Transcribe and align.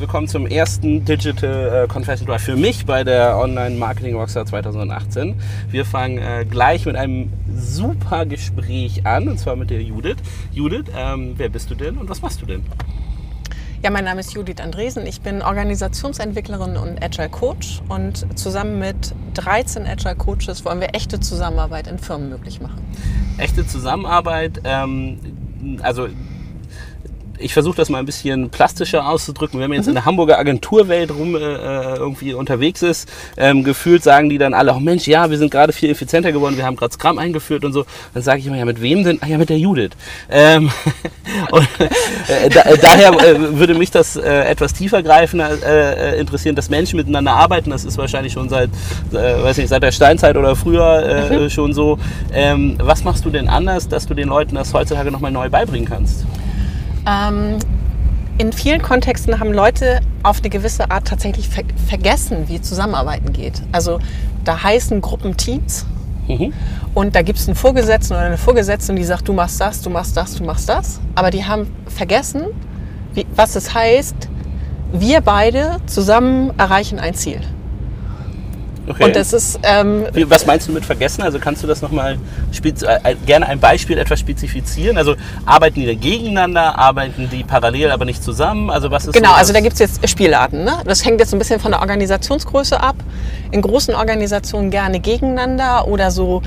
willkommen 0.00 0.28
zum 0.28 0.46
ersten 0.46 1.04
Digital 1.04 1.84
äh, 1.84 1.86
Confession 1.86 2.26
Drive 2.26 2.42
für 2.42 2.56
mich 2.56 2.86
bei 2.86 3.04
der 3.04 3.36
Online 3.36 3.76
Marketing 3.76 4.16
Rockstar 4.16 4.46
2018. 4.46 5.34
Wir 5.68 5.84
fangen 5.84 6.16
äh, 6.16 6.46
gleich 6.48 6.86
mit 6.86 6.96
einem 6.96 7.30
super 7.54 8.24
Gespräch 8.24 9.06
an 9.06 9.28
und 9.28 9.38
zwar 9.38 9.56
mit 9.56 9.68
der 9.68 9.82
Judith. 9.82 10.16
Judith, 10.52 10.84
ähm, 10.96 11.34
wer 11.36 11.50
bist 11.50 11.70
du 11.70 11.74
denn 11.74 11.98
und 11.98 12.08
was 12.08 12.22
machst 12.22 12.40
du 12.40 12.46
denn? 12.46 12.64
Ja, 13.82 13.90
mein 13.90 14.04
Name 14.04 14.20
ist 14.20 14.32
Judith 14.32 14.60
Andresen. 14.62 15.06
Ich 15.06 15.20
bin 15.20 15.42
Organisationsentwicklerin 15.42 16.78
und 16.78 17.02
Agile 17.04 17.28
Coach 17.28 17.82
und 17.90 18.38
zusammen 18.38 18.78
mit 18.78 19.14
13 19.34 19.86
Agile 19.86 20.16
Coaches 20.16 20.64
wollen 20.64 20.80
wir 20.80 20.94
echte 20.94 21.20
Zusammenarbeit 21.20 21.86
in 21.86 21.98
Firmen 21.98 22.30
möglich 22.30 22.62
machen. 22.62 22.82
Echte 23.36 23.66
Zusammenarbeit, 23.66 24.62
ähm, 24.64 25.18
also 25.82 26.08
ich 27.40 27.54
versuche 27.54 27.76
das 27.76 27.88
mal 27.88 27.98
ein 27.98 28.06
bisschen 28.06 28.50
plastischer 28.50 29.08
auszudrücken. 29.08 29.60
Wenn 29.60 29.70
man 29.70 29.78
jetzt 29.78 29.88
in 29.88 29.94
der 29.94 30.04
Hamburger 30.04 30.38
Agenturwelt 30.38 31.10
rum 31.10 31.34
äh, 31.34 31.38
äh, 31.38 31.96
irgendwie 31.96 32.34
unterwegs 32.34 32.82
ist, 32.82 33.08
ähm, 33.36 33.64
gefühlt 33.64 34.02
sagen 34.02 34.28
die 34.28 34.38
dann 34.38 34.54
alle, 34.54 34.74
oh 34.74 34.80
Mensch, 34.80 35.06
ja, 35.06 35.30
wir 35.30 35.38
sind 35.38 35.50
gerade 35.50 35.72
viel 35.72 35.90
effizienter 35.90 36.32
geworden, 36.32 36.56
wir 36.56 36.64
haben 36.64 36.76
gerade 36.76 36.92
Scrum 36.92 37.18
eingeeingeführt 37.18 37.64
und 37.64 37.72
so. 37.72 37.84
Dann 38.14 38.22
sage 38.22 38.40
ich 38.40 38.46
immer, 38.46 38.56
ja, 38.56 38.64
mit 38.64 38.82
wem 38.82 39.04
denn? 39.04 39.18
Ah 39.22 39.26
ja, 39.26 39.38
mit 39.38 39.48
der 39.48 39.58
Judith. 39.58 39.92
Ähm, 40.28 40.70
und, 41.50 41.68
äh, 41.78 42.48
da, 42.50 42.62
äh, 42.62 42.78
daher 42.78 43.12
äh, 43.12 43.58
würde 43.58 43.74
mich 43.74 43.90
das 43.90 44.16
äh, 44.16 44.44
etwas 44.44 44.72
tiefer 44.72 45.02
greifen 45.02 45.40
interessieren, 46.18 46.56
dass 46.56 46.68
Menschen 46.68 46.96
miteinander 46.96 47.32
arbeiten. 47.32 47.70
Das 47.70 47.84
ist 47.84 47.96
wahrscheinlich 47.98 48.32
schon 48.32 48.48
seit, 48.48 48.70
weiß 49.10 49.56
nicht, 49.56 49.68
seit 49.68 49.82
der 49.82 49.92
Steinzeit 49.92 50.36
oder 50.36 50.56
früher 50.56 51.30
mhm. 51.30 51.50
schon 51.50 51.72
so. 51.72 51.98
Ähm, 52.32 52.76
was 52.78 53.04
machst 53.04 53.24
du 53.24 53.30
denn 53.30 53.48
anders, 53.48 53.88
dass 53.88 54.06
du 54.06 54.14
den 54.14 54.28
Leuten 54.28 54.54
das 54.54 54.72
heutzutage 54.74 55.10
nochmal 55.10 55.30
neu 55.30 55.48
beibringen 55.48 55.88
kannst? 55.88 56.24
Ähm, 57.06 57.58
in 58.38 58.52
vielen 58.52 58.80
Kontexten 58.80 59.38
haben 59.38 59.52
Leute 59.52 60.00
auf 60.22 60.38
eine 60.40 60.48
gewisse 60.48 60.90
Art 60.90 61.06
tatsächlich 61.06 61.48
ver 61.48 61.62
vergessen, 61.88 62.48
wie 62.48 62.60
Zusammenarbeiten 62.60 63.32
geht. 63.32 63.62
Also 63.72 63.98
da 64.44 64.62
heißen 64.62 65.00
Gruppen 65.00 65.36
Teams 65.36 65.84
mhm. 66.26 66.52
und 66.94 67.14
da 67.14 67.22
gibt 67.22 67.38
es 67.38 67.48
einen 67.48 67.54
Vorgesetzten 67.54 68.14
oder 68.14 68.22
eine 68.22 68.38
Vorgesetzte, 68.38 68.94
die 68.94 69.04
sagt, 69.04 69.28
du 69.28 69.32
machst 69.32 69.60
das, 69.60 69.82
du 69.82 69.90
machst 69.90 70.16
das, 70.16 70.36
du 70.36 70.44
machst 70.44 70.68
das. 70.68 71.00
Aber 71.14 71.30
die 71.30 71.44
haben 71.44 71.70
vergessen, 71.86 72.46
wie, 73.12 73.26
was 73.36 73.56
es 73.56 73.74
heißt, 73.74 74.28
wir 74.92 75.20
beide 75.20 75.76
zusammen 75.86 76.52
erreichen 76.58 76.98
ein 76.98 77.14
Ziel. 77.14 77.40
Okay. 78.86 79.04
Und 79.04 79.16
das 79.16 79.32
ist. 79.32 79.58
Ähm, 79.62 80.06
Wie, 80.12 80.28
was 80.28 80.46
meinst 80.46 80.68
du 80.68 80.72
mit 80.72 80.84
vergessen? 80.84 81.22
Also 81.22 81.38
kannst 81.38 81.62
du 81.62 81.66
das 81.66 81.82
nochmal 81.82 82.18
äh, 82.62 83.14
gerne 83.26 83.46
ein 83.46 83.60
Beispiel 83.60 83.98
etwas 83.98 84.20
spezifizieren? 84.20 84.96
Also 84.96 85.16
arbeiten 85.46 85.80
die 85.80 85.86
da 85.86 85.94
gegeneinander, 85.94 86.78
arbeiten 86.78 87.28
die 87.30 87.44
parallel, 87.44 87.90
aber 87.90 88.04
nicht 88.04 88.22
zusammen? 88.22 88.70
Also 88.70 88.90
was 88.90 89.06
ist 89.06 89.14
Genau, 89.14 89.30
so 89.30 89.34
also 89.34 89.52
da 89.52 89.60
gibt 89.60 89.74
es 89.74 89.78
jetzt 89.80 90.08
Spielarten. 90.08 90.64
Ne? 90.64 90.72
Das 90.84 91.04
hängt 91.04 91.20
jetzt 91.20 91.32
ein 91.32 91.38
bisschen 91.38 91.60
von 91.60 91.72
der 91.72 91.80
Organisationsgröße 91.80 92.80
ab. 92.80 92.96
In 93.50 93.62
großen 93.62 93.94
Organisationen 93.94 94.70
gerne 94.70 95.00
gegeneinander 95.00 95.86
oder 95.86 96.10
so 96.10 96.42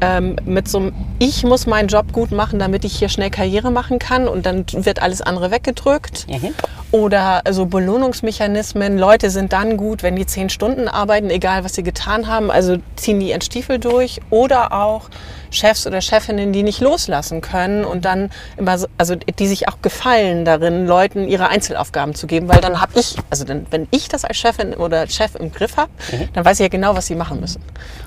ähm, 0.00 0.36
mit 0.44 0.68
so 0.68 0.78
einem, 0.78 0.92
ich 1.18 1.44
muss 1.44 1.66
meinen 1.66 1.88
Job 1.88 2.12
gut 2.12 2.30
machen, 2.32 2.58
damit 2.58 2.84
ich 2.84 2.96
hier 2.96 3.08
schnell 3.08 3.30
Karriere 3.30 3.70
machen 3.70 3.98
kann 3.98 4.28
und 4.28 4.46
dann 4.46 4.64
wird 4.72 5.00
alles 5.00 5.22
andere 5.22 5.50
weggedrückt. 5.50 6.26
Mhm. 6.28 6.54
Oder 6.94 7.42
so 7.50 7.66
Belohnungsmechanismen. 7.66 8.98
Leute 8.98 9.28
sind 9.28 9.52
dann 9.52 9.76
gut, 9.76 10.04
wenn 10.04 10.14
die 10.14 10.26
zehn 10.26 10.48
Stunden 10.48 10.86
arbeiten, 10.86 11.28
egal 11.28 11.64
was 11.64 11.74
sie 11.74 11.82
getan 11.82 12.28
haben, 12.28 12.52
also 12.52 12.76
ziehen 12.94 13.18
die 13.18 13.30
ihren 13.30 13.40
Stiefel 13.40 13.80
durch. 13.80 14.20
Oder 14.30 14.72
auch 14.72 15.10
Chefs 15.50 15.88
oder 15.88 16.00
Chefinnen, 16.00 16.52
die 16.52 16.62
nicht 16.62 16.80
loslassen 16.80 17.40
können 17.40 17.84
und 17.84 18.04
dann 18.04 18.30
immer, 18.56 18.78
so, 18.78 18.86
also 18.96 19.16
die 19.16 19.48
sich 19.48 19.66
auch 19.66 19.82
gefallen 19.82 20.44
darin, 20.44 20.86
Leuten 20.86 21.26
ihre 21.26 21.48
Einzelaufgaben 21.48 22.14
zu 22.14 22.28
geben, 22.28 22.46
weil 22.46 22.60
dann 22.60 22.80
habe 22.80 22.92
ich, 22.94 23.16
also 23.28 23.44
dann, 23.44 23.66
wenn 23.70 23.88
ich 23.90 24.06
das 24.06 24.24
als 24.24 24.36
Chefin 24.36 24.74
oder 24.74 25.08
Chef 25.08 25.34
im 25.34 25.50
Griff 25.50 25.76
habe, 25.76 25.90
mhm. 26.12 26.28
dann 26.32 26.44
weiß 26.44 26.60
ich 26.60 26.64
ja 26.64 26.68
genau, 26.68 26.94
was 26.94 27.06
sie 27.06 27.16
machen 27.16 27.40
müssen. 27.40 27.60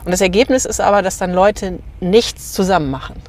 Und 0.05 0.11
das 0.11 0.21
Ergebnis 0.21 0.63
ist 0.63 0.79
aber, 0.79 1.01
dass 1.01 1.17
dann 1.17 1.33
Leute 1.33 1.79
nichts 1.99 2.53
zusammen 2.53 2.89
machen. 2.89 3.21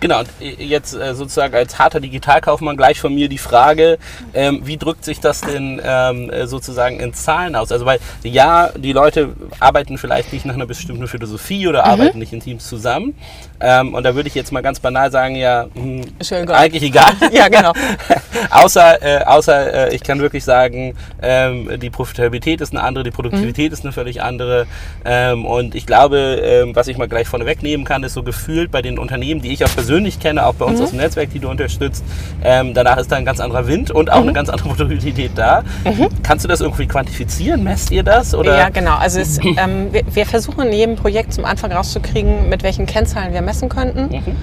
Genau, 0.00 0.22
jetzt 0.40 0.94
äh, 0.94 1.14
sozusagen 1.14 1.54
als 1.54 1.78
harter 1.78 2.00
Digitalkaufmann 2.00 2.78
gleich 2.78 2.98
von 2.98 3.14
mir 3.14 3.28
die 3.28 3.36
Frage, 3.36 3.98
ähm, 4.32 4.62
wie 4.64 4.78
drückt 4.78 5.04
sich 5.04 5.20
das 5.20 5.42
denn 5.42 5.80
ähm, 5.84 6.30
äh, 6.30 6.46
sozusagen 6.46 7.00
in 7.00 7.12
Zahlen 7.12 7.54
aus? 7.54 7.70
Also 7.70 7.84
weil 7.84 8.00
ja, 8.22 8.70
die 8.74 8.92
Leute 8.92 9.34
arbeiten 9.58 9.98
vielleicht 9.98 10.32
nicht 10.32 10.46
nach 10.46 10.54
einer 10.54 10.64
bestimmten 10.64 11.06
Philosophie 11.06 11.68
oder 11.68 11.84
mhm. 11.84 11.90
arbeiten 11.90 12.18
nicht 12.18 12.32
in 12.32 12.40
Teams 12.40 12.66
zusammen. 12.66 13.14
Ähm, 13.60 13.92
und 13.92 14.02
da 14.04 14.14
würde 14.14 14.26
ich 14.26 14.34
jetzt 14.34 14.52
mal 14.52 14.62
ganz 14.62 14.80
banal 14.80 15.10
sagen, 15.10 15.36
ja, 15.36 15.66
hm, 15.74 16.00
ja 16.22 16.40
egal. 16.40 16.56
eigentlich 16.56 16.82
egal. 16.82 17.12
ja, 17.30 17.48
genau. 17.48 17.74
außer 18.50 19.02
äh, 19.02 19.24
außer 19.24 19.90
äh, 19.90 19.94
ich 19.94 20.02
kann 20.02 20.20
wirklich 20.20 20.44
sagen, 20.44 20.94
ähm, 21.20 21.78
die 21.78 21.90
Profitabilität 21.90 22.62
ist 22.62 22.72
eine 22.72 22.82
andere, 22.82 23.04
die 23.04 23.10
Produktivität 23.10 23.70
mhm. 23.70 23.74
ist 23.74 23.84
eine 23.84 23.92
völlig 23.92 24.22
andere. 24.22 24.66
Ähm, 25.04 25.44
und 25.44 25.74
ich 25.74 25.84
glaube, 25.84 26.40
ähm, 26.42 26.74
was 26.74 26.88
ich 26.88 26.96
mal 26.96 27.06
gleich 27.06 27.28
vorneweg 27.28 27.62
nehmen 27.62 27.84
kann, 27.84 28.02
ist 28.02 28.14
so 28.14 28.22
gefühlt 28.22 28.70
bei 28.70 28.80
den 28.80 28.98
Unternehmen, 28.98 29.42
die 29.42 29.52
ich 29.52 29.62
auch 29.62 29.74
persönlich 29.74 29.89
persönlich 29.90 30.20
kenne, 30.20 30.46
auch 30.46 30.54
bei 30.54 30.66
uns 30.66 30.78
mhm. 30.78 30.84
aus 30.84 30.90
dem 30.90 31.00
Netzwerk, 31.00 31.30
die 31.30 31.40
du 31.40 31.48
unterstützt, 31.48 32.04
ähm, 32.44 32.74
danach 32.74 32.96
ist 32.98 33.10
da 33.10 33.16
ein 33.16 33.24
ganz 33.24 33.40
anderer 33.40 33.66
Wind 33.66 33.90
und 33.90 34.08
auch 34.12 34.18
mhm. 34.18 34.22
eine 34.22 34.32
ganz 34.34 34.48
andere 34.48 34.68
Produktivität 34.76 35.32
da. 35.34 35.64
Mhm. 35.84 36.06
Kannst 36.22 36.44
du 36.44 36.48
das 36.48 36.60
irgendwie 36.60 36.86
quantifizieren? 36.86 37.64
Messt 37.64 37.90
ihr 37.90 38.04
das? 38.04 38.32
Oder? 38.32 38.56
Ja, 38.56 38.68
genau. 38.68 38.94
Also 38.94 39.18
es, 39.18 39.38
ähm, 39.44 39.92
wir, 39.92 40.02
wir, 40.12 40.26
versuchen 40.26 40.68
in 40.68 40.72
jedem 40.72 40.94
Projekt 40.94 41.34
zum 41.34 41.44
Anfang 41.44 41.72
rauszukriegen, 41.72 42.48
mit 42.48 42.62
welchen 42.62 42.86
Kennzahlen 42.86 43.32
wir 43.32 43.42
messen 43.42 43.68
könnten. 43.68 44.14
Mhm. 44.14 44.36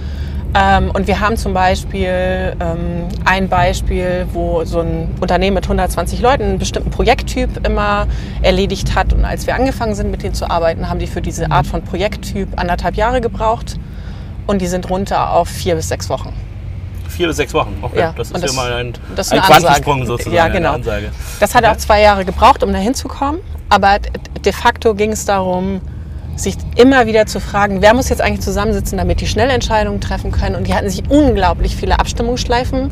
Ähm, 0.54 0.92
und 0.92 1.08
wir 1.08 1.22
haben 1.22 1.38
zum 1.38 1.54
Beispiel 1.54 2.54
ähm, 2.60 3.06
ein 3.24 3.48
Beispiel, 3.48 4.26
wo 4.34 4.66
so 4.66 4.82
ein 4.82 5.16
Unternehmen 5.22 5.56
mit 5.56 5.64
120 5.64 6.20
Leuten 6.20 6.44
einen 6.44 6.60
bestimmten 6.60 6.90
Projekttyp 6.90 7.66
immer 7.66 8.08
erledigt 8.42 8.96
hat. 8.96 9.14
Und 9.14 9.24
als 9.24 9.48
wir 9.48 9.56
angefangen 9.56 9.96
sind, 9.96 10.12
mit 10.12 10.24
denen 10.24 10.34
zu 10.34 10.50
arbeiten, 10.50 10.90
haben 10.90 11.00
die 11.00 11.08
für 11.08 11.22
diese 11.22 11.52
Art 11.52 11.68
von 11.68 11.84
Projekttyp 11.84 12.50
anderthalb 12.60 12.96
Jahre 12.96 13.22
gebraucht 13.22 13.78
und 14.48 14.62
die 14.62 14.68
sind 14.68 14.90
runter 14.90 15.32
auf 15.32 15.50
vier 15.50 15.76
bis 15.76 15.90
sechs 15.90 16.10
Wochen. 16.10 16.34
Vier 17.10 17.28
bis 17.28 17.38
sechs 17.38 17.54
Wochen, 17.54 17.78
okay. 17.82 18.00
Ja, 18.00 18.14
das 18.16 18.32
ist 18.32 18.44
das, 18.44 18.56
ja 18.56 18.62
mal 18.62 18.74
ein, 18.74 18.94
das 19.16 19.32
ein 19.32 19.42
Quantensprung 19.42 20.06
sozusagen. 20.06 20.36
Ja, 20.36 20.48
genau. 20.48 20.78
Das 21.40 21.56
hat 21.56 21.64
okay. 21.64 21.74
auch 21.74 21.78
zwei 21.78 22.02
Jahre 22.02 22.26
gebraucht, 22.26 22.64
um 22.64 22.72
da 22.72 22.80
hinzukommen. 22.80 23.42
Aber 23.70 24.00
de 24.44 24.54
facto 24.54 24.96
ging 24.96 25.12
es 25.12 25.26
darum, 25.26 25.82
sich 26.36 26.56
immer 26.76 27.08
wieder 27.08 27.26
zu 27.26 27.40
fragen, 27.40 27.82
wer 27.82 27.94
muss 27.94 28.10
jetzt 28.10 28.22
eigentlich 28.22 28.42
zusammensitzen, 28.42 28.98
damit 28.98 29.22
die 29.22 29.28
schnell 29.28 29.50
Entscheidungen 29.50 30.00
treffen 30.00 30.32
können. 30.32 30.56
Und 30.56 30.68
die 30.68 30.74
hatten 30.74 30.90
sich 30.90 31.10
unglaublich 31.10 31.76
viele 31.76 32.00
Abstimmungsschleifen 32.00 32.92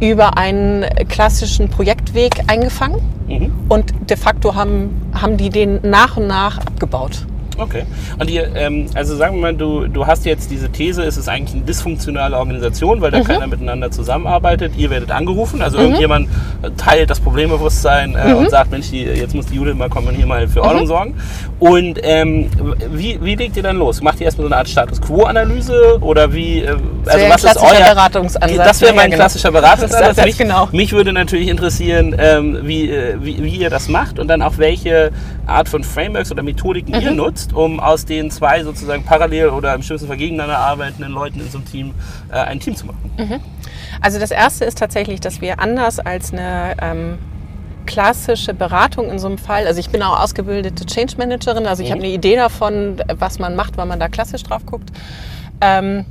über 0.00 0.36
einen 0.36 0.84
klassischen 1.08 1.68
Projektweg 1.68 2.32
eingefangen. 2.48 3.00
Mhm. 3.28 3.52
Und 3.68 3.92
de 4.10 4.16
facto 4.16 4.54
haben, 4.54 5.10
haben 5.14 5.36
die 5.36 5.50
den 5.50 5.78
nach 5.82 6.16
und 6.16 6.26
nach 6.26 6.58
abgebaut. 6.58 7.26
Okay. 7.62 7.84
Und 8.18 8.30
ihr, 8.30 8.54
ähm, 8.54 8.86
also 8.94 9.16
sagen 9.16 9.36
wir 9.36 9.42
mal, 9.42 9.54
du, 9.54 9.86
du 9.86 10.06
hast 10.06 10.24
jetzt 10.24 10.50
diese 10.50 10.70
These, 10.70 11.02
es 11.02 11.16
ist 11.16 11.28
eigentlich 11.28 11.54
eine 11.54 11.64
dysfunktionale 11.64 12.36
Organisation, 12.36 13.00
weil 13.00 13.10
da 13.10 13.18
mhm. 13.20 13.24
keiner 13.24 13.46
miteinander 13.46 13.90
zusammenarbeitet. 13.90 14.72
Ihr 14.76 14.90
werdet 14.90 15.10
angerufen, 15.10 15.62
also 15.62 15.78
mhm. 15.78 15.84
irgendjemand 15.84 16.28
teilt 16.76 17.10
das 17.10 17.20
Problembewusstsein 17.20 18.14
äh, 18.14 18.28
mhm. 18.28 18.36
und 18.36 18.50
sagt, 18.50 18.70
Mensch, 18.70 18.90
die, 18.90 19.02
jetzt 19.02 19.34
muss 19.34 19.46
die 19.46 19.56
Judith 19.56 19.74
mal 19.74 19.88
kommen 19.88 20.08
und 20.08 20.14
hier 20.14 20.26
mal 20.26 20.48
für 20.48 20.62
Ordnung 20.62 20.84
mhm. 20.84 20.88
sorgen. 20.88 21.14
Und 21.58 22.00
ähm, 22.02 22.50
wie, 22.92 23.18
wie 23.22 23.34
legt 23.34 23.56
ihr 23.56 23.62
dann 23.62 23.76
los? 23.76 24.02
Macht 24.02 24.20
ihr 24.20 24.26
erstmal 24.26 24.48
so 24.48 24.52
eine 24.52 24.58
Art 24.58 24.68
Status 24.68 25.00
Quo-Analyse 25.00 25.98
oder 26.00 26.32
wie? 26.32 26.60
Äh, 26.60 26.76
also 27.06 27.26
was 27.28 27.44
ist 27.44 27.56
euer 27.58 27.94
Beratungsansatz? 27.94 28.56
Das 28.56 28.80
wäre 28.80 28.94
mein 28.94 29.10
ja, 29.10 29.16
klassischer 29.16 29.52
Beratungsansatz. 29.52 30.16
mich, 30.24 30.38
genau. 30.38 30.68
mich 30.72 30.92
würde 30.92 31.12
natürlich 31.12 31.48
interessieren, 31.48 32.14
ähm, 32.18 32.58
wie, 32.62 32.90
äh, 32.90 33.16
wie, 33.20 33.42
wie 33.42 33.56
ihr 33.56 33.70
das 33.70 33.88
macht 33.88 34.18
und 34.18 34.28
dann 34.28 34.42
auch 34.42 34.58
welche 34.58 35.12
Art 35.46 35.68
von 35.68 35.84
Frameworks 35.84 36.30
oder 36.32 36.42
Methodiken 36.42 36.94
ihr 37.00 37.10
mhm. 37.10 37.16
Um 37.54 37.80
aus 37.80 38.04
den 38.04 38.30
zwei 38.30 38.62
sozusagen 38.64 39.04
parallel 39.04 39.50
oder 39.50 39.74
im 39.74 39.82
schlimmsten 39.82 40.08
Fall 40.08 40.16
gegeneinander 40.16 40.58
arbeitenden 40.58 41.12
Leuten 41.12 41.40
in 41.40 41.50
so 41.50 41.58
einem 41.58 41.66
Team 41.66 41.94
äh, 42.30 42.36
ein 42.36 42.60
Team 42.60 42.76
zu 42.76 42.86
machen? 42.86 43.10
Mhm. 43.16 43.40
Also 44.00 44.18
das 44.18 44.30
Erste 44.30 44.64
ist 44.64 44.78
tatsächlich, 44.78 45.20
dass 45.20 45.40
wir 45.40 45.60
anders 45.60 45.98
als 45.98 46.32
eine 46.32 46.76
ähm, 46.80 47.18
klassische 47.86 48.54
Beratung 48.54 49.10
in 49.10 49.18
so 49.18 49.26
einem 49.26 49.38
Fall, 49.38 49.66
also 49.66 49.80
ich 49.80 49.90
bin 49.90 50.02
auch 50.02 50.20
ausgebildete 50.20 50.86
Change 50.86 51.16
Managerin, 51.18 51.66
also 51.66 51.82
ich 51.82 51.88
mhm. 51.90 51.94
habe 51.94 52.04
eine 52.04 52.12
Idee 52.12 52.36
davon, 52.36 53.02
was 53.18 53.38
man 53.38 53.56
macht, 53.56 53.76
wenn 53.76 53.88
man 53.88 54.00
da 54.00 54.08
klassisch 54.08 54.42
drauf 54.42 54.64
guckt. 54.66 54.90
Ähm, 55.60 56.06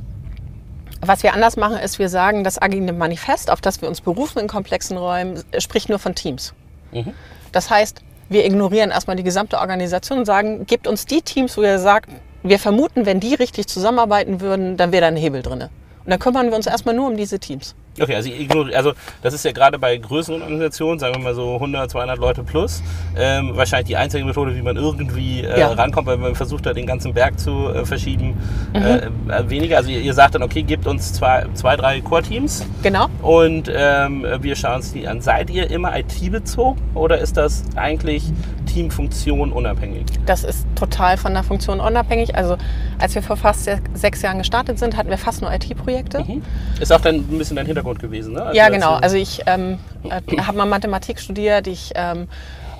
was 1.04 1.24
wir 1.24 1.34
anders 1.34 1.56
machen, 1.56 1.78
ist, 1.78 1.98
wir 1.98 2.08
sagen, 2.08 2.44
das 2.44 2.62
agile 2.62 2.92
Manifest, 2.92 3.50
auf 3.50 3.60
das 3.60 3.82
wir 3.82 3.88
uns 3.88 4.00
berufen 4.00 4.38
in 4.38 4.46
komplexen 4.46 4.96
Räumen, 4.96 5.42
spricht 5.58 5.88
nur 5.88 5.98
von 5.98 6.14
Teams. 6.14 6.54
Mhm. 6.92 7.12
Das 7.50 7.70
heißt, 7.70 8.02
wir 8.32 8.44
ignorieren 8.44 8.90
erstmal 8.90 9.16
die 9.16 9.22
gesamte 9.22 9.58
Organisation 9.58 10.20
und 10.20 10.24
sagen, 10.24 10.66
gebt 10.66 10.86
uns 10.86 11.06
die 11.06 11.22
Teams, 11.22 11.56
wo 11.56 11.62
ihr 11.62 11.78
sagt, 11.78 12.10
wir 12.42 12.58
vermuten, 12.58 13.06
wenn 13.06 13.20
die 13.20 13.34
richtig 13.34 13.68
zusammenarbeiten 13.68 14.40
würden, 14.40 14.76
dann 14.76 14.92
wäre 14.92 15.02
da 15.02 15.08
ein 15.08 15.16
Hebel 15.16 15.42
drin. 15.42 15.68
Und 16.04 16.10
dann 16.10 16.18
kümmern 16.18 16.48
wir 16.48 16.56
uns 16.56 16.66
erstmal 16.66 16.94
nur 16.94 17.08
um 17.08 17.16
diese 17.16 17.38
Teams. 17.38 17.74
Okay, 18.00 18.14
also, 18.14 18.30
also 18.74 18.92
das 19.22 19.34
ist 19.34 19.44
ja 19.44 19.52
gerade 19.52 19.78
bei 19.78 19.98
größeren 19.98 20.40
Organisationen, 20.40 20.98
sagen 20.98 21.14
wir 21.14 21.22
mal 21.22 21.34
so 21.34 21.54
100, 21.54 21.90
200 21.90 22.18
Leute 22.18 22.42
plus, 22.42 22.82
ähm, 23.18 23.54
wahrscheinlich 23.54 23.88
die 23.88 23.96
einzige 23.96 24.24
Methode, 24.24 24.56
wie 24.56 24.62
man 24.62 24.76
irgendwie 24.76 25.42
äh, 25.42 25.60
ja. 25.60 25.72
rankommt, 25.72 26.06
weil 26.06 26.16
man 26.16 26.34
versucht 26.34 26.64
da 26.64 26.72
den 26.72 26.86
ganzen 26.86 27.12
Berg 27.12 27.38
zu 27.38 27.68
äh, 27.68 27.84
verschieben, 27.84 28.34
mhm. 28.72 28.82
äh, 28.82 28.96
äh 28.96 29.50
weniger. 29.50 29.76
Also 29.76 29.90
ihr, 29.90 30.00
ihr, 30.00 30.14
sagt 30.14 30.34
dann, 30.34 30.42
okay, 30.42 30.62
gebt 30.62 30.86
uns 30.86 31.12
zwei, 31.12 31.44
zwei 31.52 31.76
drei 31.76 32.00
Core-Teams. 32.00 32.64
Genau. 32.82 33.08
Und 33.20 33.70
ähm, 33.74 34.24
wir 34.40 34.56
schauen 34.56 34.76
uns 34.76 34.92
die 34.92 35.06
an. 35.06 35.20
Seid 35.20 35.50
ihr 35.50 35.70
immer 35.70 35.94
IT-bezogen 35.98 36.80
oder 36.94 37.18
ist 37.18 37.36
das 37.36 37.62
eigentlich 37.76 38.24
Teamfunktion 38.72 39.52
unabhängig? 39.52 40.06
Das 40.26 40.44
ist 40.44 40.66
total 40.76 41.16
von 41.16 41.34
der 41.34 41.42
Funktion 41.42 41.80
unabhängig. 41.80 42.34
Also 42.34 42.56
als 42.98 43.14
wir 43.14 43.22
vor 43.22 43.36
fast 43.36 43.68
sechs 43.94 44.22
Jahren 44.22 44.38
gestartet 44.38 44.78
sind, 44.78 44.96
hatten 44.96 45.10
wir 45.10 45.18
fast 45.18 45.42
nur 45.42 45.52
IT-Projekte. 45.52 46.24
Mhm. 46.24 46.42
Ist 46.80 46.92
auch 46.92 47.00
dann 47.00 47.16
ein 47.16 47.38
bisschen 47.38 47.56
dein 47.56 47.66
Hintergrund 47.66 47.98
gewesen, 47.98 48.34
ne? 48.34 48.42
Als 48.42 48.56
ja, 48.56 48.68
genau. 48.68 48.94
Also 48.94 49.16
ich 49.16 49.42
ähm, 49.46 49.78
äh, 50.04 50.20
habe 50.38 50.56
mal 50.56 50.66
Mathematik 50.66 51.20
studiert. 51.20 51.66
Ich 51.66 51.92
ähm, 51.94 52.28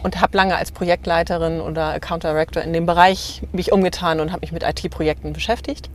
und 0.03 0.21
habe 0.21 0.37
lange 0.37 0.57
als 0.57 0.73
Projektleiterin 0.73 1.61
oder 1.61 1.93
Account 1.93 2.25
Director 2.25 2.63
in 2.63 2.73
dem 2.73 2.87
Bereich 2.87 3.43
mich 3.53 3.71
umgetan 3.71 4.19
und 4.19 4.33
habe 4.33 4.41
mich 4.41 4.51
mit 4.51 4.65
IT-Projekten 4.65 5.33
beschäftigt. 5.33 5.91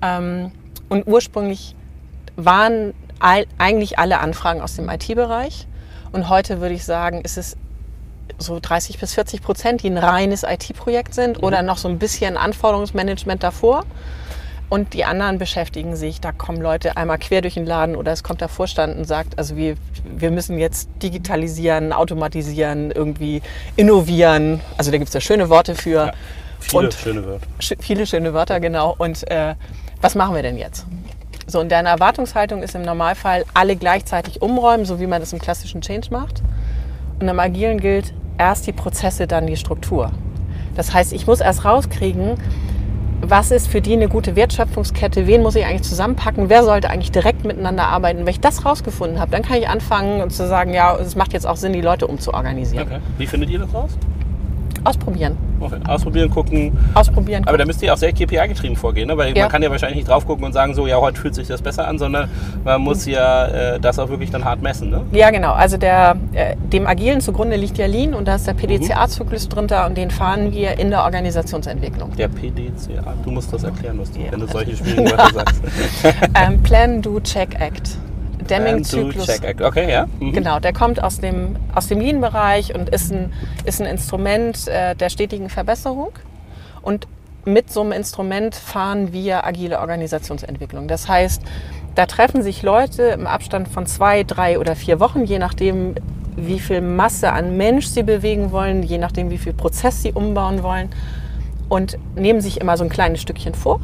Ähm, 0.00 0.52
und 0.88 1.06
ursprünglich 1.08 1.74
waren 2.36 2.94
eigentlich 3.58 3.98
alle 3.98 4.20
Anfragen 4.20 4.60
aus 4.60 4.76
dem 4.76 4.88
IT-Bereich. 4.88 5.66
Und 6.12 6.28
heute 6.28 6.60
würde 6.60 6.74
ich 6.74 6.84
sagen, 6.84 7.22
ist 7.22 7.38
es 7.38 7.56
so 8.38 8.58
30 8.60 8.98
bis 8.98 9.14
40 9.14 9.42
Prozent, 9.42 9.82
die 9.82 9.90
ein 9.90 9.98
reines 9.98 10.42
IT-Projekt 10.42 11.14
sind 11.14 11.38
mhm. 11.38 11.44
oder 11.44 11.62
noch 11.62 11.78
so 11.78 11.88
ein 11.88 11.98
bisschen 11.98 12.36
Anforderungsmanagement 12.36 13.42
davor. 13.42 13.84
Und 14.68 14.94
die 14.94 15.04
anderen 15.04 15.36
beschäftigen 15.36 15.96
sich, 15.96 16.22
da 16.22 16.32
kommen 16.32 16.58
Leute 16.58 16.96
einmal 16.96 17.18
quer 17.18 17.42
durch 17.42 17.54
den 17.54 17.66
Laden 17.66 17.94
oder 17.94 18.10
es 18.10 18.22
kommt 18.22 18.40
der 18.40 18.48
Vorstand 18.48 18.96
und 18.96 19.04
sagt, 19.04 19.38
also 19.38 19.54
wir, 19.54 19.74
wir 20.16 20.30
müssen 20.30 20.56
jetzt 20.56 20.88
digitalisieren, 21.02 21.92
automatisieren, 21.92 22.90
irgendwie 22.90 23.42
innovieren. 23.76 24.62
Also 24.78 24.90
da 24.90 24.96
gibt 24.96 25.08
es 25.08 25.14
ja 25.14 25.20
schöne 25.20 25.50
Worte 25.50 25.74
für. 25.74 26.06
Ja, 26.06 26.12
viele 26.58 26.84
und 26.84 26.94
schöne 26.94 27.26
Wörter. 27.26 27.46
Sch 27.60 27.74
viele 27.80 28.06
schöne 28.06 28.32
Wörter, 28.32 28.60
genau. 28.60 28.94
Und 28.96 29.30
äh, 29.30 29.56
was 30.00 30.14
machen 30.14 30.34
wir 30.34 30.42
denn 30.42 30.56
jetzt? 30.56 30.86
So, 31.46 31.60
und 31.60 31.70
deine 31.70 31.90
Erwartungshaltung 31.90 32.62
ist 32.62 32.74
im 32.74 32.80
Normalfall 32.80 33.44
alle 33.52 33.76
gleichzeitig 33.76 34.40
umräumen, 34.40 34.86
so 34.86 35.00
wie 35.00 35.06
man 35.06 35.20
das 35.20 35.34
im 35.34 35.38
klassischen 35.38 35.82
Change 35.82 36.08
macht. 36.10 36.42
Und 37.22 37.28
im 37.28 37.38
Agilen 37.38 37.78
gilt, 37.78 38.12
erst 38.36 38.66
die 38.66 38.72
Prozesse, 38.72 39.28
dann 39.28 39.46
die 39.46 39.56
Struktur. 39.56 40.10
Das 40.74 40.92
heißt, 40.92 41.12
ich 41.12 41.28
muss 41.28 41.38
erst 41.40 41.64
rauskriegen, 41.64 42.34
was 43.20 43.52
ist 43.52 43.68
für 43.68 43.80
die 43.80 43.92
eine 43.92 44.08
gute 44.08 44.34
Wertschöpfungskette, 44.34 45.28
wen 45.28 45.40
muss 45.40 45.54
ich 45.54 45.64
eigentlich 45.64 45.82
zusammenpacken, 45.82 46.48
wer 46.48 46.64
sollte 46.64 46.90
eigentlich 46.90 47.12
direkt 47.12 47.44
miteinander 47.44 47.84
arbeiten. 47.84 48.18
Wenn 48.22 48.26
ich 48.26 48.40
das 48.40 48.66
rausgefunden 48.66 49.20
habe, 49.20 49.30
dann 49.30 49.42
kann 49.42 49.58
ich 49.58 49.68
anfangen 49.68 50.30
zu 50.30 50.48
sagen, 50.48 50.74
ja, 50.74 50.96
es 50.96 51.14
macht 51.14 51.32
jetzt 51.32 51.46
auch 51.46 51.54
Sinn, 51.54 51.72
die 51.72 51.80
Leute 51.80 52.08
umzuorganisieren. 52.08 52.88
Okay. 52.88 52.98
Wie 53.18 53.26
findet 53.28 53.50
ihr 53.50 53.60
das 53.60 53.72
raus? 53.72 53.96
Ausprobieren. 54.84 55.36
Ausprobieren, 55.86 56.28
gucken. 56.30 56.76
Ausprobieren. 56.94 57.44
Aber 57.46 57.56
da 57.56 57.64
müsst 57.64 57.82
ihr 57.82 57.92
auch 57.92 57.96
sehr 57.96 58.12
KPI-getrieben 58.12 58.76
vorgehen, 58.76 59.06
ne? 59.08 59.16
weil 59.16 59.36
ja. 59.36 59.44
man 59.44 59.52
kann 59.52 59.62
ja 59.62 59.70
wahrscheinlich 59.70 59.98
nicht 59.98 60.08
drauf 60.08 60.26
gucken 60.26 60.44
und 60.44 60.52
sagen, 60.52 60.74
so, 60.74 60.86
ja, 60.86 61.00
heute 61.00 61.20
fühlt 61.20 61.34
sich 61.34 61.46
das 61.46 61.62
besser 61.62 61.86
an, 61.86 61.98
sondern 61.98 62.28
man 62.64 62.80
muss 62.80 63.06
ja 63.06 63.46
äh, 63.46 63.80
das 63.80 63.98
auch 63.98 64.08
wirklich 64.08 64.30
dann 64.30 64.44
hart 64.44 64.60
messen. 64.60 64.90
Ne? 64.90 65.02
Ja, 65.12 65.30
genau. 65.30 65.52
Also 65.52 65.76
der, 65.76 66.16
äh, 66.32 66.56
dem 66.56 66.86
Agilen 66.86 67.20
zugrunde 67.20 67.56
liegt 67.56 67.78
ja 67.78 67.86
Lean 67.86 68.14
und 68.14 68.26
da 68.26 68.34
ist 68.36 68.46
der 68.46 68.54
PDCA-Zyklus 68.54 69.48
drunter 69.48 69.86
und 69.86 69.96
den 69.96 70.10
fahren 70.10 70.52
wir 70.52 70.78
in 70.78 70.90
der 70.90 71.04
Organisationsentwicklung. 71.04 72.14
Der 72.16 72.28
PDCA, 72.28 73.14
du 73.24 73.30
musst 73.30 73.52
das 73.52 73.64
erklären, 73.64 73.98
was 74.00 74.10
du, 74.10 74.20
ja. 74.20 74.32
wenn 74.32 74.40
du 74.40 74.46
solche 74.46 74.76
schwierigen 74.76 75.10
Wörter 75.10 75.32
sagst. 75.32 75.62
ähm, 76.34 76.62
Plan, 76.62 77.02
Do, 77.02 77.20
Check, 77.20 77.60
Act. 77.60 77.96
Deming-Zyklus. 78.44 79.28
Okay, 79.60 79.90
ja. 79.90 80.06
Mhm. 80.20 80.32
Genau, 80.32 80.60
der 80.60 80.72
kommt 80.72 81.02
aus 81.02 81.18
dem, 81.18 81.56
aus 81.74 81.88
dem 81.88 82.00
Lean-Bereich 82.00 82.74
und 82.74 82.88
ist 82.88 83.12
ein, 83.12 83.32
ist 83.64 83.80
ein 83.80 83.86
Instrument 83.86 84.68
äh, 84.68 84.94
der 84.94 85.08
stetigen 85.08 85.48
Verbesserung. 85.48 86.12
Und 86.82 87.06
mit 87.44 87.72
so 87.72 87.80
einem 87.80 87.92
Instrument 87.92 88.54
fahren 88.54 89.12
wir 89.12 89.44
agile 89.44 89.80
Organisationsentwicklung. 89.80 90.88
Das 90.88 91.08
heißt, 91.08 91.42
da 91.94 92.06
treffen 92.06 92.42
sich 92.42 92.62
Leute 92.62 93.02
im 93.02 93.26
Abstand 93.26 93.68
von 93.68 93.86
zwei, 93.86 94.22
drei 94.22 94.58
oder 94.58 94.76
vier 94.76 95.00
Wochen, 95.00 95.24
je 95.24 95.38
nachdem, 95.38 95.94
wie 96.36 96.60
viel 96.60 96.80
Masse 96.80 97.32
an 97.32 97.56
Mensch 97.56 97.86
sie 97.86 98.02
bewegen 98.02 98.52
wollen, 98.52 98.82
je 98.82 98.98
nachdem, 98.98 99.30
wie 99.30 99.38
viel 99.38 99.52
Prozess 99.52 100.02
sie 100.02 100.12
umbauen 100.12 100.62
wollen 100.62 100.90
und 101.68 101.98
nehmen 102.14 102.40
sich 102.40 102.60
immer 102.60 102.76
so 102.76 102.84
ein 102.84 102.90
kleines 102.90 103.20
Stückchen 103.20 103.54
vor 103.54 103.80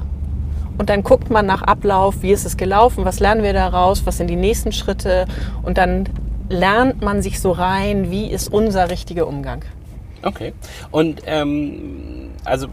und 0.79 0.89
dann 0.89 1.03
guckt 1.03 1.29
man 1.29 1.45
nach 1.45 1.63
Ablauf, 1.63 2.23
wie 2.23 2.31
ist 2.31 2.47
es 2.47 2.57
gelaufen, 2.57 3.05
was 3.05 3.21
lernen 3.21 3.43
wir 3.43 3.53
daraus, 3.53 4.07
was 4.07 4.17
sind 4.17 4.29
die 4.29 4.37
nächsten 4.37 4.73
Schritte. 4.73 5.27
Und 5.63 5.77
dann 5.77 6.09
lernt 6.49 7.03
man 7.03 7.21
sich 7.21 7.41
so 7.41 7.51
rein, 7.53 8.11
wie 8.11 8.31
ist 8.31 8.53
unser 8.53 8.89
richtiger 8.89 9.27
Umgang. 9.27 9.65
Okay. 10.23 10.53
Und 10.91 11.23
ähm, 11.27 12.31
also 12.45 12.69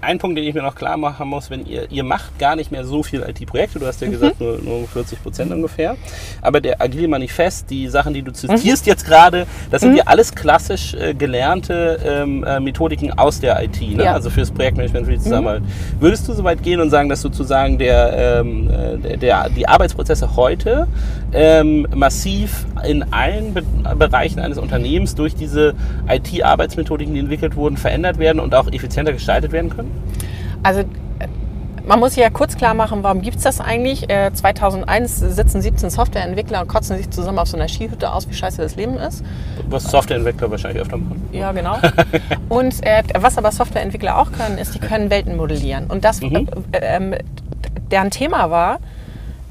ein 0.00 0.18
Punkt, 0.18 0.36
den 0.36 0.44
ich 0.44 0.54
mir 0.54 0.62
noch 0.62 0.74
klar 0.74 0.96
machen 0.96 1.28
muss, 1.28 1.50
wenn 1.50 1.66
ihr, 1.66 1.90
ihr 1.90 2.04
macht 2.04 2.38
gar 2.38 2.56
nicht 2.56 2.70
mehr 2.70 2.84
so 2.84 3.02
viel 3.02 3.22
IT-Projekte, 3.22 3.78
du 3.78 3.86
hast 3.86 4.00
ja 4.00 4.08
mhm. 4.08 4.12
gesagt, 4.12 4.40
nur, 4.40 4.58
nur 4.58 4.88
40 4.88 5.22
Prozent 5.22 5.52
ungefähr, 5.52 5.96
aber 6.42 6.60
der 6.60 6.80
Agile 6.80 7.08
Manifest, 7.08 7.70
die 7.70 7.88
Sachen, 7.88 8.14
die 8.14 8.22
du 8.22 8.32
zitierst 8.32 8.86
mhm. 8.86 8.90
jetzt 8.90 9.04
gerade, 9.04 9.46
das 9.70 9.82
sind 9.82 9.92
mhm. 9.92 9.98
ja 9.98 10.04
alles 10.06 10.34
klassisch 10.34 10.94
äh, 10.94 11.14
gelernte 11.14 12.00
ähm, 12.04 12.44
äh, 12.44 12.60
Methodiken 12.60 13.12
aus 13.12 13.40
der 13.40 13.62
IT, 13.62 13.80
ne? 13.80 14.04
ja. 14.04 14.14
also 14.14 14.30
fürs 14.30 14.50
Projektmanagement, 14.50 15.06
für 15.06 15.12
die 15.12 15.18
mhm. 15.18 15.22
Zusammenarbeit. 15.22 15.62
Würdest 15.98 16.28
du 16.28 16.32
so 16.32 16.44
weit 16.44 16.62
gehen 16.62 16.80
und 16.80 16.90
sagen, 16.90 17.08
dass 17.08 17.20
sozusagen 17.20 17.78
der, 17.78 18.40
ähm, 18.40 18.70
äh, 18.70 19.16
der, 19.16 19.48
die 19.50 19.68
Arbeitsprozesse 19.68 20.36
heute 20.36 20.86
ähm, 21.32 21.86
massiv 21.94 22.66
in 22.86 23.12
allen 23.12 23.54
Be 23.54 23.62
Bereichen 23.98 24.40
eines 24.40 24.58
Unternehmens 24.58 25.14
durch 25.14 25.34
diese 25.34 25.74
IT-Arbeitsmethodiken, 26.08 27.14
die 27.14 27.20
entwickelt 27.20 27.56
wurden, 27.56 27.76
verändert 27.76 28.18
werden 28.18 28.40
und 28.40 28.54
auch 28.54 28.70
effizienter 28.72 29.12
gestaltet 29.12 29.49
werden 29.52 29.70
können? 29.70 29.90
Also 30.62 30.84
man 31.86 31.98
muss 31.98 32.14
sich 32.14 32.22
ja 32.22 32.30
kurz 32.30 32.56
klar 32.56 32.74
machen, 32.74 33.02
warum 33.02 33.20
gibt 33.20 33.38
es 33.38 33.42
das 33.42 33.60
eigentlich? 33.60 34.08
Äh, 34.08 34.32
2001 34.32 35.18
sitzen 35.18 35.60
17 35.60 35.90
Softwareentwickler 35.90 36.60
und 36.60 36.68
kotzen 36.68 36.96
sich 36.96 37.10
zusammen 37.10 37.38
auf 37.38 37.48
so 37.48 37.56
einer 37.56 37.68
Skihütte 37.68 38.12
aus, 38.12 38.28
wie 38.28 38.34
scheiße 38.34 38.62
das 38.62 38.76
Leben 38.76 38.96
ist. 38.96 39.24
Was 39.68 39.84
Softwareentwickler 39.84 40.50
wahrscheinlich 40.50 40.82
öfter 40.82 40.98
machen. 40.98 41.28
Ja, 41.32 41.52
genau. 41.52 41.78
und 42.48 42.86
äh, 42.86 43.02
was 43.18 43.38
aber 43.38 43.50
Softwareentwickler 43.50 44.18
auch 44.18 44.30
können, 44.32 44.58
ist, 44.58 44.74
die 44.74 44.78
können 44.78 45.10
Welten 45.10 45.36
modellieren. 45.36 45.86
Und 45.86 46.04
das, 46.04 46.20
mhm. 46.20 46.46
äh, 46.72 46.78
ähm, 46.80 47.14
deren 47.90 48.10
Thema 48.10 48.50
war, 48.50 48.78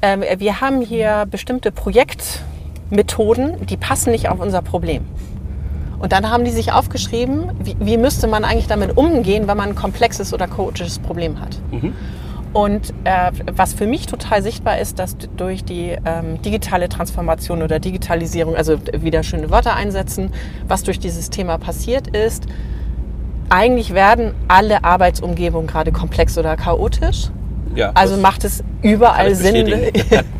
ähm, 0.02 0.22
wir 0.38 0.60
haben 0.62 0.80
hier 0.80 1.26
bestimmte 1.30 1.72
Projektmethoden, 1.72 3.66
die 3.66 3.76
passen 3.76 4.12
nicht 4.12 4.28
auf 4.30 4.40
unser 4.40 4.62
Problem. 4.62 5.04
Und 6.00 6.12
dann 6.12 6.30
haben 6.30 6.44
die 6.44 6.50
sich 6.50 6.72
aufgeschrieben, 6.72 7.50
wie, 7.62 7.76
wie 7.78 7.96
müsste 7.98 8.26
man 8.26 8.44
eigentlich 8.44 8.66
damit 8.66 8.96
umgehen, 8.96 9.46
wenn 9.46 9.56
man 9.56 9.70
ein 9.70 9.74
komplexes 9.74 10.32
oder 10.32 10.48
chaotisches 10.48 10.98
Problem 10.98 11.40
hat. 11.40 11.58
Mhm. 11.70 11.94
Und 12.52 12.92
äh, 13.04 13.30
was 13.54 13.74
für 13.74 13.86
mich 13.86 14.06
total 14.06 14.42
sichtbar 14.42 14.78
ist, 14.78 14.98
dass 14.98 15.16
durch 15.36 15.62
die 15.62 15.96
ähm, 16.04 16.42
digitale 16.42 16.88
Transformation 16.88 17.62
oder 17.62 17.78
Digitalisierung, 17.78 18.56
also 18.56 18.78
wieder 18.92 19.22
schöne 19.22 19.50
Wörter 19.50 19.76
einsetzen, 19.76 20.32
was 20.66 20.82
durch 20.82 20.98
dieses 20.98 21.30
Thema 21.30 21.58
passiert 21.58 22.08
ist, 22.08 22.46
eigentlich 23.50 23.94
werden 23.94 24.32
alle 24.48 24.82
Arbeitsumgebungen 24.82 25.68
gerade 25.68 25.92
komplex 25.92 26.38
oder 26.38 26.56
chaotisch. 26.56 27.30
Ja, 27.76 27.92
also 27.94 28.16
macht 28.16 28.42
es 28.42 28.64
überall 28.82 29.34
Sinn, 29.36 29.66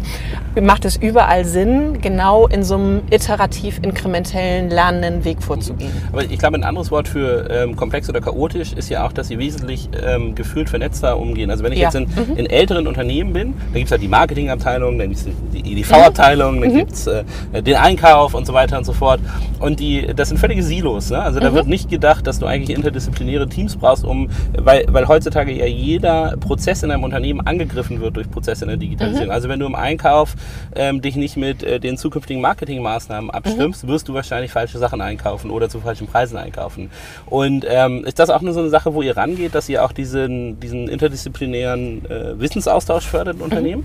macht 0.60 0.84
es 0.84 0.96
überall 0.96 1.44
Sinn, 1.44 2.00
genau 2.00 2.46
in 2.48 2.62
so 2.64 2.74
einem 2.74 3.02
iterativ 3.10 3.78
inkrementellen 3.82 4.68
lernenden 4.70 5.24
Weg 5.24 5.42
vorzugehen. 5.42 5.92
Aber 6.12 6.24
ich 6.24 6.38
glaube, 6.38 6.56
ein 6.56 6.64
anderes 6.64 6.90
Wort 6.90 7.08
für 7.08 7.48
ähm, 7.50 7.76
komplex 7.76 8.08
oder 8.08 8.20
chaotisch 8.20 8.72
ist 8.72 8.88
ja 8.88 9.06
auch, 9.06 9.12
dass 9.12 9.28
sie 9.28 9.38
wesentlich 9.38 9.88
ähm, 10.04 10.34
gefühlt 10.34 10.68
vernetzter 10.68 11.18
umgehen. 11.18 11.50
Also 11.50 11.62
wenn 11.62 11.72
ich 11.72 11.78
ja. 11.78 11.88
jetzt 11.88 11.94
in, 11.94 12.04
mhm. 12.04 12.36
in, 12.36 12.46
älteren 12.46 12.86
Unternehmen 12.86 13.32
bin, 13.32 13.54
da 13.72 13.78
gibt 13.78 13.86
es 13.86 13.92
halt 13.92 14.02
die 14.02 14.08
Marketingabteilung, 14.08 14.98
dann 14.98 15.08
gibt 15.10 15.20
es 15.20 15.28
die 15.52 15.72
EDV-Abteilung, 15.72 16.56
mhm. 16.56 16.60
dann 16.62 16.72
mhm. 16.72 16.76
gibt 16.78 16.92
es 16.92 17.06
äh, 17.06 17.24
den 17.62 17.76
Einkauf 17.76 18.34
und 18.34 18.46
so 18.46 18.52
weiter 18.52 18.76
und 18.76 18.84
so 18.84 18.92
fort. 18.92 19.20
Und 19.60 19.78
die, 19.78 20.08
das 20.14 20.28
sind 20.28 20.38
völlige 20.38 20.62
Silos. 20.62 21.10
Ne? 21.10 21.22
Also 21.22 21.38
da 21.38 21.50
mhm. 21.50 21.54
wird 21.54 21.66
nicht 21.68 21.88
gedacht, 21.88 22.26
dass 22.26 22.40
du 22.40 22.46
eigentlich 22.46 22.76
interdisziplinäre 22.76 23.48
Teams 23.48 23.76
brauchst, 23.76 24.04
um, 24.04 24.28
weil, 24.58 24.84
weil 24.88 25.06
heutzutage 25.06 25.52
ja 25.52 25.66
jeder 25.66 26.36
Prozess 26.40 26.82
in 26.82 26.90
einem 26.90 27.04
Unternehmen 27.04 27.40
angegriffen 27.46 28.00
wird 28.00 28.16
durch 28.16 28.30
Prozesse 28.30 28.64
in 28.64 28.68
der 28.68 28.78
Digitalisierung. 28.78 29.28
Mhm. 29.28 29.32
Also 29.32 29.48
wenn 29.48 29.60
du 29.60 29.66
im 29.66 29.74
Einkauf 29.74 30.34
ähm, 30.74 31.00
dich 31.00 31.16
nicht 31.16 31.36
mit 31.36 31.62
äh, 31.62 31.80
den 31.80 31.96
zukünftigen 31.96 32.42
Marketingmaßnahmen 32.42 33.30
abstimmst, 33.30 33.84
mhm. 33.84 33.88
wirst 33.88 34.08
du 34.08 34.14
wahrscheinlich 34.14 34.52
falsche 34.52 34.78
Sachen 34.78 35.00
einkaufen 35.00 35.50
oder 35.50 35.68
zu 35.68 35.80
falschen 35.80 36.06
Preisen 36.06 36.36
einkaufen. 36.36 36.90
Und 37.26 37.66
ähm, 37.68 38.04
ist 38.04 38.18
das 38.18 38.30
auch 38.30 38.40
nur 38.40 38.52
so 38.52 38.60
eine 38.60 38.70
Sache, 38.70 38.94
wo 38.94 39.02
ihr 39.02 39.16
rangeht, 39.16 39.54
dass 39.54 39.68
ihr 39.68 39.84
auch 39.84 39.92
diesen, 39.92 40.60
diesen 40.60 40.88
interdisziplinären 40.88 42.04
äh, 42.06 42.38
Wissensaustausch 42.40 43.06
fördert 43.06 43.36
in 43.36 43.42
Unternehmen? 43.42 43.84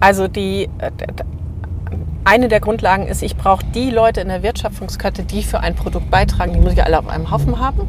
Also 0.00 0.28
die 0.28 0.68
äh, 0.78 0.90
eine 2.24 2.48
der 2.48 2.60
Grundlagen 2.60 3.06
ist, 3.06 3.22
ich 3.22 3.36
brauche 3.36 3.64
die 3.74 3.90
Leute 3.90 4.20
in 4.20 4.28
der 4.28 4.42
Wertschöpfungskette, 4.42 5.22
die 5.22 5.42
für 5.42 5.60
ein 5.60 5.74
Produkt 5.74 6.10
beitragen, 6.10 6.52
die 6.52 6.60
muss 6.60 6.74
ich 6.74 6.84
alle 6.84 6.98
auf 6.98 7.08
einem 7.08 7.30
Haufen 7.30 7.58
haben, 7.58 7.88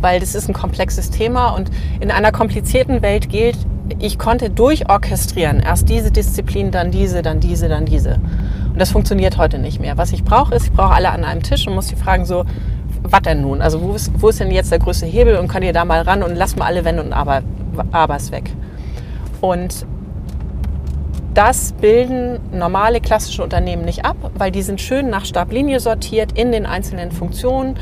weil 0.00 0.20
das 0.20 0.34
ist 0.34 0.48
ein 0.48 0.54
komplexes 0.54 1.10
Thema 1.10 1.50
und 1.50 1.70
in 1.98 2.10
einer 2.10 2.30
komplizierten 2.30 3.00
Welt 3.00 3.30
gilt, 3.30 3.56
ich 3.98 4.18
konnte 4.18 4.50
durchorchestrieren. 4.50 5.60
Erst 5.60 5.88
diese 5.88 6.10
Disziplin, 6.10 6.70
dann 6.70 6.90
diese, 6.90 7.22
dann 7.22 7.40
diese, 7.40 7.68
dann 7.68 7.86
diese. 7.86 8.20
Und 8.68 8.80
das 8.80 8.90
funktioniert 8.90 9.36
heute 9.36 9.58
nicht 9.58 9.80
mehr. 9.80 9.98
Was 9.98 10.12
ich 10.12 10.24
brauche, 10.24 10.54
ist, 10.54 10.66
ich 10.66 10.72
brauche 10.72 10.94
alle 10.94 11.10
an 11.10 11.24
einem 11.24 11.42
Tisch 11.42 11.66
und 11.66 11.74
muss 11.74 11.88
die 11.88 11.96
fragen 11.96 12.24
so, 12.24 12.44
was 13.02 13.22
denn 13.22 13.42
nun? 13.42 13.62
Also 13.62 13.80
wo 13.82 13.92
ist, 13.94 14.12
wo 14.16 14.28
ist 14.28 14.40
denn 14.40 14.50
jetzt 14.50 14.70
der 14.70 14.78
größte 14.78 15.06
Hebel 15.06 15.36
und 15.36 15.48
könnt 15.48 15.64
ihr 15.64 15.72
da 15.72 15.84
mal 15.84 16.02
ran 16.02 16.22
und 16.22 16.36
lass 16.36 16.56
mal 16.56 16.66
alle 16.66 16.84
Wenn 16.84 16.98
und 16.98 17.12
Aber, 17.12 17.42
Abers 17.92 18.30
weg. 18.30 18.50
Und 19.40 19.86
das 21.34 21.72
bilden 21.72 22.40
normale 22.52 23.00
klassische 23.00 23.42
Unternehmen 23.42 23.84
nicht 23.84 24.04
ab, 24.04 24.16
weil 24.34 24.50
die 24.50 24.62
sind 24.62 24.80
schön 24.80 25.10
nach 25.10 25.24
Stablinie 25.24 25.80
sortiert 25.80 26.32
in 26.36 26.52
den 26.52 26.66
einzelnen 26.66 27.12
Funktionen 27.12 27.76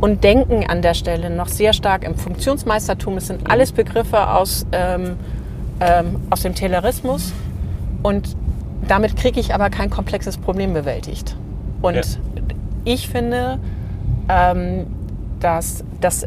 und 0.00 0.22
denken 0.24 0.64
an 0.68 0.82
der 0.82 0.94
Stelle 0.94 1.30
noch 1.30 1.48
sehr 1.48 1.72
stark 1.72 2.04
im 2.04 2.14
Funktionsmeistertum. 2.14 3.16
Es 3.16 3.26
sind 3.26 3.50
alles 3.50 3.72
Begriffe 3.72 4.28
aus, 4.30 4.66
ähm, 4.72 5.16
ähm, 5.80 6.16
aus 6.30 6.42
dem 6.42 6.54
Taylorismus 6.54 7.32
und 8.02 8.36
damit 8.88 9.16
kriege 9.16 9.40
ich 9.40 9.54
aber 9.54 9.70
kein 9.70 9.90
komplexes 9.90 10.36
Problem 10.36 10.72
bewältigt. 10.72 11.36
Und 11.82 11.94
ja. 11.94 12.02
ich 12.84 13.08
finde, 13.08 13.58
ähm, 14.28 14.86
dass, 15.40 15.84
dass 16.00 16.26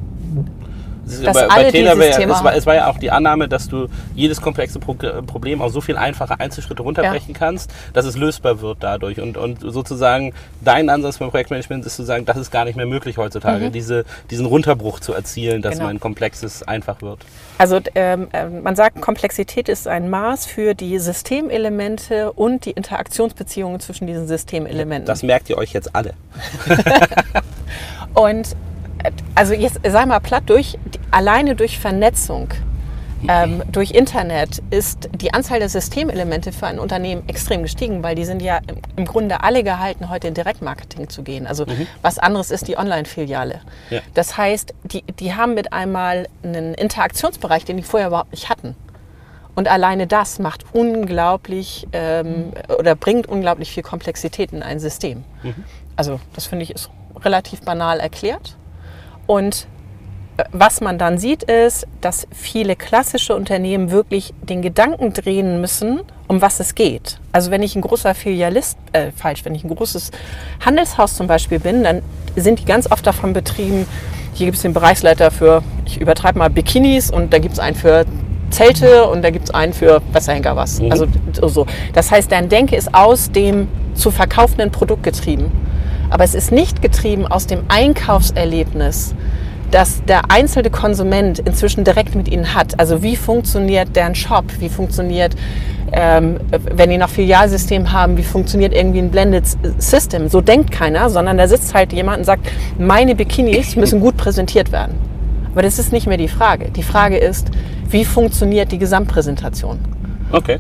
dass 1.06 1.34
bei, 1.34 1.48
alle 1.48 1.66
bei 1.66 1.72
Taylor 1.72 1.96
dieses 1.96 2.18
Thema 2.18 2.36
es 2.36 2.44
war, 2.44 2.56
es 2.56 2.66
war 2.66 2.76
ja 2.76 2.90
auch 2.90 2.98
die 2.98 3.12
Annahme, 3.12 3.48
dass 3.48 3.68
du 3.68 3.88
jedes 4.16 4.42
komplexe 4.42 4.80
Pro 4.80 4.94
Problem 4.94 5.62
auf 5.62 5.72
so 5.72 5.82
viel 5.82 5.98
einfache 5.98 6.40
Einzelschritte 6.40 6.84
runterbrechen 6.84 7.34
ja. 7.34 7.40
kannst, 7.40 7.72
dass 7.94 8.06
es 8.06 8.16
lösbar 8.16 8.62
wird 8.62 8.78
dadurch. 8.82 9.20
Und, 9.20 9.38
und 9.38 9.60
sozusagen 9.62 10.34
dein 10.62 10.90
Ansatz 10.90 11.18
beim 11.18 11.30
Projektmanagement 11.30 11.86
ist 11.86 11.96
zu 11.96 12.04
sagen, 12.04 12.26
das 12.26 12.38
ist 12.38 12.52
gar 12.52 12.66
nicht 12.66 12.76
mehr 12.76 12.86
möglich 12.86 13.18
heutzutage, 13.18 13.66
mhm. 13.66 13.72
diese, 13.72 14.06
diesen 14.30 14.46
Runterbruch 14.46 15.00
zu 15.00 15.14
erzielen, 15.14 15.62
dass 15.62 15.76
genau. 15.76 15.86
mein 15.86 16.00
Komplexes 16.00 16.64
einfach 16.64 17.02
wird. 17.02 17.20
Also 17.58 17.80
ähm, 17.96 18.28
ähm, 18.34 18.64
man 18.64 18.76
sagt, 18.76 19.02
Komplexität 19.02 19.70
ist 19.70 19.88
ein 19.88 20.10
Maß 20.10 20.46
für 20.46 20.74
die 20.74 21.00
Systemelemente 21.00 22.32
und 22.32 22.66
die 22.66 22.72
Interaktionsbeziehungen 22.72 23.80
zwischen 23.80 24.08
diesen 24.08 24.28
Systemelementen. 24.28 25.06
Das 25.06 25.24
merkt 25.24 25.50
ihr 25.50 25.58
euch 25.58 25.74
jetzt 25.74 25.96
alle. 25.96 26.14
und 28.14 28.56
also 29.36 29.54
jetzt 29.54 29.80
sag 29.84 30.08
mal 30.08 30.20
platt, 30.20 30.44
durch, 30.48 30.78
alleine 31.12 31.56
durch 31.56 31.80
Vernetzung, 31.80 32.50
ähm, 33.28 33.64
durch 33.72 33.92
Internet 33.92 34.62
ist 34.70 35.10
die 35.16 35.34
Anzahl 35.34 35.60
der 35.60 35.70
Systemelemente 35.70 36.52
für 36.52 36.68
ein 36.68 36.80
Unternehmen 36.80 37.28
extrem 37.28 37.64
gestiegen, 37.64 38.04
weil 38.04 38.16
die 38.16 38.26
sind 38.26 38.42
ja 38.42 38.60
im, 38.96 39.06
Grunde 39.06 39.44
alle 39.44 39.64
gehalten, 39.64 40.10
heute 40.10 40.28
in 40.28 40.34
Direktmarketing 40.34 41.10
zu 41.10 41.24
gehen. 41.24 41.48
Also 41.48 41.66
mhm. 41.66 41.88
was 42.02 42.20
anderes 42.20 42.52
ist 42.52 42.68
die 42.68 42.78
Online-Filiale. 42.78 43.62
Ja. 43.90 44.02
Das 44.14 44.38
heißt, 44.38 44.74
die, 44.84 45.04
die 45.20 45.34
haben 45.36 45.54
mit 45.54 45.72
einmal 45.74 46.28
einen 46.44 46.74
Interaktionsbereich, 46.74 47.66
den 47.66 47.78
die 47.78 47.84
vorher 47.84 48.10
überhaupt 48.10 48.32
nicht 48.32 48.50
hatten. 48.50 48.76
Und 49.56 49.68
alleine 49.68 50.08
das 50.08 50.40
macht 50.40 50.66
unglaublich 50.74 51.88
ähm, 51.94 52.54
oder 52.80 52.96
bringt 52.96 53.28
unglaublich 53.28 53.72
viel 53.72 53.84
Komplexität 53.84 54.52
in 54.52 54.64
ein 54.64 54.80
System. 54.80 55.24
Mhm. 55.44 55.64
Also 55.96 56.20
das 56.34 56.48
finde 56.48 56.64
ich 56.64 56.72
ist 56.72 56.90
relativ 57.24 57.62
banal 57.62 58.00
erklärt. 58.00 58.58
Und 59.28 59.68
äh, 60.38 60.44
was 60.52 60.82
man 60.82 60.98
dann 60.98 61.18
sieht, 61.18 61.44
ist, 61.44 61.88
dass 62.02 62.28
viele 62.32 62.76
klassische 62.76 63.36
Unternehmen 63.36 63.92
wirklich 63.92 64.34
den 64.42 64.62
Gedanken 64.62 65.14
drehen 65.14 65.62
müssen, 65.62 66.02
um 66.28 66.42
was 66.42 66.60
es 66.60 66.76
geht. 66.76 67.20
Also 67.32 67.52
wenn 67.52 67.64
ich 67.64 67.76
ein 67.76 67.82
großer 67.82 68.16
Filialist, 68.16 68.78
äh, 68.94 69.12
falsch, 69.12 69.46
wenn 69.46 69.56
ich 69.56 69.64
ein 69.64 69.74
großes 69.74 70.12
Handelshaus 70.66 71.16
zum 71.16 71.28
Beispiel 71.28 71.60
bin, 71.60 71.84
dann 71.84 72.02
sind 72.36 72.60
die 72.60 72.66
ganz 72.66 72.92
oft 72.92 73.06
davon 73.06 73.34
betrieben, 73.34 73.86
hier 74.34 74.48
gibt 74.48 74.58
es 74.58 74.64
den 74.64 74.74
Bereichsleiter 74.74 75.30
für, 75.30 75.62
ich 75.86 76.02
übertreibe 76.02 76.40
mal, 76.40 76.50
Bikinis 76.50 77.12
und 77.12 77.32
da 77.34 77.38
gibt 77.38 77.54
es 77.54 77.60
einen 77.60 77.76
für 77.76 78.06
Zelte 78.50 79.06
und 79.08 79.22
da 79.24 79.30
gibt 79.30 79.46
es 79.46 79.54
einen 79.54 79.74
für 79.74 80.02
Wasserhenker 80.12 80.56
was. 80.56 80.80
Mhm. 80.80 80.92
Also 80.92 81.08
so. 81.44 81.66
Das 81.94 82.12
heißt, 82.12 82.32
dein 82.32 82.50
Denke 82.50 82.76
ist 82.76 82.94
aus 82.94 83.32
dem 83.32 83.68
zu 83.94 84.12
verkaufenden 84.12 84.72
Produkt 84.72 85.04
getrieben. 85.04 85.52
Aber 86.14 86.24
es 86.24 86.36
ist 86.36 86.52
nicht 86.52 86.84
getrieben 86.84 87.26
aus 87.26 87.48
dem 87.48 87.62
Einkaufserlebnis, 87.70 89.16
das 89.72 90.04
der 90.06 90.30
einzelne 90.30 90.70
Konsument 90.70 91.40
inzwischen 91.40 91.84
direkt 91.84 92.14
mit 92.14 92.28
ihnen 92.28 92.54
hat. 92.54 92.80
Also 92.80 93.02
wie 93.02 93.16
funktioniert 93.16 93.96
deren 93.96 94.14
Shop? 94.14 94.46
Wie 94.60 94.70
funktioniert, 94.70 95.36
ähm, 95.92 96.40
wenn 96.52 96.92
die 96.92 97.00
noch 97.00 97.10
Filialsystem 97.10 97.92
haben, 97.92 98.16
wie 98.18 98.24
funktioniert 98.24 98.76
irgendwie 98.76 99.00
ein 99.00 99.10
Blended 99.10 99.44
System? 99.80 100.30
So 100.30 100.40
denkt 100.40 100.72
keiner, 100.72 101.10
sondern 101.10 101.36
da 101.40 101.48
sitzt 101.48 101.74
halt 101.74 101.92
jemand 101.94 102.20
und 102.20 102.26
sagt, 102.26 102.48
meine 102.78 103.16
Bikinis 103.16 103.76
müssen 103.76 104.00
gut 104.00 104.16
präsentiert 104.16 104.72
werden. 104.72 104.94
Aber 105.52 105.64
das 105.64 105.80
ist 105.80 105.92
nicht 105.92 106.06
mehr 106.06 106.18
die 106.18 106.28
Frage. 106.28 106.70
Die 106.70 106.84
Frage 106.84 107.18
ist, 107.18 107.48
wie 107.90 108.06
funktioniert 108.06 108.72
die 108.72 108.78
Gesamtpräsentation? 108.78 109.80
Okay 110.32 110.60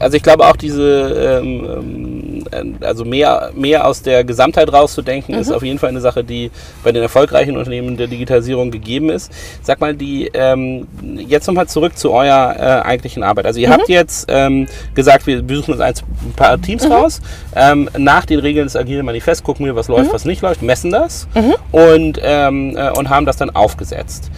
also 0.00 0.16
ich 0.16 0.22
glaube 0.22 0.46
auch 0.46 0.56
diese, 0.56 1.40
ähm, 1.42 2.44
ähm, 2.52 2.76
also 2.80 3.04
mehr, 3.04 3.50
mehr 3.54 3.86
aus 3.86 4.02
der 4.02 4.24
Gesamtheit 4.24 4.72
rauszudenken, 4.72 5.34
mhm. 5.34 5.40
ist 5.40 5.52
auf 5.52 5.62
jeden 5.62 5.78
Fall 5.78 5.90
eine 5.90 6.00
Sache, 6.00 6.24
die 6.24 6.50
bei 6.82 6.92
den 6.92 7.02
erfolgreichen 7.02 7.56
Unternehmen 7.56 7.96
der 7.96 8.06
Digitalisierung 8.06 8.70
gegeben 8.70 9.10
ist. 9.10 9.32
Sag 9.62 9.80
mal, 9.80 9.94
die 9.94 10.30
ähm, 10.34 10.86
jetzt 11.26 11.46
nochmal 11.46 11.68
zurück 11.68 11.96
zu 11.96 12.12
eurer 12.12 12.56
äh, 12.56 12.86
eigentlichen 12.86 13.22
Arbeit. 13.22 13.46
Also 13.46 13.60
ihr 13.60 13.68
mhm. 13.68 13.72
habt 13.72 13.88
jetzt 13.88 14.26
ähm, 14.28 14.66
gesagt, 14.94 15.26
wir 15.26 15.42
besuchen 15.42 15.74
uns 15.74 15.80
ein 15.80 16.32
paar 16.36 16.60
Teams 16.60 16.86
mhm. 16.86 16.92
raus. 16.92 17.20
Ähm, 17.54 17.88
nach 17.96 18.24
den 18.24 18.40
Regeln 18.40 18.66
des 18.66 18.76
Agile 18.76 19.02
Manifest 19.02 19.44
gucken 19.44 19.66
wir, 19.66 19.76
was 19.76 19.88
läuft, 19.88 20.10
mhm. 20.10 20.14
was 20.14 20.24
nicht 20.24 20.42
läuft, 20.42 20.62
messen 20.62 20.90
das 20.90 21.26
mhm. 21.34 21.54
und, 21.72 22.20
ähm, 22.22 22.76
äh, 22.76 22.90
und 22.90 23.08
haben 23.08 23.26
das 23.26 23.36
dann 23.36 23.50
aufgesetzt. 23.50 24.30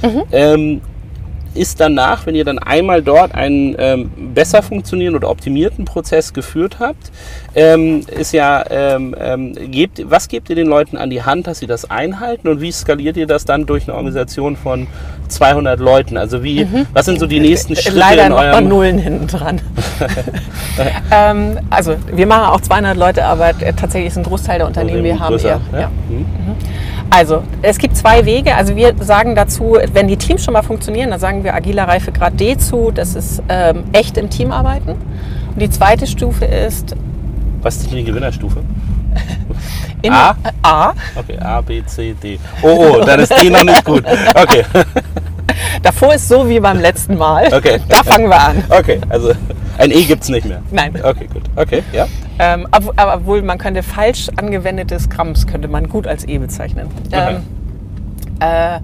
Mhm 1.57 1.67
ist 1.67 1.81
danach, 1.81 2.27
wenn 2.27 2.35
ihr 2.35 2.45
dann 2.45 2.59
einmal 2.59 3.03
dort 3.03 3.35
einen 3.35 3.75
ähm, 3.79 4.11
besser 4.35 4.63
funktionierenden 4.63 5.23
oder 5.23 5.31
optimierten 5.31 5.85
Prozess 5.85 6.33
geführt 6.33 6.79
habt, 6.79 7.11
ähm, 7.55 8.03
ist 8.07 8.33
ja, 8.33 8.65
ähm, 8.71 9.15
ähm, 9.19 9.55
gebt, 9.71 10.03
was 10.09 10.29
gebt 10.29 10.49
ihr 10.51 10.57
den 10.57 10.67
Leuten 10.67 10.97
an 10.97 11.11
die 11.11 11.23
Hand, 11.23 11.47
dass 11.47 11.59
sie 11.59 11.67
das 11.67 11.91
einhalten 11.91 12.49
und 12.49 12.61
wie 12.61 12.71
skaliert 12.71 13.17
ihr 13.17 13.27
das 13.27 13.45
dann 13.45 13.67
durch 13.67 13.89
eine 13.89 13.97
Organisation 13.97 14.57
von 14.57 14.87
200 15.29 15.81
Leuten? 15.81 16.17
Also 16.17 16.45
wie, 16.45 16.65
mhm. 16.65 16.87
was 16.93 17.07
sind 17.07 17.19
so 17.19 17.27
die 17.27 17.41
nächsten 17.41 17.75
Schritte 17.75 17.99
Leider 17.99 18.27
in 18.27 18.31
noch 18.31 18.39
eurem... 18.39 18.69
Nullen 18.69 18.99
hinten 18.99 19.27
dran. 19.27 19.61
Ähm, 21.11 21.59
also 21.71 21.97
wir 22.13 22.27
machen 22.27 22.51
auch 22.51 22.61
200 22.61 22.99
Leute, 22.99 23.25
aber 23.25 23.53
tatsächlich 23.59 24.09
ist 24.09 24.19
ein 24.19 24.25
Großteil 24.25 24.59
der 24.59 24.67
Unternehmen, 24.67 25.05
wir 25.05 25.19
haben 25.19 25.39
eher, 25.39 25.61
ja. 25.73 25.81
ja. 25.81 25.91
Mhm. 26.09 26.27
Also, 27.11 27.43
es 27.63 27.79
gibt 27.79 27.97
zwei 27.97 28.25
Wege. 28.27 28.55
Also 28.55 28.77
wir 28.77 28.95
sagen 29.01 29.35
dazu, 29.35 29.79
wenn 29.93 30.09
die 30.09 30.17
Teams 30.17 30.45
schon 30.45 30.53
mal 30.53 30.63
funktionieren, 30.63 31.11
dann 31.11 31.21
sagen 31.21 31.45
wir 31.45 31.55
agiler 31.55 31.89
Reifegrad 31.89 32.39
D 32.39 32.57
zu. 32.59 32.91
Das 32.91 33.15
ist 33.15 33.43
ähm, 33.49 33.85
echt 33.93 34.17
im 34.19 34.29
Team 34.29 34.53
arbeiten. 34.53 34.91
Und 34.91 35.61
die 35.61 35.71
zweite 35.71 36.07
Stufe 36.07 36.45
ist... 36.45 36.95
Was 37.63 37.77
ist 37.77 37.93
die 37.93 38.05
Gewinnerstufe? 38.05 38.61
In 40.03 40.13
A? 40.13 40.37
A. 40.63 40.93
Okay, 41.15 41.39
A, 41.39 41.61
B, 41.61 41.83
C, 41.87 42.15
D. 42.23 42.39
Oh, 42.63 42.97
oh, 42.99 43.05
dann 43.05 43.21
ist 43.21 43.33
D 43.41 43.51
noch 43.51 43.65
nicht 43.65 43.85
gut. 43.85 44.05
Okay. 44.35 44.65
Davor 45.83 46.15
ist 46.15 46.29
so 46.29 46.49
wie 46.49 46.61
beim 46.61 46.81
letzten 46.81 47.17
Mal. 47.17 47.53
Okay. 47.53 47.81
Da 47.89 48.03
fangen 48.03 48.29
wir 48.29 48.41
an. 48.41 48.65
Okay, 48.69 49.01
also 49.09 49.33
ein 49.79 49.91
E 49.91 50.05
gibt 50.05 50.23
es 50.23 50.29
nicht 50.29 50.47
mehr. 50.47 50.63
Nein. 50.71 50.95
Okay, 51.03 51.27
gut. 51.33 51.43
Okay, 51.57 51.83
ja. 51.93 52.07
Ähm, 52.39 52.67
obwohl 52.71 53.43
man 53.43 53.59
könnte 53.59 53.83
falsch 53.83 54.29
angewendetes 54.37 55.09
Grams 55.09 55.47
könnte 55.47 55.69
man 55.69 55.89
gut 55.89 56.07
als 56.07 56.27
E 56.27 56.39
bezeichnen. 56.39 56.89
Okay. 57.07 57.37
Ähm, 57.37 57.43
äh, 58.41 58.81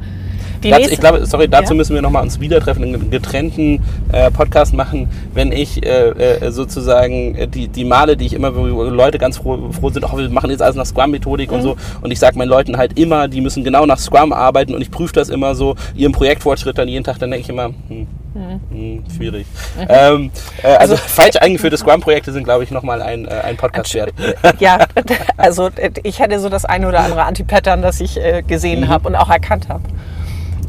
dazu, 0.70 0.90
ich 0.90 1.00
glaube, 1.00 1.26
sorry, 1.26 1.48
dazu 1.48 1.72
ja? 1.72 1.76
müssen 1.76 1.94
wir 1.94 2.02
nochmal 2.02 2.22
uns 2.22 2.40
wieder 2.40 2.60
treffen, 2.60 2.82
einen 2.82 3.10
getrennten 3.10 3.82
äh, 4.12 4.30
Podcast 4.30 4.74
machen, 4.74 5.08
wenn 5.34 5.52
ich 5.52 5.84
äh, 5.84 6.10
äh, 6.10 6.50
sozusagen 6.50 7.34
äh, 7.34 7.48
die, 7.48 7.68
die 7.68 7.84
Male, 7.84 8.16
die 8.16 8.26
ich 8.26 8.34
immer, 8.34 8.54
wo 8.54 8.66
Leute 8.84 9.18
ganz 9.18 9.38
froh, 9.38 9.70
froh 9.72 9.90
sind, 9.90 10.04
oh, 10.04 10.16
wir 10.16 10.28
machen 10.30 10.50
jetzt 10.50 10.62
alles 10.62 10.76
nach 10.76 10.86
Scrum-Methodik 10.86 11.50
mhm. 11.50 11.56
und 11.56 11.62
so. 11.62 11.76
Und 12.00 12.10
ich 12.10 12.18
sage 12.18 12.38
meinen 12.38 12.48
Leuten 12.48 12.76
halt 12.76 12.98
immer, 12.98 13.28
die 13.28 13.40
müssen 13.40 13.64
genau 13.64 13.86
nach 13.86 13.98
Scrum 13.98 14.32
arbeiten 14.32 14.74
und 14.74 14.82
ich 14.82 14.90
prüfe 14.90 15.12
das 15.12 15.28
immer 15.28 15.54
so, 15.54 15.76
ihren 15.94 16.12
Projektfortschritt 16.12 16.78
dann 16.78 16.88
jeden 16.88 17.04
Tag, 17.04 17.18
dann 17.18 17.30
denke 17.30 17.44
ich 17.44 17.48
immer, 17.48 17.70
hm, 17.88 18.06
Mhm. 18.34 18.60
Hm, 18.70 19.04
schwierig. 19.14 19.46
Mhm. 19.76 19.86
Ähm, 19.88 20.30
äh, 20.62 20.68
also, 20.68 20.94
also, 20.94 20.96
falsch 20.96 21.36
eingeführte 21.36 21.76
Scrum-Projekte 21.76 22.32
sind, 22.32 22.44
glaube 22.44 22.64
ich, 22.64 22.70
nochmal 22.70 23.02
ein, 23.02 23.26
äh, 23.26 23.30
ein 23.44 23.56
Podcast 23.56 23.94
wert. 23.94 24.12
Ja, 24.58 24.78
also 25.36 25.70
ich 26.02 26.18
hätte 26.18 26.38
so 26.38 26.48
das 26.48 26.64
eine 26.64 26.88
oder 26.88 27.00
andere 27.00 27.24
Anti-Pattern, 27.24 27.82
das 27.82 28.00
ich 28.00 28.18
äh, 28.18 28.42
gesehen 28.42 28.82
mhm. 28.82 28.88
habe 28.88 29.08
und 29.08 29.16
auch 29.16 29.30
erkannt 29.30 29.68
habe. 29.68 29.82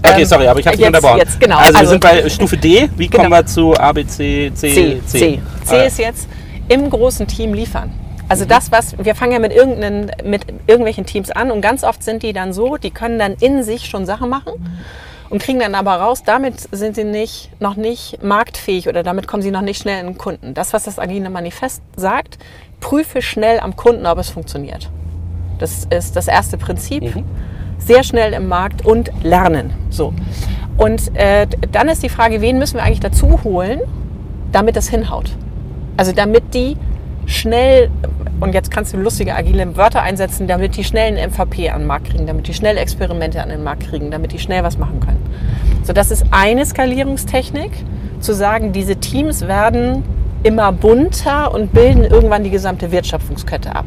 Okay, 0.05 0.21
ähm, 0.21 0.25
sorry, 0.25 0.47
aber 0.47 0.59
ich 0.59 0.67
habe 0.67 0.77
es 0.77 0.85
unterbrochen. 0.85 1.17
Jetzt, 1.19 1.39
genau. 1.39 1.57
Also, 1.57 1.67
also, 1.67 1.79
wir 1.79 1.87
sind 1.87 2.01
bei 2.01 2.29
Stufe 2.29 2.57
D. 2.57 2.89
Wie 2.97 3.07
genau. 3.07 3.23
kommen 3.23 3.33
wir 3.33 3.45
zu 3.45 3.73
A, 3.75 3.91
B, 3.93 4.05
C, 4.05 4.51
C, 4.53 4.69
C? 4.73 4.73
C, 4.73 5.01
C. 5.05 5.39
C 5.63 5.87
ist 5.87 5.99
jetzt 5.99 6.27
im 6.67 6.89
großen 6.89 7.25
Team 7.27 7.53
liefern. 7.53 7.91
Also 8.29 8.45
das, 8.45 8.71
was 8.71 8.95
wir 8.97 9.15
fangen 9.15 9.33
ja 9.33 9.39
mit, 9.39 9.53
irgendeinen, 9.53 10.11
mit 10.23 10.45
irgendwelchen 10.65 11.05
Teams 11.05 11.29
an 11.29 11.51
und 11.51 11.61
ganz 11.61 11.83
oft 11.83 12.03
sind 12.03 12.23
die 12.23 12.33
dann 12.33 12.53
so, 12.53 12.77
die 12.77 12.89
können 12.89 13.19
dann 13.19 13.33
in 13.33 13.63
sich 13.63 13.85
schon 13.85 14.05
Sachen 14.05 14.29
machen 14.29 14.53
und 15.29 15.41
kriegen 15.41 15.59
dann 15.59 15.75
aber 15.75 15.95
raus, 15.95 16.23
damit 16.25 16.55
sind 16.71 16.95
sie 16.95 17.03
nicht, 17.03 17.49
noch 17.59 17.75
nicht 17.75 18.23
marktfähig 18.23 18.87
oder 18.87 19.03
damit 19.03 19.27
kommen 19.27 19.43
sie 19.43 19.51
noch 19.51 19.61
nicht 19.61 19.81
schnell 19.81 19.99
in 19.99 20.07
den 20.07 20.17
Kunden. 20.17 20.53
Das, 20.53 20.73
was 20.73 20.83
das 20.83 20.99
Agile 20.99 21.29
Manifest 21.29 21.81
sagt, 21.95 22.37
prüfe 22.79 23.21
schnell 23.21 23.59
am 23.59 23.75
Kunden, 23.75 24.05
ob 24.05 24.17
es 24.17 24.29
funktioniert. 24.29 24.89
Das 25.59 25.85
ist 25.89 26.15
das 26.15 26.27
erste 26.27 26.57
Prinzip. 26.57 27.15
Mhm. 27.15 27.25
Sehr 27.85 28.03
schnell 28.03 28.33
im 28.33 28.47
Markt 28.47 28.85
und 28.85 29.11
lernen. 29.23 29.73
So. 29.89 30.13
Und 30.77 31.15
äh, 31.15 31.47
dann 31.71 31.89
ist 31.89 32.03
die 32.03 32.09
Frage, 32.09 32.41
wen 32.41 32.57
müssen 32.57 32.75
wir 32.75 32.83
eigentlich 32.83 32.99
dazu 32.99 33.43
holen, 33.43 33.81
damit 34.51 34.75
das 34.75 34.89
hinhaut? 34.89 35.31
Also 35.97 36.11
damit 36.11 36.53
die 36.53 36.77
schnell, 37.25 37.89
und 38.39 38.53
jetzt 38.53 38.71
kannst 38.71 38.93
du 38.93 38.97
lustige, 38.97 39.35
agile 39.35 39.77
Wörter 39.77 40.01
einsetzen, 40.01 40.47
damit 40.47 40.75
die 40.75 40.83
schnell 40.83 41.15
einen 41.15 41.31
MVP 41.31 41.69
an 41.69 41.81
den 41.81 41.87
Markt 41.87 42.09
kriegen, 42.09 42.25
damit 42.25 42.47
die 42.47 42.53
schnell 42.53 42.77
Experimente 42.77 43.41
an 43.41 43.49
den 43.49 43.63
Markt 43.63 43.87
kriegen, 43.87 44.11
damit 44.11 44.31
die 44.31 44.39
schnell 44.39 44.63
was 44.63 44.77
machen 44.77 44.99
können. 44.99 45.21
So, 45.83 45.93
das 45.93 46.11
ist 46.11 46.25
eine 46.31 46.65
Skalierungstechnik, 46.65 47.71
zu 48.19 48.33
sagen, 48.33 48.71
diese 48.71 48.95
Teams 48.95 49.47
werden 49.47 50.03
immer 50.43 50.71
bunter 50.71 51.53
und 51.53 51.73
bilden 51.73 52.03
irgendwann 52.03 52.43
die 52.43 52.49
gesamte 52.49 52.91
Wertschöpfungskette 52.91 53.75
ab. 53.75 53.85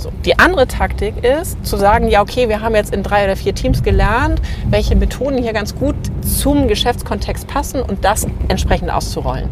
So. 0.00 0.10
Die 0.24 0.38
andere 0.38 0.66
Taktik 0.66 1.14
ist 1.24 1.64
zu 1.64 1.76
sagen, 1.76 2.08
ja 2.08 2.22
okay, 2.22 2.48
wir 2.48 2.60
haben 2.62 2.74
jetzt 2.74 2.94
in 2.94 3.02
drei 3.02 3.24
oder 3.24 3.36
vier 3.36 3.54
Teams 3.54 3.82
gelernt, 3.82 4.40
welche 4.68 4.96
Methoden 4.96 5.38
hier 5.42 5.52
ganz 5.52 5.74
gut 5.74 5.94
zum 6.22 6.68
Geschäftskontext 6.68 7.46
passen 7.46 7.82
und 7.82 8.04
das 8.04 8.26
entsprechend 8.48 8.90
auszurollen. 8.90 9.48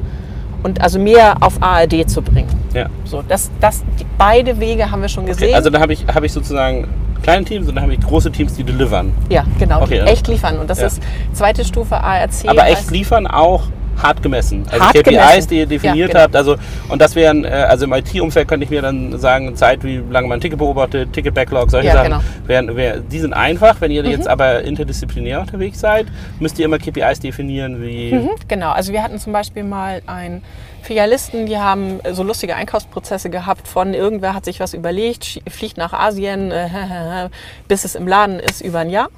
Und 0.63 0.81
also 0.81 0.99
mehr 0.99 1.37
auf 1.41 1.63
ARD 1.63 2.09
zu 2.11 2.21
bringen. 2.23 2.49
Ja. 2.75 2.87
So, 3.05 3.23
das, 3.23 3.51
das, 3.61 3.85
die, 4.01 4.05
beide 4.19 4.59
Wege 4.59 4.91
haben 4.91 5.03
wir 5.03 5.09
schon 5.09 5.25
gesehen. 5.27 5.49
Okay, 5.49 5.55
also 5.55 5.71
da 5.71 5.79
habe 5.81 5.93
ich, 5.93 6.05
hab 6.07 6.25
ich 6.25 6.33
sozusagen 6.33 6.89
kleine 7.23 7.45
Teams 7.45 7.69
und 7.69 7.75
dann 7.77 7.83
habe 7.85 7.95
ich 7.95 8.01
große 8.01 8.33
Teams, 8.33 8.55
die 8.55 8.65
delivern. 8.65 9.13
ja, 9.29 9.45
genau, 9.59 9.83
Okay, 9.83 9.91
die 9.91 9.97
ja. 9.97 10.05
echt 10.07 10.27
liefern. 10.29 10.59
Und 10.59 10.69
das 10.71 10.81
Ja. 10.81 10.87
ist 10.89 11.01
zweite 11.33 11.65
Stufe 11.65 11.97
ARC. 12.01 12.33
Aber 12.49 12.67
echt 12.67 12.91
liefern 12.91 13.27
auch 13.27 13.65
hart 14.03 14.23
gemessen. 14.23 14.65
Also 14.71 14.85
Hart 14.85 14.95
KPIs, 14.95 15.05
gemessen. 15.05 15.49
die 15.51 15.59
ihr 15.59 15.67
definiert 15.67 15.99
Ja, 15.99 16.07
genau. 16.07 16.21
habt. 16.21 16.37
Also, 16.37 16.57
und 16.89 17.01
das 17.03 17.15
wären, 17.15 17.45
äh, 17.45 17.49
also 17.49 17.85
im 17.85 17.93
IT-Umfeld 17.93 18.47
könnte 18.49 18.65
ich 18.65 18.71
mir 18.71 18.83
dann 18.83 19.19
sagen, 19.19 19.55
Zeit, 19.57 19.83
wie 19.85 19.97
lange 20.11 20.29
man 20.29 20.39
ein 20.39 20.41
Ticket 20.41 20.59
beobachtet, 20.59 21.13
Ticket-Backlog, 21.13 21.71
solche 21.71 21.89
Ja, 21.89 21.95
Sachen. 21.95 22.05
genau. 22.11 22.21
Wären, 22.47 22.77
wär, 22.77 22.99
die 23.01 23.19
sind 23.19 23.33
einfach. 23.33 23.81
Wenn 23.81 23.91
ihr 23.91 24.03
Mhm. 24.05 24.11
jetzt 24.11 24.29
aber 24.29 24.63
interdisziplinär 24.63 25.41
unterwegs 25.41 25.81
seid, 25.81 26.07
müsst 26.41 26.59
ihr 26.59 26.65
immer 26.65 26.79
KPIs 26.79 27.21
definieren, 27.21 27.83
wie. 27.83 28.13
Mhm, 28.15 28.31
genau, 28.49 28.71
also 28.71 28.93
wir 28.93 29.03
hatten 29.03 29.19
zum 29.19 29.33
Beispiel 29.33 29.65
mal 29.65 30.03
einen 30.07 30.43
Filialisten, 30.83 31.47
die 31.47 31.59
haben 31.59 32.01
so 32.13 32.23
lustige 32.23 32.55
Einkaufsprozesse 32.57 33.29
gehabt 33.31 33.67
von 33.69 33.95
irgendwer 33.95 34.33
hat 34.35 34.45
sich 34.45 34.61
was 34.61 34.75
überlegt, 34.75 35.43
fliegt 35.49 35.77
nach 35.77 35.93
Asien, 35.93 36.51
äh, 36.53 36.69
bis 37.69 37.85
es 37.85 37.95
im 37.95 38.07
Laden 38.07 38.39
ist 38.39 38.61
über 38.63 38.79
ein 38.79 38.91
Jahr. 38.91 39.09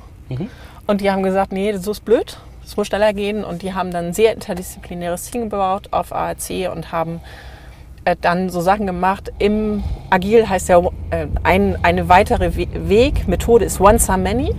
Und 0.87 1.01
die 1.01 1.11
haben 1.11 1.23
gesagt, 1.23 1.53
nee, 1.53 1.77
so 1.77 1.91
ist 1.93 2.05
blöd, 2.05 2.39
muss 2.77 2.89
schneller 2.89 3.13
gehen. 3.13 3.45
Und 3.45 3.63
die 3.63 3.75
haben 3.75 3.91
dann 3.91 4.07
ein 4.07 4.13
sehr 4.13 4.35
interdisziplinäres 4.35 5.31
Team 5.31 5.51
gebaut 5.51 5.89
auf 5.91 6.13
ARC 6.13 6.71
und 6.73 6.93
haben 6.93 7.21
äh, 8.05 8.17
dann 8.21 8.49
so 8.51 8.61
Sachen 8.61 8.87
gemacht. 8.87 9.33
Im 9.39 9.83
Agil 10.11 10.49
heißt 10.49 10.69
ja 10.69 10.79
äh, 11.11 11.27
ein, 11.43 11.77
eine 11.83 12.09
weitere 12.09 12.57
We 12.57 12.67
Weg, 12.89 13.29
Methode 13.29 13.65
ist 13.65 13.81
One 13.81 13.99
Some 13.99 14.23
Many. 14.23 14.55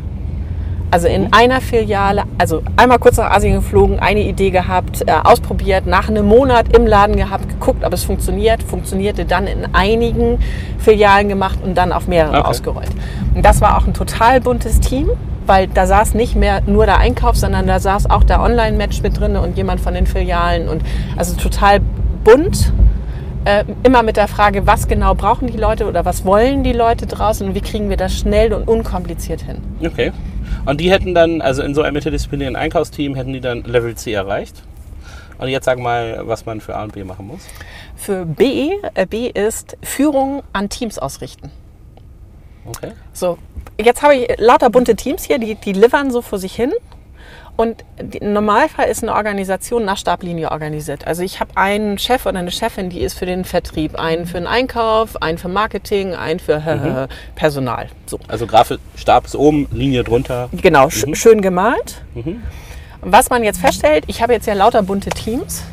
Also 0.94 1.08
in 1.08 1.32
einer 1.32 1.62
Filiale, 1.62 2.24
also 2.38 2.62
einmal 2.76 3.00
kurz 3.00 3.16
nach 3.16 3.32
Asien 3.32 3.56
geflogen, 3.56 4.00
eine 4.00 4.24
Idee 4.24 4.50
gehabt, 4.50 5.02
äh, 5.08 5.12
ausprobiert, 5.24 5.86
nach 5.86 6.10
einem 6.10 6.26
Monat 6.26 6.76
im 6.76 6.86
Laden 6.86 7.16
gehabt, 7.16 7.48
geguckt, 7.48 7.86
ob 7.86 7.94
es 7.94 8.04
funktioniert, 8.04 8.62
funktionierte 8.62 9.24
dann 9.24 9.48
in 9.48 9.74
einigen 9.74 10.38
Filialen 10.80 11.30
gemacht 11.30 11.60
und 11.64 11.76
dann 11.76 11.94
auf 11.94 12.08
mehrere 12.08 12.40
Okay. 12.40 12.48
ausgerollt. 12.50 12.90
Und 13.34 13.46
das 13.46 13.62
war 13.62 13.78
auch 13.78 13.88
ein 13.88 13.94
total 13.94 14.42
buntes 14.42 14.82
Team, 14.82 15.10
weil 15.46 15.68
da 15.68 15.86
saß 15.86 16.14
nicht 16.14 16.36
mehr 16.36 16.62
nur 16.66 16.86
der 16.86 16.98
Einkauf, 16.98 17.36
sondern 17.36 17.68
da 17.68 17.80
saß 17.80 18.10
auch 18.10 18.24
der 18.24 18.42
Online-Match 18.42 19.02
mit 19.02 19.20
drin 19.20 19.36
und 19.36 19.58
jemand 19.58 19.82
von 19.82 19.94
den 19.94 20.08
Filialen 20.08 20.68
und 20.68 20.82
also 21.18 21.36
total 21.36 21.80
bunt. 22.24 22.74
Äh, 23.44 23.66
immer 23.82 24.04
mit 24.04 24.18
der 24.18 24.28
Frage, 24.28 24.68
was 24.68 24.88
genau 24.88 25.16
brauchen 25.16 25.48
die 25.48 25.58
Leute 25.58 25.88
oder 25.88 26.06
was 26.06 26.26
wollen 26.26 26.64
die 26.64 26.74
Leute 26.74 27.08
draußen 27.08 27.48
und 27.48 27.56
wie 27.56 27.62
kriegen 27.62 27.90
wir 27.90 27.98
das 27.98 28.16
schnell 28.16 28.54
und 28.54 28.68
unkompliziert 28.68 29.42
hin. 29.42 29.58
Okay. 29.84 30.12
Und 30.66 30.80
die 30.80 30.92
hätten 30.92 31.16
dann, 31.16 31.42
also 31.42 31.64
in 31.64 31.74
so 31.74 31.82
einem 31.82 31.96
interdisziplinären 31.96 32.56
Einkaufsteam, 32.56 33.16
hätten 33.16 33.34
die 33.34 33.42
dann 33.42 33.64
Level 33.64 33.96
C 33.96 34.14
erreicht. 34.14 34.62
Und 35.40 35.48
jetzt 35.48 35.66
sag 35.66 35.80
mal, 35.80 36.22
was 36.26 36.46
man 36.46 36.62
für 36.62 36.76
A 36.76 36.84
und 36.84 36.94
B 36.94 37.04
machen 37.04 37.26
muss. 37.26 37.42
Für 37.96 38.28
B, 38.28 38.74
äh, 38.94 39.08
B 39.08 39.28
ist 39.28 39.76
Führung 39.82 40.44
an 40.54 40.70
Teams 40.70 41.00
ausrichten. 41.00 41.50
Okay. 42.66 42.92
So, 43.14 43.38
jetzt 43.80 44.02
habe 44.02 44.16
ich 44.16 44.28
lauter 44.40 44.70
bunte 44.70 44.96
Teams 44.96 45.24
hier, 45.24 45.40
die, 45.40 45.56
die 45.56 45.74
livern 45.74 46.12
so 46.12 46.22
vor 46.22 46.40
sich 46.40 46.54
hin. 46.56 46.72
Und 47.58 47.84
die- 48.02 48.20
im 48.20 48.34
Normalfall 48.34 48.88
ist 48.88 49.04
eine 49.04 49.14
Organisation 49.14 49.84
nach 49.86 49.98
Stablinie 49.98 50.50
organisiert. 50.52 51.06
Also 51.06 51.22
ich 51.22 51.40
habe 51.42 51.52
einen 51.56 51.98
Chef 52.00 52.26
oder 52.26 52.40
eine 52.40 52.50
Chefin, 52.50 52.90
die 52.90 53.02
ist 53.02 53.14
für 53.20 53.26
den 53.26 53.44
Vertrieb, 53.44 54.00
einen 54.00 54.26
für 54.26 54.38
den 54.38 54.48
Einkauf, 54.48 55.22
einen 55.22 55.38
für 55.38 55.50
Marketing, 55.50 56.16
einen 56.16 56.40
für 56.40 57.08
Personal. 57.36 57.90
So. 58.06 58.20
Also 58.28 58.48
Grafik, 58.48 58.80
Stab 58.96 59.26
ist 59.26 59.36
oben, 59.36 59.68
Linie 59.72 60.04
drunter. 60.04 60.50
Genau, 60.54 60.86
Mhm. 60.88 61.14
schön 61.16 61.42
gemalt. 61.42 62.02
Was 63.02 63.30
man 63.30 63.44
jetzt 63.44 63.60
feststellt, 63.60 64.06
ich 64.08 64.22
habe 64.22 64.34
jetzt 64.34 64.48
ja 64.48 64.54
lauter 64.54 64.82
bunte 64.84 65.10
Teams. 65.10 65.64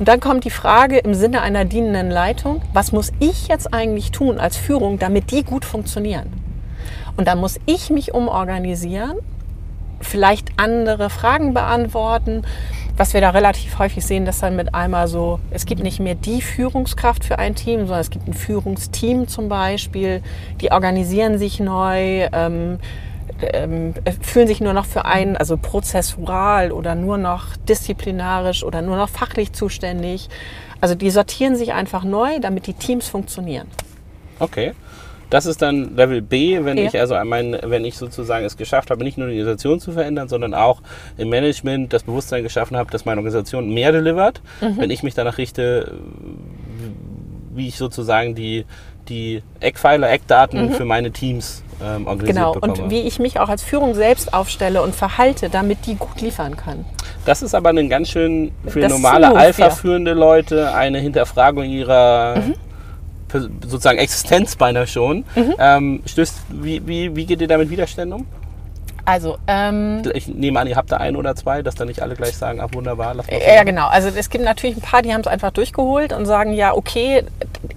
Und 0.00 0.08
dann 0.08 0.18
kommt 0.18 0.44
die 0.44 0.50
Frage 0.50 0.96
im 0.96 1.12
Sinne 1.12 1.42
einer 1.42 1.66
dienenden 1.66 2.10
Leitung, 2.10 2.62
was 2.72 2.90
muss 2.90 3.12
ich 3.20 3.48
jetzt 3.48 3.74
eigentlich 3.74 4.12
tun 4.12 4.40
als 4.40 4.56
Führung, 4.56 4.98
damit 4.98 5.30
die 5.30 5.44
gut 5.44 5.66
funktionieren? 5.66 6.32
Und 7.18 7.28
dann 7.28 7.38
muss 7.38 7.60
ich 7.66 7.90
mich 7.90 8.14
umorganisieren, 8.14 9.18
vielleicht 10.00 10.52
andere 10.56 11.10
Fragen 11.10 11.52
beantworten. 11.52 12.46
Was 12.96 13.12
wir 13.12 13.20
da 13.20 13.28
relativ 13.28 13.78
häufig 13.78 14.02
sehen, 14.02 14.24
dass 14.24 14.40
dann 14.40 14.56
mit 14.56 14.74
einmal 14.74 15.06
so, 15.06 15.38
es 15.50 15.66
gibt 15.66 15.82
nicht 15.82 16.00
mehr 16.00 16.14
die 16.14 16.40
Führungskraft 16.40 17.22
für 17.22 17.38
ein 17.38 17.54
Team, 17.54 17.80
sondern 17.80 18.00
es 18.00 18.08
gibt 18.08 18.26
ein 18.26 18.32
Führungsteam 18.32 19.28
zum 19.28 19.50
Beispiel, 19.50 20.22
die 20.62 20.72
organisieren 20.72 21.36
sich 21.36 21.60
neu, 21.60 22.26
ähm, 22.32 22.78
ähm, 23.42 23.94
fühlen 24.20 24.46
sich 24.46 24.60
nur 24.60 24.72
noch 24.72 24.86
für 24.86 25.04
einen, 25.04 25.36
also 25.36 25.56
prozessural 25.56 26.72
oder 26.72 26.94
nur 26.94 27.18
noch 27.18 27.56
disziplinarisch 27.68 28.64
oder 28.64 28.82
nur 28.82 28.96
noch 28.96 29.08
fachlich 29.08 29.52
zuständig. 29.52 30.28
Also 30.80 30.94
die 30.94 31.10
sortieren 31.10 31.56
sich 31.56 31.72
einfach 31.72 32.04
neu, 32.04 32.38
damit 32.40 32.66
die 32.66 32.74
Teams 32.74 33.08
funktionieren. 33.08 33.66
Okay. 34.38 34.72
Das 35.28 35.46
ist 35.46 35.62
dann 35.62 35.94
Level 35.94 36.22
B, 36.22 36.64
wenn 36.64 36.76
Ja. 36.76 36.84
ich 36.86 36.98
also 36.98 37.14
mein, 37.24 37.56
wenn 37.62 37.84
ich 37.84 37.96
sozusagen 37.96 38.44
es 38.44 38.56
geschafft 38.56 38.90
habe, 38.90 39.04
nicht 39.04 39.16
nur 39.16 39.28
die 39.28 39.38
Organisation 39.38 39.78
zu 39.78 39.92
verändern, 39.92 40.28
sondern 40.28 40.54
auch 40.54 40.82
im 41.16 41.28
Management 41.28 41.92
das 41.92 42.02
Bewusstsein 42.02 42.42
geschaffen 42.42 42.76
habe, 42.76 42.90
dass 42.90 43.04
meine 43.04 43.18
Organisation 43.18 43.72
mehr 43.72 43.92
delivert. 43.92 44.42
Mhm. 44.60 44.78
Wenn 44.78 44.90
ich 44.90 45.04
mich 45.04 45.14
danach 45.14 45.38
richte, 45.38 45.92
wie 47.54 47.68
ich 47.68 47.78
sozusagen 47.78 48.34
die, 48.34 48.64
die 49.08 49.42
Eckpfeiler, 49.60 50.10
Eckdaten 50.10 50.72
für 50.72 50.84
meine 50.84 51.10
Teams 51.10 51.62
ähm, 51.82 52.06
organisiert 52.06 52.36
Genau. 52.36 52.52
bekomme. 52.52 52.72
Und 52.84 52.90
wie 52.90 53.00
ich 53.00 53.18
mich 53.18 53.40
auch 53.40 53.48
als 53.48 53.62
Führung 53.62 53.94
selbst 53.94 54.32
aufstelle 54.34 54.82
und 54.82 54.94
verhalte, 54.94 55.48
damit 55.48 55.86
die 55.86 55.94
gut 55.96 56.20
liefern 56.20 56.56
können. 56.56 56.84
Das 57.24 57.42
ist 57.42 57.54
aber 57.54 57.70
ein 57.70 57.88
ganz 57.88 58.08
schön 58.10 58.52
für 58.66 58.80
Das 58.80 58.90
normale. 58.92 59.34
Alpha-führende 59.34 60.12
Leute 60.12 60.74
eine 60.74 60.98
Hinterfragung 60.98 61.64
ihrer 61.64 62.36
Mhm. 62.38 62.54
sozusagen 63.62 63.98
Existenz 63.98 64.56
beinahe 64.56 64.86
schon. 64.86 65.24
Mhm. 65.34 65.54
Ähm, 65.58 66.02
stößt, 66.06 66.34
wie, 66.50 66.86
wie, 66.86 67.14
wie 67.14 67.26
geht 67.26 67.40
ihr 67.40 67.48
damit 67.48 67.70
Widerständen 67.70 68.20
um? 68.20 68.26
Also, 69.06 69.38
ähm, 69.46 70.02
Ich 70.12 70.28
nehme 70.28 70.60
an, 70.60 70.66
ihr 70.66 70.76
habt 70.76 70.92
da 70.92 70.98
ein 70.98 71.16
oder 71.16 71.34
zwei, 71.34 71.62
dass 71.62 71.74
da 71.74 71.84
nicht 71.84 72.02
alle 72.02 72.14
gleich 72.14 72.36
sagen, 72.36 72.60
ach 72.60 72.68
wunderbar, 72.74 73.14
lass 73.14 73.26
mal 73.26 73.40
Ja, 73.40 73.64
genau. 73.64 73.88
Also 73.88 74.08
es 74.14 74.28
gibt 74.30 74.44
natürlich 74.44 74.76
ein 74.76 74.82
paar, 74.82 75.02
die 75.02 75.12
haben 75.12 75.22
es 75.22 75.26
einfach 75.26 75.50
durchgeholt 75.52 76.12
und 76.12 76.26
sagen, 76.26 76.52
ja, 76.52 76.74
okay, 76.74 77.24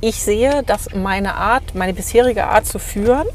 ich 0.02 0.22
sehe, 0.24 0.64
dass 0.64 0.94
meine 0.94 1.36
Art, 1.36 1.76
meine 1.76 1.94
bisherige 1.94 2.48
Art 2.48 2.66
zu 2.66 2.80
führen, 2.80 3.28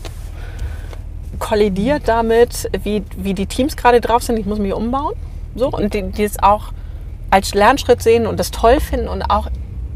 kollidiert 1.38 2.02
damit, 2.06 2.70
wie, 2.82 3.02
wie 3.16 3.34
die 3.34 3.46
Teams 3.46 3.76
gerade 3.76 4.00
drauf 4.00 4.22
sind. 4.22 4.38
Ich 4.38 4.46
muss 4.46 4.58
mich 4.58 4.72
umbauen. 4.72 5.14
So, 5.54 5.68
und 5.68 5.94
die, 5.94 6.02
die 6.02 6.24
es 6.24 6.42
auch 6.42 6.72
als 7.30 7.54
Lernschritt 7.54 8.02
sehen 8.02 8.26
und 8.26 8.38
das 8.38 8.50
toll 8.50 8.80
finden 8.80 9.08
und 9.08 9.22
auch 9.22 9.48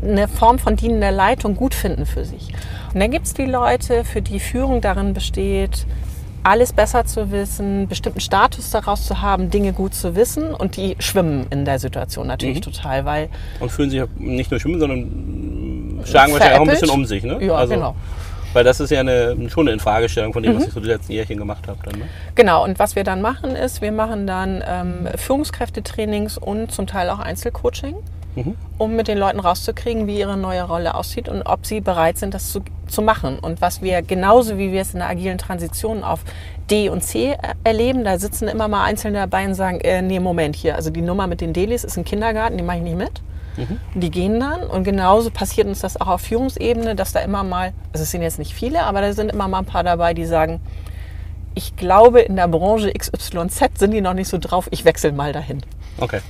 eine 0.02 0.28
Form 0.28 0.58
von 0.58 0.76
dienender 0.76 1.12
Leitung 1.12 1.56
gut 1.56 1.74
finden 1.74 2.06
für 2.06 2.24
sich. 2.24 2.52
Und 2.92 3.00
dann 3.00 3.10
gibt 3.10 3.26
es 3.26 3.34
die 3.34 3.44
Leute, 3.44 4.04
für 4.04 4.20
die 4.20 4.40
Führung 4.40 4.80
darin 4.80 5.14
besteht, 5.14 5.86
alles 6.42 6.72
besser 6.72 7.04
zu 7.04 7.30
wissen, 7.30 7.86
bestimmten 7.86 8.20
Status 8.20 8.70
daraus 8.70 9.06
zu 9.06 9.22
haben, 9.22 9.50
Dinge 9.50 9.72
gut 9.72 9.94
zu 9.94 10.16
wissen 10.16 10.52
und 10.54 10.76
die 10.76 10.96
schwimmen 10.98 11.46
in 11.50 11.64
der 11.64 11.78
Situation 11.78 12.26
natürlich 12.26 12.60
total, 12.60 13.04
weil 13.04 13.28
Und 13.60 13.70
fühlen 13.70 13.90
sich 13.90 14.02
nicht 14.18 14.50
nur 14.50 14.58
schwimmen, 14.58 14.80
sondern 14.80 15.61
schlagen 16.06 16.32
wahrscheinlich 16.32 16.58
auch 16.58 16.62
ein 16.64 16.68
bisschen 16.68 16.90
um 16.90 17.04
sich. 17.04 17.22
Ne? 17.24 17.38
Ja, 17.44 17.64
genau. 17.64 17.94
Weil 18.54 18.64
das 18.64 18.80
ist 18.80 18.90
ja 18.90 19.00
eine, 19.00 19.34
schon 19.48 19.66
eine 19.66 19.72
Infragestellung 19.72 20.34
von 20.34 20.42
dem, 20.42 20.52
Mhm. 20.52 20.56
was 20.58 20.66
ich 20.66 20.72
so 20.74 20.80
die 20.80 20.86
letzten 20.88 21.12
Jährchen 21.12 21.38
gemacht 21.38 21.66
habe. 21.68 21.78
Dann, 21.84 22.00
ne? 22.00 22.04
Genau, 22.34 22.62
und 22.64 22.78
was 22.78 22.96
wir 22.96 23.02
dann 23.04 23.22
machen 23.22 23.56
ist, 23.56 23.80
wir 23.80 23.92
machen 23.92 24.26
dann 24.26 24.62
ähm, 24.66 25.08
Führungskräftetrainings 25.16 26.38
und 26.38 26.70
zum 26.72 26.86
Teil 26.86 27.08
auch 27.10 27.18
Einzelcoaching, 27.18 27.94
Mhm. 28.34 28.54
um 28.78 28.96
mit 28.96 29.08
den 29.08 29.18
Leuten 29.18 29.40
rauszukriegen, 29.40 30.06
wie 30.06 30.18
ihre 30.18 30.36
neue 30.36 30.62
Rolle 30.62 30.94
aussieht 30.94 31.28
und 31.28 31.42
ob 31.42 31.66
sie 31.66 31.80
bereit 31.80 32.16
sind, 32.18 32.32
das 32.34 32.50
zu, 32.50 32.60
zu 32.88 33.02
machen. 33.02 33.38
Und 33.38 33.60
was 33.60 33.82
wir 33.82 34.00
genauso 34.02 34.56
wie 34.58 34.72
wir 34.72 34.80
es 34.82 34.92
in 34.94 35.00
der 35.00 35.08
agilen 35.08 35.36
Transition 35.38 36.02
auf 36.04 36.20
D 36.70 36.88
und 36.88 37.02
C 37.02 37.32
er- 37.40 37.54
erleben, 37.64 38.04
da 38.04 38.18
sitzen 38.18 38.48
immer 38.48 38.68
mal 38.68 38.84
Einzelne 38.84 39.18
dabei 39.18 39.46
und 39.46 39.54
sagen, 39.54 39.80
äh, 39.80 40.00
nee, 40.02 40.18
Moment 40.20 40.56
hier, 40.56 40.76
also 40.76 40.90
die 40.90 41.02
Nummer 41.02 41.26
mit 41.26 41.40
den 41.42 41.52
Delis 41.52 41.84
ist 41.84 41.96
ein 41.98 42.04
Kindergarten, 42.04 42.56
die 42.56 42.64
mache 42.64 42.78
ich 42.78 42.82
nicht 42.82 42.96
mit. 42.96 43.20
Die 43.94 44.10
gehen 44.10 44.40
dann 44.40 44.62
und 44.62 44.84
genauso 44.84 45.30
passiert 45.30 45.66
uns 45.66 45.80
das 45.80 46.00
auch 46.00 46.08
auf 46.08 46.22
Führungsebene, 46.22 46.94
dass 46.94 47.12
da 47.12 47.20
immer 47.20 47.42
mal, 47.42 47.72
also 47.92 48.02
es 48.02 48.10
sind 48.10 48.22
jetzt 48.22 48.38
nicht 48.38 48.54
viele, 48.54 48.84
aber 48.84 49.00
da 49.00 49.12
sind 49.12 49.30
immer 49.30 49.48
mal 49.48 49.58
ein 49.58 49.64
paar 49.64 49.84
dabei, 49.84 50.14
die 50.14 50.24
sagen, 50.24 50.60
ich 51.54 51.76
glaube, 51.76 52.20
in 52.20 52.36
der 52.36 52.48
Branche 52.48 52.92
XYZ 52.92 53.78
sind 53.78 53.90
die 53.90 54.00
noch 54.00 54.14
nicht 54.14 54.28
so 54.28 54.38
drauf, 54.38 54.68
ich 54.70 54.84
wechsle 54.84 55.12
mal 55.12 55.32
dahin. 55.32 55.60
Okay. 55.98 56.20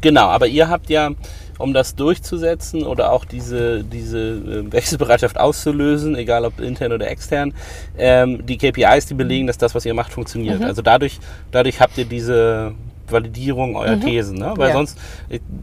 Genau, 0.00 0.26
aber 0.26 0.48
ihr 0.48 0.68
habt 0.68 0.90
ja, 0.90 1.10
um 1.58 1.72
das 1.72 1.94
durchzusetzen 1.94 2.82
oder 2.82 3.12
auch 3.12 3.24
diese, 3.24 3.84
diese 3.84 4.18
äh, 4.18 4.72
Wechselbereitschaft 4.72 5.38
auszulösen, 5.38 6.16
egal 6.16 6.44
ob 6.44 6.58
intern 6.58 6.92
oder 6.92 7.08
extern, 7.08 7.54
ähm, 7.96 8.44
die 8.44 8.58
KPIs, 8.58 9.06
die 9.06 9.14
belegen, 9.14 9.46
dass 9.46 9.58
das, 9.58 9.74
was 9.74 9.86
ihr 9.86 9.94
macht, 9.94 10.12
funktioniert. 10.12 10.60
Mhm. 10.60 10.66
Also 10.66 10.82
dadurch, 10.82 11.20
dadurch 11.52 11.80
habt 11.80 11.96
ihr 11.98 12.04
diese 12.04 12.74
Validierung 13.08 13.76
eurer 13.76 13.98
Thesen. 14.00 14.38
Ne? 14.38 14.52
Weil 14.56 14.68
Ja. 14.68 14.74
sonst, 14.74 14.98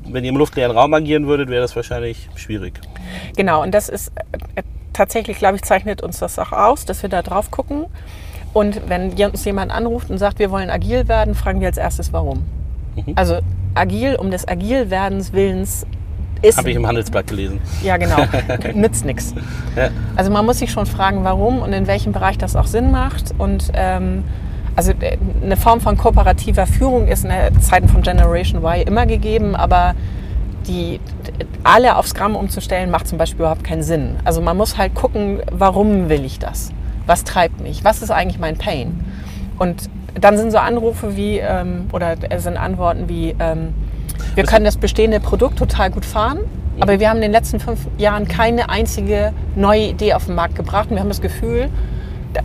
wenn 0.08 0.23
ihr 0.23 0.30
im 0.30 0.38
luftleeren 0.38 0.75
Raum 0.75 0.93
agieren 0.93 1.28
würdet, 1.28 1.49
wäre 1.49 1.62
das 1.62 1.75
wahrscheinlich 1.75 2.30
schwierig. 2.36 2.80
Genau, 3.36 3.62
und 3.63 3.73
das 3.73 3.89
ist 3.89 4.12
äh, 4.56 4.63
tatsächlich, 4.93 5.38
glaube 5.38 5.56
ich, 5.56 5.62
zeichnet 5.63 6.02
uns 6.02 6.19
das 6.19 6.38
auch 6.39 6.52
aus, 6.52 6.86
dass 6.86 7.02
wir 7.02 7.10
da 7.10 7.21
drauf 7.21 7.52
gucken. 7.52 7.86
Und 8.54 8.82
wenn 8.89 9.12
uns 9.13 9.45
jemand 9.45 9.71
anruft 9.71 10.10
und 10.10 10.17
sagt, 10.17 10.39
wir 10.39 10.49
wollen 10.52 10.69
agil 10.69 11.08
werden, 11.08 11.36
fragen 11.36 11.60
wir 11.62 11.67
als 11.67 11.78
erstes, 11.78 12.12
warum. 12.13 12.43
Mhm. 12.95 13.13
Also 13.15 13.39
agil 13.75 14.15
um 14.15 14.32
des 14.32 14.47
Agilwerdens 14.47 15.34
Willens 15.34 15.86
ist, 16.41 16.58
Habe 16.58 16.69
ich 16.71 16.75
im 16.75 16.88
Handelsblatt 16.88 17.28
gelesen. 17.28 17.60
ja 17.84 17.97
genau, 17.97 18.17
nützt 18.73 19.06
nichts. 19.06 19.36
Ja. 19.75 19.89
Also 20.15 20.32
man 20.32 20.45
muss 20.45 20.60
sich 20.60 20.71
schon 20.71 20.86
fragen, 20.86 21.23
warum 21.23 21.60
und 21.62 21.73
in 21.73 21.86
welchem 21.86 22.12
Bereich 22.13 22.38
das 22.38 22.56
auch 22.56 22.65
Sinn 22.67 22.91
macht. 22.91 23.34
Und 23.38 23.71
ähm, 23.73 24.23
also 24.80 24.94
äh, 25.02 25.18
eine 25.44 25.58
Form 25.58 25.82
von 25.82 25.98
kooperativer 25.98 26.65
Führung 26.65 27.10
ist 27.10 27.26
in 27.26 27.32
der 27.32 27.54
Zeiten 27.60 27.89
von 27.89 28.02
Generation 28.02 28.63
Y 28.63 28.88
immer 28.88 29.06
gegeben, 29.06 29.54
aber 29.54 29.94
die 30.68 31.02
alle 31.65 31.98
auf 31.98 32.08
Scrum 32.08 32.38
umzustellen, 32.38 32.89
macht 32.89 33.10
zum 33.10 33.18
Beispiel 33.18 33.42
überhaupt 33.42 33.65
keinen 33.65 33.84
Sinn. 33.84 34.15
Also 34.24 34.39
man 34.39 34.56
muss 34.56 34.78
halt 34.78 34.96
gucken, 34.96 35.42
warum 35.52 36.08
will 36.08 36.24
ich 36.24 36.39
das? 36.39 36.72
Was 37.08 37.26
treibt 37.26 37.60
mich? 37.60 37.84
Was 37.84 38.02
ist 38.02 38.10
eigentlich 38.10 38.39
mein 38.39 38.58
Pain? 38.58 39.04
Und 39.58 39.89
dann 40.18 40.38
sind 40.38 40.52
so 40.52 40.60
Anrufe 40.60 41.18
wie, 41.18 41.39
ähm, 41.39 41.88
oder 41.92 42.15
es 42.30 42.44
sind 42.44 42.56
Antworten 42.56 43.10
wie, 43.10 43.36
ähm, 43.38 43.74
wir 44.36 44.46
können 44.46 44.63
das 44.63 44.78
bestehende 44.78 45.20
Produkt 45.20 45.60
total 45.60 45.92
gut 45.92 46.06
fahren, 46.06 46.39
aber 46.80 47.02
wir 47.02 47.10
haben 47.10 47.18
in 47.18 47.24
den 47.24 47.34
letzten 47.34 47.60
fünf 47.60 47.82
Jahren 47.98 48.30
keine 48.30 48.70
einzige 48.70 49.34
neue 49.58 49.88
Idee 49.88 50.13
auf 50.13 50.28
den 50.28 50.36
Markt 50.36 50.56
gebracht. 50.56 50.89
Und 50.89 50.96
wir 50.96 51.02
haben 51.02 51.10
das 51.10 51.20
Gefühl, 51.20 51.70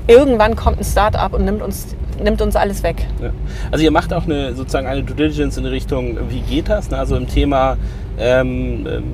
irgendwann 0.06 0.56
kommt 0.56 0.78
ein 0.80 0.84
Start-up 0.84 1.34
und 1.34 1.44
nimmt 1.44 1.62
uns, 1.62 1.94
nimmt 2.22 2.42
uns 2.42 2.56
alles 2.56 2.82
weg. 2.82 3.06
Ja. 3.22 3.30
Also 3.70 3.84
ihr 3.84 3.90
macht 3.90 4.12
auch 4.12 4.24
eine 4.24 4.54
sozusagen 4.54 4.86
eine 4.86 5.02
Due 5.02 5.16
Diligence 5.16 5.56
in 5.56 5.66
Richtung, 5.66 6.18
wie 6.28 6.40
geht 6.40 6.68
das? 6.68 6.90
Ne? 6.90 6.98
Also 6.98 7.16
im 7.16 7.28
Thema, 7.28 7.76
ähm, 8.18 8.86
ähm, 8.86 9.04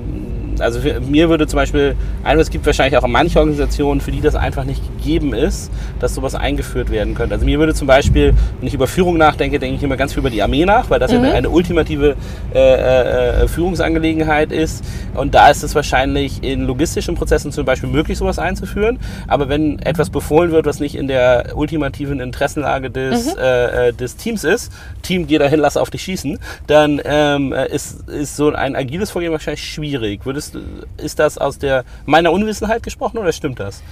also 0.59 0.79
mir 1.07 1.29
würde 1.29 1.47
zum 1.47 1.57
Beispiel, 1.57 1.95
ein, 2.23 2.39
es 2.39 2.49
gibt 2.49 2.65
wahrscheinlich 2.65 2.97
auch 2.97 3.07
manche 3.07 3.39
Organisationen, 3.39 4.01
für 4.01 4.11
die 4.11 4.21
das 4.21 4.35
einfach 4.35 4.63
nicht 4.63 4.81
gegeben 4.97 5.33
ist, 5.33 5.71
dass 5.99 6.15
sowas 6.15 6.35
eingeführt 6.35 6.91
werden 6.91 7.15
könnte. 7.15 7.35
Also 7.35 7.45
mir 7.45 7.59
würde 7.59 7.73
zum 7.73 7.87
Beispiel, 7.87 8.33
wenn 8.59 8.67
ich 8.67 8.73
über 8.73 8.87
Führung 8.87 9.17
nachdenke, 9.17 9.59
denke 9.59 9.77
ich 9.77 9.83
immer 9.83 9.97
ganz 9.97 10.13
viel 10.13 10.19
über 10.19 10.29
die 10.29 10.41
Armee 10.41 10.65
nach, 10.65 10.89
weil 10.89 10.99
das 10.99 11.11
ja 11.11 11.21
eine, 11.21 11.49
ultimative 11.49 12.15
äh, 12.53 13.43
äh, 13.43 13.47
Führungsangelegenheit 13.47 14.51
ist. 14.51 14.83
Und 15.13 15.35
da 15.35 15.49
ist 15.49 15.63
es 15.63 15.75
wahrscheinlich 15.75 16.43
in 16.43 16.65
logistischen 16.65 17.15
Prozessen 17.15 17.51
zum 17.51 17.65
Beispiel 17.65 17.89
möglich, 17.89 18.17
sowas 18.17 18.39
einzuführen. 18.39 18.99
Aber 19.27 19.49
wenn 19.49 19.79
etwas 19.79 20.09
befohlen 20.09 20.51
wird, 20.51 20.65
was 20.65 20.79
nicht 20.79 20.95
in 20.95 21.07
der 21.07 21.53
ultimativen 21.55 22.19
Interessenlage 22.19 22.89
des, 22.89 23.35
äh, 23.35 23.89
äh, 23.89 23.93
des 23.93 24.15
Teams 24.15 24.43
ist, 24.43 24.71
Team, 25.01 25.27
geh 25.27 25.37
dahin, 25.37 25.59
lass 25.59 25.77
auf 25.77 25.89
dich 25.89 26.03
schießen, 26.03 26.39
dann 26.67 27.01
ähm, 27.03 27.53
äh, 27.53 27.67
ist, 27.67 28.07
ist 28.09 28.35
so 28.35 28.53
ein 28.53 28.75
agiles 28.75 29.11
Vorgehen 29.11 29.31
wahrscheinlich 29.31 29.63
schwierig. 29.63 30.25
Würdest, 30.25 30.40
du- 30.49 30.59
ist 30.97 31.19
das 31.19 31.37
aus 31.37 31.59
der 31.59 31.83
meiner 32.05 32.31
Unwissenheit 32.31 32.81
gesprochen 32.81 33.19
oder 33.19 33.31
stimmt 33.31 33.59
das? 33.59 33.83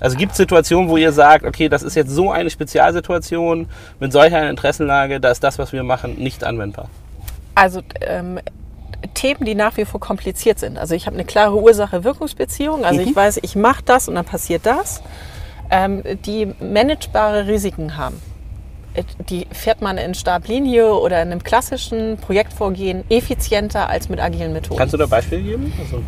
Also 0.00 0.16
gibt 0.16 0.32
es 0.32 0.38
Situationen, 0.38 0.88
wo 0.90 0.96
ihr 0.96 1.12
sagt, 1.12 1.44
okay, 1.46 1.68
das 1.68 1.82
ist 1.84 1.94
jetzt 1.94 2.10
so 2.10 2.32
eine 2.32 2.50
Spezialsituation 2.50 3.68
mit 4.00 4.12
solcher 4.12 4.38
einer 4.38 4.50
Interessenlage, 4.50 5.20
da 5.20 5.30
ist 5.30 5.44
das, 5.44 5.58
was 5.58 5.72
wir 5.72 5.84
machen, 5.84 6.16
nicht 6.16 6.42
anwendbar. 6.42 6.88
Also 7.54 7.80
ähm, 8.00 8.40
Themen, 9.14 9.44
die 9.44 9.54
nach 9.54 9.76
wie 9.76 9.84
vor 9.84 10.00
kompliziert 10.00 10.58
sind. 10.58 10.76
Also 10.78 10.94
ich 10.94 11.06
habe 11.06 11.14
eine 11.14 11.24
klare 11.24 11.54
Ursache-Wirkungsbeziehung. 11.54 12.84
Also 12.84 13.00
ich 13.00 13.14
weiß, 13.14 13.38
ich 13.42 13.54
mache 13.54 13.82
das 13.84 14.08
und 14.08 14.16
dann 14.16 14.24
passiert 14.24 14.66
das. 14.66 15.02
Ähm, 15.70 16.02
die 16.26 16.52
managebare 16.60 17.46
Risiken 17.46 17.96
haben. 17.96 18.20
Die 19.28 19.46
fährt 19.50 19.82
man 19.82 19.98
in 19.98 20.14
Stablinie 20.14 20.94
oder 20.94 21.20
in 21.22 21.30
einem 21.32 21.42
klassischen 21.42 22.16
Projektvorgehen 22.16 23.04
effizienter 23.08 23.88
als 23.90 24.08
mit 24.08 24.20
agilen 24.20 24.52
Methoden. 24.52 24.78
Kannst 24.78 24.94
du 24.94 24.98
da 24.98 25.06
Beispiele 25.06 25.42
geben? 25.42 25.72
Also, 25.80 26.02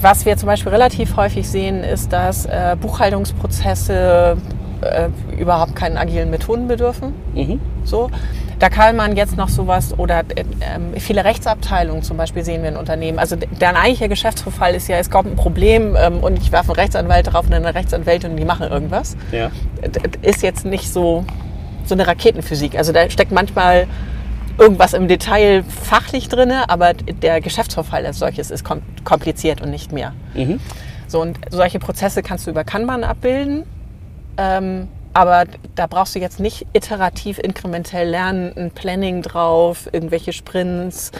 Was 0.00 0.26
wir 0.26 0.36
zum 0.36 0.46
Beispiel 0.46 0.70
relativ 0.70 1.16
häufig 1.16 1.48
sehen, 1.48 1.82
ist, 1.82 2.12
dass 2.12 2.46
äh, 2.46 2.76
Buchhaltungsprozesse 2.80 4.36
äh, 4.82 5.08
überhaupt 5.38 5.74
keinen 5.76 5.96
agilen 5.96 6.30
Methoden 6.30 6.68
bedürfen. 6.68 7.14
mhm. 7.34 7.60
So. 7.84 8.10
Da 8.62 8.68
kann 8.68 8.94
man 8.94 9.16
jetzt 9.16 9.36
noch 9.36 9.48
sowas 9.48 9.92
oder 9.98 10.20
äh, 10.20 10.44
ähm, 10.60 10.92
viele 10.96 11.24
Rechtsabteilungen 11.24 12.04
zum 12.04 12.16
Beispiel 12.16 12.44
sehen 12.44 12.62
wir 12.62 12.68
in 12.68 12.76
Unternehmen. 12.76 13.18
Also 13.18 13.34
der 13.34 13.70
eigentliche 13.76 14.08
Geschäftsverfall 14.08 14.76
ist 14.76 14.86
ja, 14.86 14.98
es 14.98 15.10
kommt 15.10 15.32
ein 15.32 15.34
Problem 15.34 15.96
ähm, 15.98 16.18
und 16.18 16.38
ich 16.38 16.52
werfe 16.52 16.68
einen 16.68 16.76
Rechtsanwalt 16.78 17.32
drauf 17.32 17.44
und 17.46 17.54
eine 17.54 17.74
Rechtsanwältin 17.74 18.30
und 18.30 18.36
die 18.36 18.44
machen 18.44 18.68
irgendwas. 18.70 19.16
Ja. 19.32 19.50
D- 19.84 19.88
d- 19.98 20.18
Ist 20.22 20.44
jetzt 20.44 20.64
nicht 20.64 20.88
so, 20.92 21.24
so 21.86 21.96
eine 21.96 22.06
Raketenphysik. 22.06 22.76
Also 22.78 22.92
da 22.92 23.10
steckt 23.10 23.32
manchmal 23.32 23.88
irgendwas 24.58 24.92
im 24.92 25.08
Detail 25.08 25.64
fachlich 25.64 26.28
drin, 26.28 26.52
aber 26.68 26.92
der 26.94 27.40
Geschäftsverfall 27.40 28.06
als 28.06 28.20
solches 28.20 28.52
ist 28.52 28.62
kom 28.64 28.80
kompliziert 29.02 29.60
und 29.60 29.72
nicht 29.72 29.90
mehr. 29.90 30.12
Mhm. 30.34 30.60
So, 31.08 31.20
und 31.20 31.36
solche 31.50 31.80
Prozesse 31.80 32.22
kannst 32.22 32.46
du 32.46 32.52
über 32.52 32.62
Kanban 32.62 33.02
abbilden. 33.02 33.64
Ähm, 34.36 34.86
aber 35.14 35.44
da 35.74 35.86
brauchst 35.86 36.14
du 36.14 36.18
jetzt 36.18 36.40
nicht 36.40 36.66
iterativ, 36.72 37.38
inkrementell 37.38 38.08
lernen, 38.08 38.52
ein 38.56 38.70
Planning 38.70 39.22
drauf, 39.22 39.88
irgendwelche 39.92 40.32
Sprints. 40.32 41.12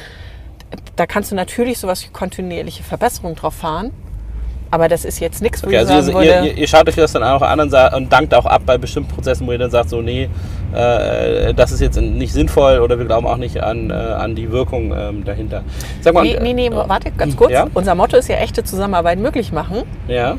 Da 0.97 1.07
kannst 1.07 1.31
du 1.31 1.35
natürlich 1.35 1.79
sowas 1.79 2.05
wie 2.05 2.11
kontinuierliche 2.11 2.83
Verbesserung 2.83 3.35
drauf 3.35 3.55
fahren. 3.55 3.93
Aber 4.71 4.89
das 4.89 5.05
ist 5.05 5.21
jetzt 5.21 5.43
nichts, 5.43 5.63
wo 5.63 5.67
Okay, 5.67 5.75
ich 5.75 5.81
also 5.81 6.13
sagen 6.13 6.25
ihr, 6.25 6.35
würde, 6.35 6.49
ihr, 6.49 6.57
ihr 6.57 6.67
schaut 6.67 6.89
euch 6.89 6.95
das 6.95 7.13
dann 7.13 7.23
auch 7.23 7.43
an 7.43 7.61
und, 7.61 7.75
und 7.75 8.11
dankt 8.11 8.35
auch 8.35 8.47
ab 8.47 8.63
bei 8.65 8.79
bestimmten 8.79 9.13
Prozessen, 9.15 9.47
wo 9.47 9.53
ihr 9.53 9.59
dann 9.59 9.71
sagt, 9.71 9.91
so 9.91 10.01
nee, 10.01 10.31
äh, 10.75 11.53
das 11.53 11.73
ist 11.73 11.81
jetzt 11.81 12.01
nicht 12.01 12.33
sinnvoll 12.33 12.79
oder 12.79 12.99
wir 12.99 13.05
glauben 13.05 13.27
auch 13.27 13.37
nicht 13.37 13.63
an, 13.63 13.91
äh, 13.91 13.93
an 13.93 14.35
die 14.35 14.51
Wirkung 14.51 14.95
ähm, 14.97 15.25
dahinter. 15.25 15.63
Sag 16.01 16.15
mal, 16.15 16.23
nee, 16.23 16.39
nee, 16.41 16.55
nee, 16.55 16.69
äh, 16.69 16.89
warte, 16.89 17.11
ganz 17.11 17.37
kurz. 17.37 17.53
Ja? 17.53 17.67
Unser 17.75 17.95
Motto 17.95 18.17
ist 18.17 18.31
ja 18.31 18.37
echte 18.37 18.65
Zusammenarbeit 18.65 19.19
möglich 19.19 19.53
machen. 19.53 19.83
Ja, 20.09 20.39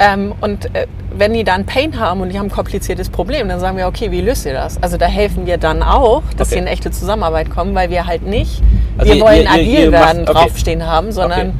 Ähm, 0.00 0.32
und 0.40 0.66
äh, 0.74 0.86
wenn 1.16 1.32
die 1.34 1.44
dann 1.44 1.66
Pain 1.66 1.98
haben 2.00 2.20
und 2.20 2.32
die 2.32 2.38
haben 2.38 2.46
ein 2.46 2.50
kompliziertes 2.50 3.08
Problem, 3.08 3.48
dann 3.48 3.60
sagen 3.60 3.76
wir, 3.76 3.86
okay, 3.86 4.10
wie 4.10 4.20
löst 4.20 4.44
ihr 4.44 4.52
das? 4.52 4.82
Also 4.82 4.96
da 4.96 5.06
helfen 5.06 5.46
wir 5.46 5.56
dann 5.56 5.82
auch, 5.84 6.22
dass 6.36 6.48
Okay. 6.48 6.56
sie 6.56 6.60
in 6.62 6.66
echte 6.66 6.90
Zusammenarbeit 6.90 7.48
kommen, 7.50 7.74
weil 7.76 7.90
wir 7.90 8.06
halt 8.06 8.26
nicht, 8.26 8.60
Also 8.98 9.12
wir 9.12 9.18
ihr- 9.18 9.24
wollen 9.24 9.42
ihr- 9.42 9.50
agil 9.50 9.66
ihr 9.84 9.90
macht- 9.92 10.06
werden 10.06 10.22
okay. 10.28 10.32
draufstehen 10.32 10.84
haben, 10.86 11.12
sondern 11.12 11.52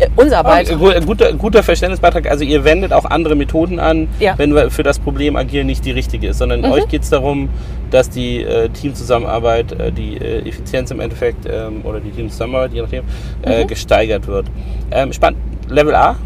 äh, 0.00 0.08
unser 0.16 0.40
Okay, 0.40 0.48
Beitrag. 0.48 0.78
gu- 0.80 1.06
guter, 1.06 1.32
guter 1.34 1.62
Verständnisbeitrag. 1.62 2.28
Also 2.28 2.42
ihr 2.44 2.64
wendet 2.64 2.92
auch 2.92 3.04
andere 3.04 3.36
Methoden 3.36 3.78
an, 3.78 4.08
Ja. 4.18 4.34
Mhm. 4.34 4.38
wenn 4.54 4.70
für 4.70 4.82
das 4.82 4.98
Problem 4.98 5.36
agil 5.36 5.62
nicht 5.64 5.84
die 5.84 5.92
richtige 5.92 6.28
ist, 6.28 6.38
sondern 6.38 6.64
euch 6.64 6.88
geht 6.88 7.02
es 7.02 7.10
darum, 7.10 7.48
dass 7.92 8.10
die 8.10 8.42
äh, 8.42 8.68
Teamzusammenarbeit, 8.70 9.72
äh, 9.72 9.92
die 9.92 10.16
äh, 10.16 10.48
Effizienz 10.48 10.90
im 10.90 10.98
Endeffekt 10.98 11.46
ähm, 11.48 11.82
oder 11.84 12.00
die 12.00 12.10
Teamzusammenarbeit, 12.10 12.72
je 12.72 12.82
nachdem, 12.82 13.04
äh, 13.42 13.62
Mhm. 13.62 13.66
gesteigert 13.68 14.26
wird. 14.26 14.46
Ähm, 14.90 15.12
spannend. 15.12 15.38
Level 15.68 15.94
A? 15.94 16.16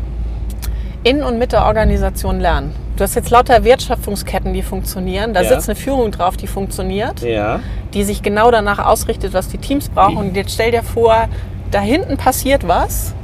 In 1.04 1.22
und 1.22 1.38
mit 1.38 1.52
der 1.52 1.64
Organisation 1.66 2.40
lernen. 2.40 2.74
Du 2.96 3.04
hast 3.04 3.14
jetzt 3.14 3.30
lauter 3.30 3.64
Wertschöpfungsketten, 3.64 4.52
die 4.52 4.62
funktionieren. 4.62 5.34
Da 5.34 5.42
Ja. 5.42 5.48
sitzt 5.48 5.68
eine 5.68 5.76
Führung 5.76 6.10
drauf, 6.12 6.36
die 6.36 6.46
funktioniert, 6.46 7.20
Ja. 7.22 7.60
die 7.94 8.04
sich 8.04 8.22
genau 8.22 8.50
danach 8.50 8.78
ausrichtet, 8.78 9.32
was 9.32 9.48
die 9.48 9.58
Teams 9.58 9.88
brauchen. 9.88 10.16
Und 10.16 10.36
jetzt 10.36 10.52
stell 10.54 10.70
dir 10.70 10.82
vor, 10.82 11.28
da 11.70 11.80
hinten 11.80 12.16
passiert 12.16 12.68
was 12.68 13.14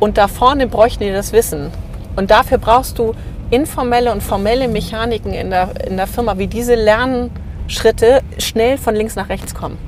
und 0.00 0.16
da 0.16 0.28
vorne 0.28 0.66
bräuchten 0.66 1.04
die 1.04 1.12
das 1.12 1.32
Wissen. 1.32 1.70
Und 2.16 2.30
dafür 2.30 2.58
brauchst 2.58 2.98
du 2.98 3.14
informelle 3.50 4.12
und 4.12 4.22
formelle 4.22 4.68
Mechaniken 4.68 5.32
in 5.34 5.50
der, 5.50 5.70
in 5.86 5.96
der 5.96 6.06
Firma, 6.06 6.38
wie 6.38 6.46
diese 6.46 6.74
Lernschritte 6.74 8.20
schnell 8.38 8.78
von 8.78 8.94
links 8.94 9.16
nach 9.16 9.28
rechts 9.28 9.54
kommen. 9.54 9.78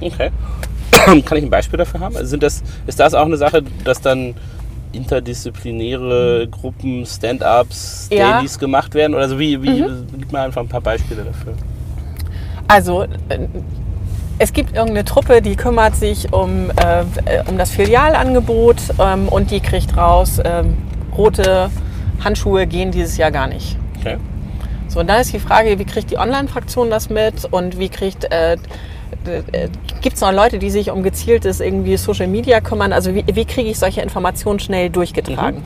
Okay. 0.00 0.30
Kann 1.24 1.38
ich 1.38 1.44
ein 1.44 1.50
Beispiel 1.50 1.78
dafür 1.78 2.00
haben? 2.00 2.14
Sind 2.26 2.42
das, 2.42 2.62
ist 2.86 2.98
das 2.98 3.14
auch 3.14 3.26
eine 3.26 3.36
Sache, 3.36 3.62
dass 3.84 4.00
dann 4.00 4.34
interdisziplinäre 4.92 6.48
Gruppen, 6.48 7.06
Stand-ups, 7.06 8.08
Ja. 8.10 8.26
Mhm. 8.26 8.30
Dailies 8.32 8.58
gemacht 8.58 8.94
werden? 8.94 9.14
Oder 9.14 9.28
so 9.28 9.38
wie, 9.38 9.60
wie 9.62 9.84
gib 10.18 10.32
mal 10.32 10.44
einfach 10.46 10.60
ein 10.60 10.68
paar 10.68 10.80
Beispiele 10.80 11.22
dafür. 11.22 11.54
Also 12.68 13.02
äh, 13.02 13.48
es 14.38 14.52
gibt 14.52 14.74
irgendeine 14.74 15.04
Truppe, 15.04 15.42
die 15.42 15.54
kümmert 15.54 15.96
sich 15.96 16.32
um, 16.32 16.70
äh, 16.70 17.00
äh, 17.26 17.42
um 17.46 17.58
das 17.58 17.70
Filialangebot 17.70 18.76
ähm, 18.98 19.28
und 19.28 19.50
die 19.50 19.60
kriegt 19.60 19.96
raus, 19.96 20.40
ähm, 20.42 20.78
rote 21.16 21.70
Handschuhe 22.24 22.66
gehen 22.66 22.90
dieses 22.90 23.16
Jahr 23.16 23.30
gar 23.30 23.48
nicht. 23.48 23.76
Okay. 23.98 24.16
So, 24.88 25.00
und 25.00 25.08
dann 25.08 25.20
ist 25.20 25.32
die 25.32 25.38
Frage, 25.38 25.78
wie 25.78 25.84
kriegt 25.84 26.10
die 26.10 26.16
Online-Fraktion 26.16 26.90
das 26.90 27.10
mit 27.10 27.44
und 27.50 27.78
wie 27.78 27.88
kriegt, 27.88 28.32
äh, 28.32 28.54
äh, 28.54 28.58
gibt 30.00 30.16
es 30.16 30.20
noch 30.20 30.32
Leute, 30.32 30.58
die 30.58 30.70
sich 30.70 30.90
um 30.90 31.02
gezieltes 31.02 31.60
irgendwie 31.60 31.96
Social 31.96 32.26
Media 32.26 32.60
kümmern? 32.60 32.92
Also 32.92 33.14
wie, 33.14 33.24
wie 33.32 33.44
kriege 33.44 33.70
ich 33.70 33.78
solche 33.78 34.00
Informationen 34.00 34.58
schnell 34.58 34.90
durchgetragen? 34.90 35.62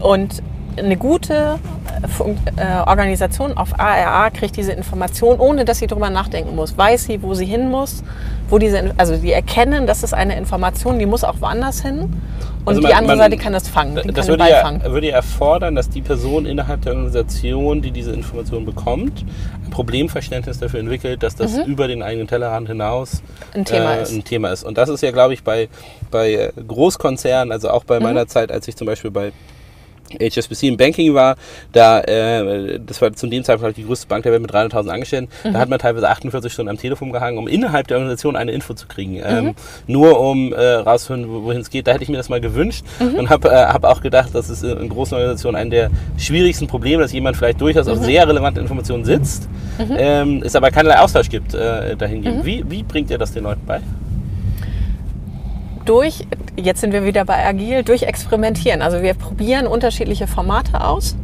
Und 0.00 0.42
eine 0.80 0.96
gute 0.96 1.58
äh, 2.02 2.60
äh, 2.60 2.80
Organisation 2.86 3.56
auf 3.56 3.78
ARA 3.78 4.30
kriegt 4.30 4.56
diese 4.56 4.72
Information, 4.72 5.38
ohne 5.38 5.64
dass 5.64 5.78
sie 5.78 5.86
darüber 5.86 6.10
nachdenken 6.10 6.54
muss. 6.56 6.76
Weiß 6.76 7.04
sie, 7.04 7.22
wo 7.22 7.34
sie 7.34 7.44
hin 7.46 7.70
muss, 7.70 8.02
wo 8.48 8.58
diese, 8.58 8.92
also 8.96 9.16
die 9.16 9.32
erkennen, 9.32 9.86
das 9.86 10.02
ist 10.02 10.12
eine 10.14 10.36
Information, 10.36 10.98
die 10.98 11.06
muss 11.06 11.24
auch 11.24 11.40
woanders 11.40 11.82
hin. 11.82 12.00
Und 12.62 12.68
Also 12.76 12.80
die 12.80 12.88
man- 12.88 12.96
andere 12.96 13.16
man- 13.16 13.30
Seite 13.30 13.42
kann 13.42 13.52
das 13.54 13.68
fangen. 13.68 13.98
Die 14.04 14.12
Das 14.12 14.28
würde 14.28 14.48
ja, 14.48 14.92
würde 14.92 15.08
ja 15.08 15.14
erfordern, 15.16 15.74
dass 15.74 15.88
die 15.88 16.02
Person 16.02 16.44
innerhalb 16.44 16.82
der 16.82 16.92
Organisation, 16.92 17.80
die 17.80 17.90
diese 17.90 18.12
Information 18.12 18.66
bekommt, 18.66 19.24
ein 19.64 19.70
Problemverständnis 19.70 20.58
dafür 20.58 20.80
entwickelt, 20.80 21.22
dass 21.22 21.36
das 21.36 21.56
über 21.66 21.88
den 21.88 22.02
eigenen 22.02 22.26
Tellerrand 22.28 22.68
hinaus 22.68 23.22
Mhm. 23.54 23.60
Ein 23.60 23.64
Thema 23.64 23.94
äh, 23.94 24.02
ist. 24.02 24.12
ein 24.12 24.24
Thema 24.24 24.48
ist. 24.50 24.64
Und 24.64 24.76
das 24.76 24.88
ist 24.90 25.02
ja, 25.02 25.10
glaube 25.10 25.32
ich, 25.34 25.42
bei, 25.42 25.68
bei 26.10 26.32
äh, 26.34 26.52
Großkonzernen, 26.68 27.50
also 27.50 27.70
auch 27.70 27.84
bei 27.84 27.98
Mhm. 27.98 28.04
meiner 28.04 28.26
Zeit, 28.26 28.52
als 28.52 28.68
ich 28.68 28.76
zum 28.76 28.86
Beispiel 28.86 29.10
bei 29.10 29.32
HSBC 30.18 30.68
im 30.68 30.76
Banking 30.76 31.14
war, 31.14 31.36
da, 31.72 32.00
äh, 32.00 32.78
das 32.84 33.00
war 33.02 33.12
zu 33.12 33.26
dem 33.26 33.44
Zeitpunkt 33.44 33.64
halt 33.66 33.76
die 33.76 33.84
größte 33.84 34.06
Bank 34.08 34.22
der 34.24 34.32
Welt 34.32 34.42
mit 34.42 34.50
300.000 34.52 34.90
Angestellten, 34.90 35.28
Mhm. 35.44 35.52
da 35.52 35.58
hat 35.60 35.68
man 35.68 35.78
teilweise 35.78 36.08
48 36.08 36.52
Stunden 36.52 36.70
am 36.70 36.78
Telefon 36.78 37.12
gehangen, 37.12 37.38
um 37.38 37.46
innerhalb 37.48 37.86
der 37.88 37.96
Organisation 37.98 38.36
eine 38.36 38.52
Info 38.52 38.74
zu 38.74 38.86
kriegen. 38.88 39.14
Mhm. 39.14 39.22
Ähm, 39.24 39.54
nur 39.86 40.18
um 40.20 40.52
äh, 40.52 40.60
rauszufinden, 40.74 41.30
wo- 41.30 41.42
wohin 41.44 41.60
es 41.60 41.70
geht. 41.70 41.86
Da 41.86 41.92
hätte 41.92 42.02
ich 42.02 42.08
mir 42.08 42.16
das 42.16 42.28
mal 42.28 42.40
gewünscht 42.40 42.84
Mhm. 42.98 43.14
und 43.16 43.30
habe 43.30 43.48
äh, 43.50 43.54
hab 43.66 43.84
auch 43.84 44.00
gedacht, 44.00 44.30
das 44.32 44.50
ist 44.50 44.62
in 44.62 44.88
großen 44.88 45.14
Organisationen 45.14 45.56
ein 45.56 45.70
der 45.70 45.90
schwierigsten 46.16 46.66
Probleme, 46.66 47.02
dass 47.02 47.12
jemand 47.12 47.36
vielleicht 47.36 47.60
durchaus 47.60 47.86
Mhm. 47.86 47.92
auf 47.92 47.98
sehr 47.98 48.26
relevante 48.28 48.60
Informationen 48.60 49.04
sitzt, 49.04 49.48
ähm, 49.78 50.42
es 50.44 50.54
aber 50.56 50.70
keinerlei 50.70 50.98
Austausch 51.00 51.28
gibt 51.28 51.54
äh, 51.54 51.96
dahingehend. 51.96 52.38
Mhm. 52.38 52.44
Wie, 52.46 52.64
wie 52.68 52.82
bringt 52.82 53.10
ihr 53.10 53.18
das 53.18 53.32
den 53.32 53.44
Leuten 53.44 53.60
bei? 53.66 53.80
durch, 55.86 56.24
jetzt 56.56 56.80
sind 56.80 56.92
wir 56.92 57.04
wieder 57.04 57.24
bei 57.24 57.44
Agil, 57.44 57.82
durch 57.82 58.02
Experimentieren. 58.02 58.82
Also 58.82 59.02
wir 59.02 59.14
probieren 59.14 59.66
unterschiedliche 59.66 60.26
Formate 60.26 60.84
aus 60.84 61.16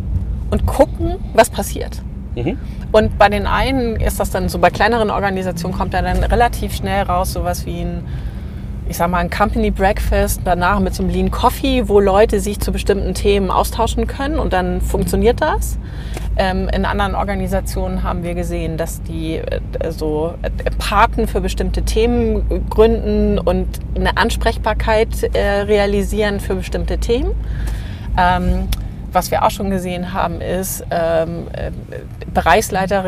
und 0.51 0.67
gucken, 0.67 1.17
was 1.35 1.51
passiert. 1.51 2.03
Mhm. 2.35 2.59
Und 2.93 3.19
bei 3.19 3.29
den 3.29 3.47
einen 3.47 3.97
ist 3.97 4.21
das 4.21 4.31
dann 4.31 4.49
so, 4.49 4.59
bei 4.59 4.71
kleineren 4.71 5.11
Organisationen 5.11 5.77
kommt 5.77 5.95
da 5.95 6.03
dann 6.03 6.23
relativ 6.23 6.75
schnell 6.75 7.03
raus 7.03 7.33
sowas 7.33 7.67
wie 7.67 7.81
ein, 7.81 8.05
ich 8.89 8.97
sag 8.97 9.11
mal, 9.11 9.19
ein 9.19 9.31
Company 9.31 9.71
Breakfast, 9.71 10.43
danach 10.45 10.81
mit 10.81 10.95
so 10.95 11.03
einem 11.03 11.13
Lean 11.13 11.31
Coffee, 11.31 11.89
wo 11.89 12.01
Leute 12.01 12.41
sich 12.41 12.61
zu 12.61 12.73
bestimmten 12.73 13.15
Themen 13.15 13.51
austauschen 13.51 14.07
können 14.07 14.39
und 14.39 14.53
dann 14.53 14.81
funktioniert 14.81 15.41
das. 15.41 15.79
Ähm, 16.37 16.69
in 16.69 16.85
anderen 16.85 17.15
Organisationen 17.15 18.03
haben 18.03 18.23
wir 18.23 18.35
gesehen, 18.35 18.77
dass 18.77 19.03
die 19.03 19.37
äh, 19.37 19.61
so 19.91 20.35
äh, 20.43 20.51
Paten 20.79 21.27
für 21.27 21.41
bestimmte 21.41 21.83
Themen 21.83 22.69
gründen 22.69 23.39
und 23.39 23.67
eine 23.95 24.17
Ansprechbarkeit 24.17 25.35
äh, 25.35 25.63
realisieren 25.63 26.41
für 26.41 26.55
bestimmte 26.55 26.99
Themen. 26.99 27.33
Ähm, 28.19 28.69
was 29.17 29.31
wir 29.31 29.45
auch 29.45 29.51
schon 29.51 29.71
gesehen 29.71 30.13
haben, 30.13 30.43
ist, 30.43 30.85
ähm, 30.91 31.47
äh, 31.55 31.71
Bereichsleiter 32.35 33.03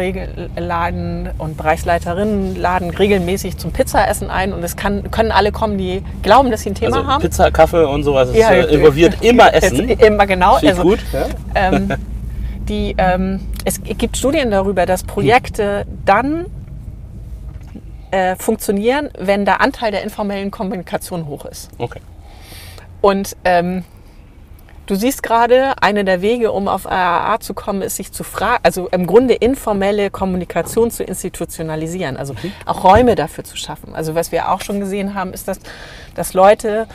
laden 0.56 1.28
und 1.36 1.58
Bereichsleiterinnen 1.58 2.56
laden 2.56 2.88
regelmäßig 2.90 3.58
zum 3.58 3.72
Pizzaessen 3.72 4.30
ein 4.30 4.54
und 4.54 4.64
es 4.64 4.74
kann, 4.74 5.10
können 5.10 5.30
alle 5.30 5.52
kommen, 5.52 5.76
die 5.76 6.02
glauben, 6.22 6.50
dass 6.50 6.62
sie 6.62 6.70
ein 6.70 6.74
Thema 6.74 6.96
Also 6.96 7.06
haben. 7.06 7.20
Pizza, 7.22 7.50
Kaffee 7.50 7.86
und 7.86 8.04
sowas 8.04 8.30
ist, 8.30 8.36
Ja, 8.36 8.52
äh, 8.52 8.74
involviert 8.74 9.18
immer 9.20 9.52
Essen. 9.52 9.86
Jetzt 9.86 10.02
Immer 10.02 10.26
genau. 10.26 10.58
Ich 10.62 10.74
gut. 10.78 11.00
Ja? 11.12 11.26
ähm, 11.54 11.92
die, 12.68 12.94
ähm, 12.96 13.40
es 13.66 13.82
gibt 13.82 14.16
Studien 14.16 14.50
darüber, 14.50 14.86
dass 14.86 15.04
Projekte 15.04 15.84
dann 16.06 16.46
äh, 18.10 18.34
funktionieren, 18.36 19.10
wenn 19.18 19.44
der 19.44 19.60
Anteil 19.60 19.90
der 19.90 20.02
informellen 20.04 20.50
Kommunikation 20.50 21.26
hoch 21.26 21.44
ist. 21.44 21.68
Okay. 21.76 22.00
Und 23.02 23.36
ähm, 23.44 23.84
du 24.88 24.94
siehst 24.94 25.22
gerade, 25.22 25.74
eine 25.80 26.04
der 26.04 26.22
Wege, 26.22 26.50
um 26.50 26.66
auf 26.66 26.90
AAA 26.90 27.40
zu 27.40 27.54
kommen, 27.54 27.82
ist 27.82 27.96
sich 27.96 28.10
zu 28.10 28.24
fragen, 28.24 28.60
also 28.64 28.88
im 28.88 29.06
Grunde 29.06 29.34
informelle 29.34 30.10
Kommunikation 30.10 30.90
zu 30.90 31.04
institutionalisieren, 31.04 32.16
also 32.16 32.34
auch 32.66 32.82
Räume 32.82 33.14
dafür 33.14 33.44
zu 33.44 33.56
schaffen. 33.56 33.94
Also 33.94 34.14
was 34.14 34.32
wir 34.32 34.50
auch 34.50 34.62
schon 34.62 34.80
gesehen 34.80 35.14
haben, 35.14 35.32
ist, 35.32 35.46
dass, 35.46 35.60
dass 36.14 36.34
Leute, 36.34 36.88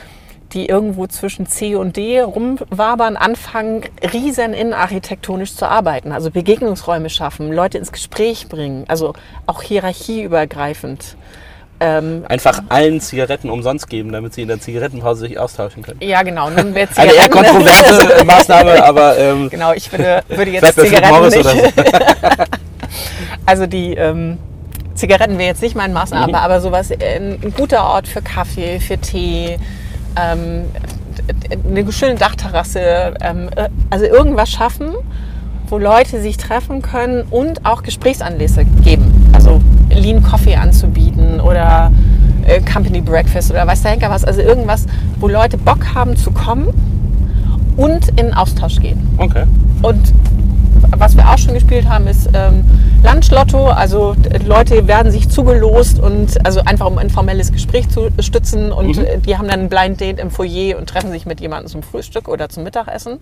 die 0.53 0.67
irgendwo 0.67 1.08
zwischen 1.08 1.45
C 1.47 1.75
und 1.75 1.95
D 1.95 2.21
rumwabern, 2.21 3.15
anfangen, 3.15 3.84
riesen 4.12 4.53
innenarchitektonisch 4.53 5.56
zu 5.56 5.67
arbeiten. 5.67 6.12
Also 6.12 6.32
Begegnungsräume 6.32 7.10
schaffen, 7.10 7.51
Leute 7.51 7.77
ins 7.77 7.91
Gespräch 7.91 8.47
bringen, 8.49 8.86
also 8.88 9.13
auch 9.45 9.62
hierarchieübergreifend. 9.62 11.15
Ähm, 11.86 12.24
Einfach 12.30 12.63
allen 12.69 13.02
Zigaretten 13.02 13.50
umsonst 13.50 13.89
geben, 13.89 14.12
damit 14.13 14.34
sie 14.34 14.43
in 14.43 14.48
der 14.48 14.60
Zigarettenpause 14.62 15.28
sich 15.28 15.38
austauschen 15.38 15.84
können. 15.84 16.00
ja, 16.02 16.22
genau. 16.24 16.50
Nun 16.50 16.74
wird 16.74 16.89
Eine 16.98 17.13
eher 17.13 17.30
kontroverse 17.30 18.24
Maßnahme, 18.26 18.84
aber 18.84 19.17
ähm, 19.17 19.50
Genau, 19.50 19.74
ich 19.74 19.91
würde, 19.91 20.22
würde 20.30 20.52
jetzt 20.52 20.80
Zigaretten 20.80 21.28
nicht. 21.30 21.43
so. 21.43 21.50
Also 23.46 23.65
die 23.65 23.93
ähm, 23.96 24.38
Zigaretten 24.96 25.38
wäre 25.38 25.50
jetzt 25.50 25.62
nicht 25.62 25.76
mein 25.76 25.91
Maßnahme, 25.93 26.28
Mhm. 26.28 26.36
aber 26.36 26.62
sowas, 26.62 26.91
äh, 26.91 26.98
ein, 27.17 27.39
ein 27.43 27.54
guter 27.54 27.84
Ort 27.86 28.08
für 28.08 28.22
Kaffee, 28.22 28.80
für 28.80 28.98
Tee, 28.98 29.58
ähm, 30.15 30.65
eine 31.67 31.91
schöne 31.91 32.15
Dachterrasse, 32.15 33.13
ähm, 33.22 33.50
äh, 33.56 33.69
also 33.89 34.06
irgendwas 34.06 34.50
schaffen, 34.52 34.93
wo 35.67 35.78
Leute 35.78 36.22
sich 36.22 36.38
treffen 36.38 36.82
können 36.82 37.24
und 37.30 37.65
auch 37.65 37.84
Gesprächsanlässe 37.84 38.65
geben. 38.84 39.32
Also 39.34 39.60
Lean 39.93 40.21
Coffee 40.23 40.56
anzubieten 40.56 41.39
oder 41.39 41.91
äh, 42.45 42.60
Company 42.62 43.01
Breakfast 43.01 43.51
oder 43.51 43.65
weiß 43.67 43.82
der 43.84 43.91
Henker 43.91 44.10
was. 44.10 44.23
Also 44.23 44.41
irgendwas, 44.41 44.86
wo 45.19 45.27
Leute 45.27 45.58
Bock 45.58 45.93
haben 45.95 46.15
zu 46.17 46.32
kommen 46.32 46.67
und 47.77 48.08
in 48.19 48.34
Austausch 48.34 48.79
gehen. 48.79 49.08
Okay. 49.17 49.43
Und 49.82 49.99
was 50.95 51.15
wir 51.17 51.27
auch 51.29 51.38
schon 51.38 51.53
gespielt 51.56 51.88
haben, 51.89 52.08
ist 52.08 52.29
ähm, 52.34 52.63
Landlotto. 53.03 53.67
Also 53.67 54.13
d- 54.13 54.38
Leute 54.45 54.88
werden 54.88 55.12
sich 55.12 55.27
zugelost 55.29 55.99
und 55.99 56.45
also 56.45 56.62
einfach 56.65 56.86
um 56.86 56.97
ein 56.97 57.10
formelles 57.10 57.51
Gespräch 57.51 57.89
zu 57.89 58.10
stützen 58.19 58.71
und 58.71 58.97
Mhm. 58.97 59.03
äh, 59.06 59.17
die 59.17 59.38
haben 59.38 59.47
dann 59.47 59.62
ein 59.62 59.69
Blind 59.69 59.99
Date 60.01 60.19
im 60.19 60.29
Foyer 60.29 60.77
und 60.77 60.88
treffen 60.89 61.12
sich 61.12 61.25
mit 61.25 61.39
jemandem 61.41 61.67
zum 61.71 61.84
Frühstück 61.84 62.27
oder 62.27 62.49
zum 62.49 62.63
Mittagessen. 62.63 63.19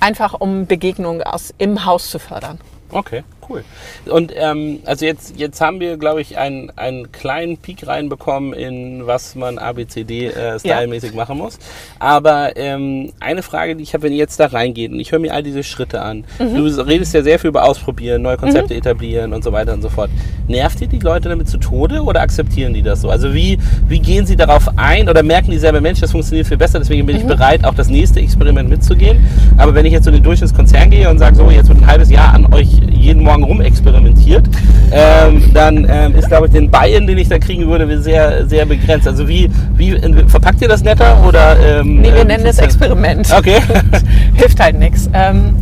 Einfach 0.00 0.34
um 0.40 0.66
Begegnungen 0.66 1.22
aus, 1.22 1.54
im 1.58 1.84
Haus 1.86 2.10
zu 2.10 2.18
fördern. 2.18 2.58
Okay, 2.90 3.22
cool. 3.48 3.64
Und 4.06 4.32
ähm, 4.36 4.80
also 4.84 5.04
jetzt, 5.04 5.38
jetzt 5.38 5.60
haben 5.60 5.80
wir, 5.80 5.96
glaube 5.96 6.20
ich, 6.20 6.38
einen, 6.38 6.70
einen 6.76 7.12
kleinen 7.12 7.56
Peak 7.58 7.86
reinbekommen 7.86 8.52
in 8.52 9.06
was 9.06 9.34
man 9.34 9.58
ABCD 9.58 10.26
äh, 10.28 10.58
stylmäßig 10.58 11.14
machen 11.14 11.38
muss. 11.38 11.58
Aber 11.98 12.56
ähm, 12.56 13.12
eine 13.20 13.42
Frage, 13.42 13.76
die 13.76 13.82
ich 13.82 13.94
habe, 13.94 14.04
wenn 14.04 14.12
ihr 14.12 14.18
jetzt 14.18 14.38
da 14.40 14.46
reingeht 14.46 14.92
und 14.92 15.00
ich 15.00 15.12
höre 15.12 15.18
mir 15.18 15.32
all 15.34 15.42
diese 15.42 15.62
Schritte 15.62 16.02
an, 16.02 16.24
Mhm. 16.38 16.54
du 16.56 16.86
redest 16.86 17.14
ja 17.14 17.22
sehr 17.22 17.38
viel 17.38 17.48
über 17.48 17.64
Ausprobieren, 17.64 18.22
neue 18.22 18.36
Konzepte 18.36 18.74
etablieren 18.74 19.32
und 19.32 19.42
so 19.44 19.52
weiter 19.52 19.72
und 19.74 19.82
so 19.82 19.88
fort. 19.88 20.10
Nervt 20.48 20.80
ihr 20.80 20.88
die 20.88 20.98
Leute 20.98 21.28
damit 21.28 21.48
zu 21.48 21.58
Tode 21.58 22.02
oder 22.02 22.20
akzeptieren 22.20 22.74
die 22.74 22.82
das 22.82 23.00
so? 23.02 23.10
Also 23.10 23.32
wie, 23.34 23.58
wie 23.88 23.98
gehen 24.00 24.26
sie 24.26 24.36
darauf 24.36 24.68
ein 24.76 25.08
oder 25.08 25.22
merken 25.22 25.50
die 25.50 25.58
selber, 25.58 25.80
Mensch, 25.80 26.00
das 26.00 26.10
funktioniert 26.12 26.46
viel 26.46 26.56
besser, 26.56 26.78
deswegen 26.78 27.02
Mhm. 27.02 27.06
bin 27.06 27.16
ich 27.16 27.24
bereit, 27.26 27.64
auch 27.64 27.74
das 27.74 27.88
nächste 27.88 28.20
Experiment 28.20 28.68
mitzugehen. 28.68 29.24
Aber 29.56 29.74
wenn 29.74 29.86
ich 29.86 29.92
jetzt 29.92 30.04
so 30.04 30.10
in 30.10 30.14
den 30.16 30.22
Durchschnittskonzern 30.24 30.90
gehe 30.90 31.08
und 31.08 31.18
sage, 31.18 31.36
so, 31.36 31.50
jetzt 31.50 31.68
wird 31.68 31.78
ein 31.78 31.86
halbes 31.86 32.10
Jahr 32.10 32.34
an 32.34 32.52
euch 32.52 32.68
jeden 32.90 33.22
Morgen 33.22 33.31
rumexperimentiert, 33.40 34.48
ähm, 34.90 35.42
dann 35.54 35.86
ähm, 35.88 36.14
ist, 36.16 36.28
glaube 36.28 36.46
ich, 36.46 36.52
den 36.52 36.70
Buy-in, 36.70 37.06
den 37.06 37.18
ich 37.18 37.28
da 37.28 37.38
kriegen 37.38 37.68
würde, 37.68 38.02
sehr, 38.02 38.46
sehr 38.46 38.66
begrenzt. 38.66 39.06
Also 39.06 39.28
wie, 39.28 39.50
wie 39.76 39.98
verpackt 40.26 40.60
ihr 40.60 40.68
das 40.68 40.82
netter 40.82 41.24
oder? 41.26 41.56
Ähm, 41.80 42.00
Nee, 42.00 42.12
wir 42.12 42.22
ähm, 42.22 42.26
nennen 42.28 42.46
es 42.46 42.58
Experiment. 42.58 43.32
Okay. 43.36 43.60
Hilft 44.34 44.60
halt 44.60 44.78
nichts. 44.78 45.08
Ähm, 45.12 45.54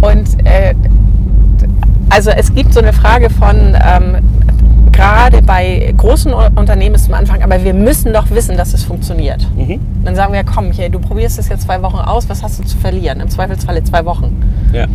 und 0.00 0.26
äh, 0.44 0.74
also 2.10 2.30
es 2.30 2.54
gibt 2.54 2.72
so 2.74 2.80
eine 2.80 2.92
Frage 2.92 3.30
von, 3.30 3.76
ähm, 3.84 4.16
gerade 4.92 5.42
bei 5.42 5.92
großen 5.96 6.32
Unternehmen 6.32 6.94
ist 6.94 7.08
am 7.08 7.14
Anfang, 7.14 7.42
aber 7.42 7.64
wir 7.64 7.74
müssen 7.74 8.12
doch 8.12 8.30
wissen, 8.30 8.56
dass 8.56 8.74
es 8.74 8.84
funktioniert. 8.84 9.46
Mhm. 9.56 9.80
Dann 10.04 10.14
sagen 10.14 10.32
wir, 10.32 10.44
komm, 10.44 10.70
hier, 10.70 10.88
du 10.88 11.00
probierst 11.00 11.38
es 11.38 11.48
jetzt 11.48 11.62
zwei 11.62 11.82
Wochen 11.82 11.98
aus, 11.98 12.28
was 12.28 12.42
hast 12.42 12.60
du 12.60 12.64
zu 12.64 12.76
verlieren? 12.76 13.20
Im 13.20 13.28
Zweifelsfalle 13.28 13.82
zwei 13.82 14.04
Wochen. 14.04 14.40
Ja. 14.72 14.86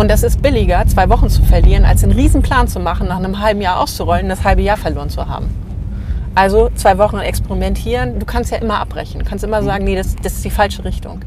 Und 0.00 0.10
das 0.10 0.22
ist 0.22 0.40
billiger, 0.40 0.86
zwei 0.86 1.10
Wochen 1.10 1.28
zu 1.28 1.42
verlieren, 1.42 1.84
als 1.84 2.02
einen 2.02 2.12
Riesenplan 2.12 2.68
zu 2.68 2.80
machen, 2.80 3.06
nach 3.06 3.18
einem 3.18 3.38
halben 3.38 3.60
Jahr 3.60 3.78
auszurollen, 3.78 4.30
das 4.30 4.44
halbe 4.44 4.62
Jahr 4.62 4.78
verloren 4.78 5.10
zu 5.10 5.28
haben. 5.28 5.50
Also 6.34 6.70
zwei 6.74 6.96
Wochen 6.96 7.18
experimentieren. 7.18 8.18
Du 8.18 8.24
kannst 8.24 8.50
ja 8.50 8.56
immer 8.56 8.78
abbrechen. 8.78 9.18
Du 9.18 9.26
kannst 9.26 9.44
immer 9.44 9.62
sagen, 9.62 9.84
nee, 9.84 9.96
das, 9.96 10.16
das 10.16 10.36
ist 10.36 10.44
die 10.46 10.50
falsche 10.50 10.86
Richtung. 10.86 11.20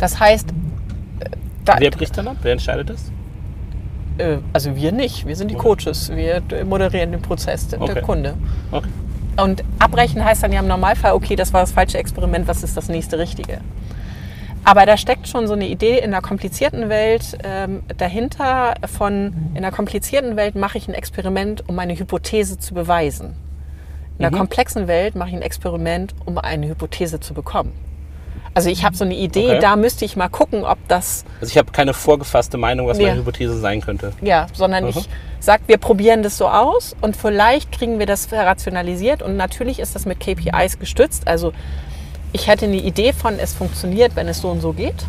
Das 0.00 0.18
heißt, 0.18 0.50
äh, 0.50 1.26
da, 1.64 1.76
Wer 1.78 1.92
bricht 1.92 2.18
dann 2.18 2.26
ab? 2.26 2.38
Wer 2.42 2.50
entscheidet 2.54 2.90
das? 2.90 3.12
äh, 4.18 4.38
also 4.52 4.74
wir 4.74 4.90
nicht. 4.90 5.24
Wir 5.28 5.36
sind 5.36 5.52
die 5.52 5.54
Coaches. 5.54 6.10
Wir 6.12 6.42
moderieren 6.64 7.12
den 7.12 7.22
Prozess, 7.22 7.68
der, 7.68 7.80
Okay. 7.80 8.00
Kunde. 8.00 8.34
Okay. 8.72 8.88
Und 9.36 9.62
abbrechen 9.78 10.24
heißt 10.24 10.42
dann 10.42 10.52
ja 10.52 10.58
im 10.58 10.66
Normalfall, 10.66 11.12
okay, 11.12 11.36
das 11.36 11.52
war 11.52 11.60
das 11.60 11.70
falsche 11.70 11.98
Experiment, 11.98 12.48
was 12.48 12.64
ist 12.64 12.76
das 12.76 12.88
nächste 12.88 13.20
Richtige? 13.20 13.60
Aber 14.64 14.86
da 14.86 14.96
steckt 14.96 15.26
schon 15.28 15.46
so 15.48 15.54
eine 15.54 15.66
Idee 15.66 15.98
in 15.98 16.12
der 16.12 16.20
komplizierten 16.22 16.88
Welt 16.88 17.36
ähm, 17.42 17.82
dahinter 17.98 18.74
von, 18.86 19.50
in 19.54 19.62
der 19.62 19.72
komplizierten 19.72 20.36
Welt 20.36 20.54
mache 20.54 20.78
ich 20.78 20.88
ein 20.88 20.94
Experiment, 20.94 21.68
um 21.68 21.74
meine 21.74 21.98
Hypothese 21.98 22.58
zu 22.58 22.74
beweisen. 22.74 23.34
In 24.18 24.22
der 24.22 24.30
Mhm. 24.30 24.36
komplexen 24.38 24.86
Welt 24.88 25.16
mache 25.16 25.30
ich 25.30 25.34
ein 25.36 25.42
Experiment, 25.42 26.14
um 26.24 26.38
eine 26.38 26.68
Hypothese 26.68 27.18
zu 27.18 27.34
bekommen. 27.34 27.72
Also 28.54 28.68
ich 28.68 28.84
habe 28.84 28.94
so 28.94 29.04
eine 29.04 29.14
Idee, 29.14 29.46
Okay. 29.52 29.58
da 29.60 29.76
müsste 29.76 30.04
ich 30.04 30.14
mal 30.14 30.28
gucken, 30.28 30.64
ob 30.64 30.76
das, 30.86 31.24
Also 31.40 31.50
ich 31.50 31.56
habe 31.58 31.72
keine 31.72 31.94
vorgefasste 31.94 32.58
Meinung, 32.58 32.86
was 32.86 32.98
Nee. 32.98 33.06
meine 33.06 33.16
Hypothese 33.20 33.58
sein 33.58 33.80
könnte. 33.80 34.12
ja, 34.20 34.46
sondern 34.52 34.84
Mhm. 34.84 34.90
ich 34.90 35.08
sage, 35.40 35.62
wir 35.66 35.78
probieren 35.78 36.22
das 36.22 36.36
so 36.36 36.46
aus 36.48 36.94
und 37.00 37.16
vielleicht 37.16 37.72
kriegen 37.72 37.98
wir 37.98 38.04
das 38.06 38.30
rationalisiert 38.30 39.22
und 39.22 39.36
natürlich 39.38 39.78
ist 39.80 39.94
das 39.94 40.04
mit 40.04 40.20
KPIs 40.20 40.78
gestützt. 40.78 41.26
Also 41.26 41.52
ich 42.32 42.48
hätte 42.48 42.66
eine 42.66 42.76
Idee 42.76 43.12
von, 43.12 43.38
es 43.38 43.54
funktioniert, 43.54 44.16
wenn 44.16 44.28
es 44.28 44.40
so 44.40 44.48
und 44.48 44.60
so 44.60 44.72
geht. 44.72 45.04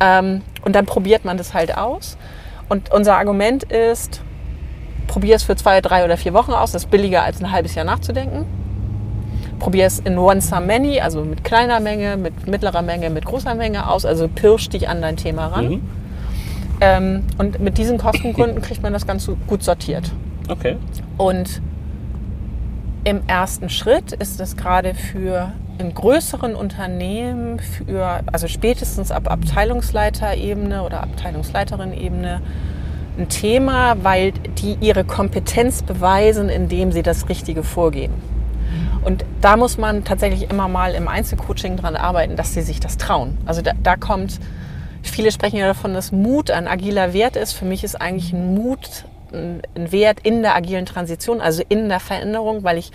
Ähm, 0.00 0.42
und 0.64 0.74
dann 0.74 0.86
probiert 0.86 1.24
man 1.24 1.36
das 1.36 1.54
halt 1.54 1.76
aus. 1.76 2.16
Und 2.68 2.92
unser 2.92 3.16
Argument 3.16 3.64
ist, 3.64 4.20
probier 5.06 5.36
es 5.36 5.44
für 5.44 5.56
zwei, 5.56 5.80
drei 5.80 6.04
oder 6.04 6.16
vier 6.16 6.34
Wochen 6.34 6.52
aus. 6.52 6.72
Das 6.72 6.84
ist 6.84 6.90
billiger 6.90 7.22
als 7.22 7.40
ein 7.40 7.50
halbes 7.52 7.74
Jahr 7.74 7.84
nachzudenken. 7.84 8.44
Probier 9.58 9.86
es 9.86 9.98
in 10.00 10.18
one 10.18 10.40
some 10.40 10.66
many, 10.66 11.00
also 11.00 11.24
mit 11.24 11.42
kleiner 11.42 11.80
Menge, 11.80 12.16
mit 12.16 12.46
mittlerer 12.46 12.82
Menge, 12.82 13.08
mit 13.10 13.24
großer 13.24 13.54
Menge 13.54 13.88
aus. 13.88 14.04
Also 14.04 14.28
pirsch 14.28 14.68
dich 14.68 14.88
an 14.88 15.00
dein 15.00 15.16
Thema 15.16 15.46
ran. 15.46 15.68
Mhm. 15.68 15.80
Ähm, 16.80 17.22
und 17.38 17.58
mit 17.58 17.78
diesen 17.78 17.96
Kostengründen 17.96 18.60
kriegt 18.60 18.82
man 18.82 18.92
das 18.92 19.06
ganz 19.06 19.30
gut 19.46 19.62
sortiert. 19.62 20.12
Okay. 20.48 20.76
Und 21.16 21.62
im 23.06 23.22
ersten 23.28 23.70
Schritt 23.70 24.10
ist 24.10 24.40
es 24.40 24.56
gerade 24.56 24.92
für 24.92 25.52
in 25.78 25.94
größeren 25.94 26.56
Unternehmen, 26.56 27.60
für, 27.60 28.20
also 28.32 28.48
spätestens 28.48 29.12
ab 29.12 29.30
Abteilungsleiterebene 29.30 30.82
oder 30.82 31.04
Abteilungsleiterin-Ebene, 31.04 32.42
ein 33.16 33.28
Thema, 33.28 33.94
weil 34.02 34.32
die 34.32 34.76
ihre 34.80 35.04
Kompetenz 35.04 35.82
beweisen, 35.82 36.48
indem 36.48 36.90
sie 36.90 37.04
das 37.04 37.28
Richtige 37.28 37.62
vorgeben. 37.62 38.14
Und 39.04 39.24
da 39.40 39.56
muss 39.56 39.78
man 39.78 40.02
tatsächlich 40.02 40.50
immer 40.50 40.66
mal 40.66 40.92
im 40.92 41.06
Einzelcoaching 41.06 41.76
dran 41.76 41.94
arbeiten, 41.94 42.34
dass 42.34 42.54
sie 42.54 42.62
sich 42.62 42.80
das 42.80 42.96
trauen. 42.96 43.38
Also 43.46 43.62
da, 43.62 43.70
da 43.80 43.94
kommt, 43.94 44.40
viele 45.02 45.30
sprechen 45.30 45.58
ja 45.58 45.68
davon, 45.68 45.94
dass 45.94 46.10
Mut 46.10 46.50
ein 46.50 46.66
agiler 46.66 47.12
Wert 47.12 47.36
ist. 47.36 47.52
Für 47.52 47.66
mich 47.66 47.84
ist 47.84 47.94
eigentlich 47.94 48.32
ein 48.32 48.56
Mut 48.56 49.04
ein 49.36 49.62
ein 49.74 49.92
Wert 49.92 50.18
in 50.22 50.42
der 50.42 50.56
agilen 50.56 50.86
Transition, 50.86 51.40
also 51.40 51.62
in 51.68 51.88
der 51.88 52.00
Veränderung, 52.00 52.64
weil 52.64 52.78
ich 52.78 52.90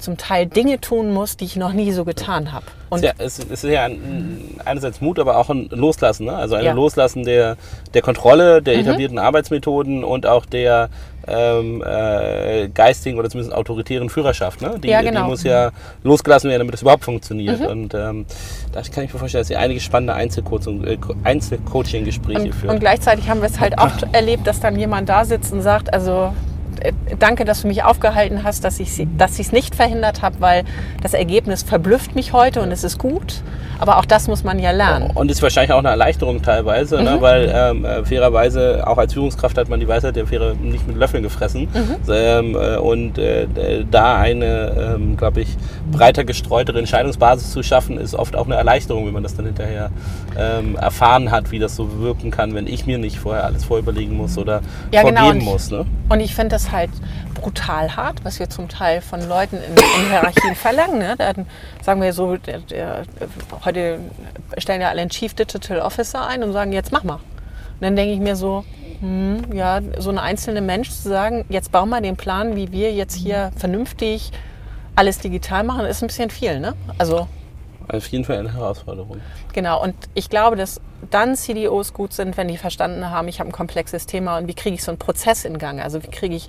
zum 0.00 0.16
Teil 0.16 0.46
Dinge 0.46 0.80
tun 0.80 1.12
muss, 1.12 1.36
die 1.36 1.44
ich 1.44 1.56
noch 1.56 1.72
nie 1.72 1.92
so 1.92 2.04
getan 2.04 2.52
habe. 2.52 2.64
Und 2.88 3.04
ja, 3.04 3.12
es, 3.18 3.38
ist 3.38 3.64
ja 3.64 3.84
ein, 3.84 4.58
einerseits 4.64 5.00
Mut, 5.00 5.18
aber 5.18 5.36
auch 5.36 5.50
ein 5.50 5.68
Loslassen. 5.70 6.26
Ne? 6.26 6.34
Also 6.34 6.56
ein 6.56 6.64
Ja. 6.64 6.72
Mhm. 6.72 6.78
Loslassen 6.78 7.24
der, 7.24 7.56
der 7.94 8.02
Kontrolle, 8.02 8.62
der 8.62 8.78
etablierten 8.78 9.18
Arbeitsmethoden 9.18 10.02
und 10.02 10.26
auch 10.26 10.46
der 10.46 10.88
ähm, 11.26 11.82
äh, 11.86 12.68
geistigen 12.68 13.18
oder 13.18 13.28
zumindest 13.28 13.54
autoritären 13.56 14.08
Führerschaft. 14.08 14.62
Ne? 14.62 14.74
Die, 14.82 14.88
Ja, 14.88 15.02
genau. 15.02 15.24
die 15.24 15.30
muss 15.30 15.42
ja 15.42 15.70
losgelassen 16.02 16.50
werden, 16.50 16.60
damit 16.60 16.74
es 16.74 16.82
überhaupt 16.82 17.04
funktioniert. 17.04 17.60
Und 17.66 17.94
ähm, 17.94 18.26
da 18.72 18.82
kann 18.82 19.04
ich 19.04 19.12
mir 19.12 19.18
vorstellen, 19.18 19.40
dass 19.42 19.48
Sie 19.48 19.56
einige 19.56 19.80
spannende 19.80 20.14
äh, 20.14 20.96
Einzelcoaching-Gespräche 21.24 22.40
Und, 22.42 22.54
führen. 22.54 22.70
und 22.74 22.80
gleichzeitig 22.80 23.28
haben 23.28 23.40
wir 23.40 23.48
es 23.48 23.60
halt 23.60 23.74
oft 23.78 24.04
erlebt, 24.12 24.46
dass 24.46 24.60
dann 24.60 24.78
jemand 24.78 25.08
da 25.08 25.24
sitzt 25.24 25.52
und 25.52 25.62
sagt, 25.62 25.92
also 25.92 26.32
äh, 26.34 26.49
danke, 27.18 27.44
dass 27.44 27.62
du 27.62 27.68
mich 27.68 27.82
aufgehalten 27.84 28.44
hast, 28.44 28.64
dass 28.64 28.80
ich 28.80 28.98
es 28.98 29.52
nicht 29.52 29.74
verhindert 29.74 30.22
habe, 30.22 30.36
weil 30.40 30.64
das 31.02 31.14
Ergebnis 31.14 31.62
verblüfft 31.62 32.14
mich 32.14 32.32
heute 32.32 32.60
und 32.62 32.70
es 32.72 32.84
ist 32.84 32.98
gut. 32.98 33.42
Aber 33.78 33.96
auch 33.96 34.04
das 34.04 34.28
muss 34.28 34.44
man 34.44 34.58
ja 34.58 34.72
lernen. 34.72 35.10
Und 35.14 35.30
ist 35.30 35.40
wahrscheinlich 35.42 35.72
auch 35.72 35.78
eine 35.78 35.88
Erleichterung 35.88 36.42
teilweise, 36.42 36.98
Mhm. 36.98 37.04
ne? 37.04 37.16
weil 37.20 37.50
ähm, 37.54 37.84
äh, 37.86 38.04
fairerweise 38.04 38.86
auch 38.86 38.98
als 38.98 39.14
Führungskraft 39.14 39.56
hat 39.56 39.70
man 39.70 39.80
die 39.80 39.88
Weisheit 39.88 40.16
der 40.16 40.26
Fähre 40.26 40.54
nicht 40.54 40.86
mit 40.86 40.98
Löffeln 40.98 41.22
gefressen. 41.22 41.62
Mhm. 41.72 41.96
Ähm, 42.12 42.54
äh, 42.56 42.76
und 42.76 43.16
äh, 43.16 43.46
da 43.90 44.18
eine, 44.18 44.96
ähm, 44.96 45.16
glaube 45.16 45.40
ich, 45.40 45.56
breiter 45.90 46.24
gestreutere 46.24 46.78
Entscheidungsbasis 46.78 47.52
zu 47.52 47.62
schaffen, 47.62 47.96
ist 47.96 48.14
oft 48.14 48.36
auch 48.36 48.44
eine 48.44 48.56
Erleichterung, 48.56 49.06
wenn 49.06 49.14
man 49.14 49.22
das 49.22 49.34
dann 49.34 49.46
hinterher 49.46 49.88
ähm, 50.38 50.76
erfahren 50.76 51.30
hat, 51.30 51.50
wie 51.50 51.58
das 51.58 51.74
so 51.74 52.00
wirken 52.02 52.30
kann, 52.30 52.54
wenn 52.54 52.66
ich 52.66 52.84
mir 52.84 52.98
nicht 52.98 53.18
vorher 53.18 53.44
alles 53.44 53.64
vorüberlegen 53.64 54.14
muss 54.14 54.36
oder 54.36 54.60
Ja, 54.92 55.02
genau. 55.04 55.22
vorgeben 55.22 55.46
Und- 55.46 55.52
muss. 55.54 55.70
Ne? 55.70 55.86
Und 56.10 56.20
ich 56.20 56.34
finde 56.34 56.50
das 56.50 56.69
halt 56.72 56.90
brutal 57.34 57.96
hart, 57.96 58.24
was 58.24 58.38
wir 58.38 58.50
zum 58.50 58.68
Teil 58.68 59.00
von 59.00 59.26
Leuten 59.28 59.56
in, 59.56 59.72
in 59.72 60.08
Hierarchien 60.08 60.54
verlangen. 60.54 60.98
Ne? 60.98 61.14
Dann 61.16 61.46
sagen 61.82 62.02
wir 62.02 62.12
so, 62.12 62.36
der, 62.36 62.58
der, 62.58 63.04
heute 63.64 63.98
stellen 64.58 64.80
ja 64.80 64.88
alle 64.88 65.00
einen 65.00 65.10
Chief 65.10 65.34
Digital 65.34 65.80
Officer 65.80 66.26
ein 66.26 66.42
und 66.42 66.52
sagen, 66.52 66.72
jetzt 66.72 66.92
mach 66.92 67.04
mal. 67.04 67.14
Und 67.14 67.82
dann 67.82 67.96
denke 67.96 68.12
ich 68.12 68.20
mir 68.20 68.36
so, 68.36 68.64
hm, 69.00 69.52
ja, 69.54 69.80
so 69.98 70.10
ein 70.10 70.18
einzelner 70.18 70.60
Mensch 70.60 70.90
zu 70.90 71.08
sagen, 71.08 71.44
jetzt 71.48 71.72
bau 71.72 71.86
mal 71.86 72.02
den 72.02 72.16
Plan, 72.16 72.56
wie 72.56 72.70
wir 72.72 72.92
jetzt 72.92 73.14
hier 73.14 73.50
vernünftig 73.56 74.30
alles 74.94 75.18
digital 75.18 75.64
machen, 75.64 75.86
ist 75.86 76.02
ein 76.02 76.08
bisschen 76.08 76.30
viel. 76.30 76.60
Ne? 76.60 76.74
Also 76.98 77.26
Auf 77.92 78.06
jeden 78.08 78.24
Fall 78.24 78.38
eine 78.38 78.52
Herausforderung. 78.52 79.20
Genau, 79.52 79.82
und 79.82 79.94
ich 80.14 80.30
glaube, 80.30 80.56
dass 80.56 80.80
dann 81.10 81.34
CDOs 81.34 81.92
gut 81.92 82.12
sind, 82.12 82.36
wenn 82.36 82.46
die 82.46 82.56
verstanden 82.56 83.10
haben, 83.10 83.26
ich 83.26 83.40
habe 83.40 83.50
ein 83.50 83.52
komplexes 83.52 84.06
Thema 84.06 84.38
und 84.38 84.46
wie 84.46 84.54
kriege 84.54 84.74
ich 84.74 84.84
so 84.84 84.92
einen 84.92 84.98
Prozess 84.98 85.44
in 85.44 85.58
Gang? 85.58 85.80
Also 85.80 86.02
wie 86.02 86.08
kriege 86.08 86.34
ich 86.34 86.48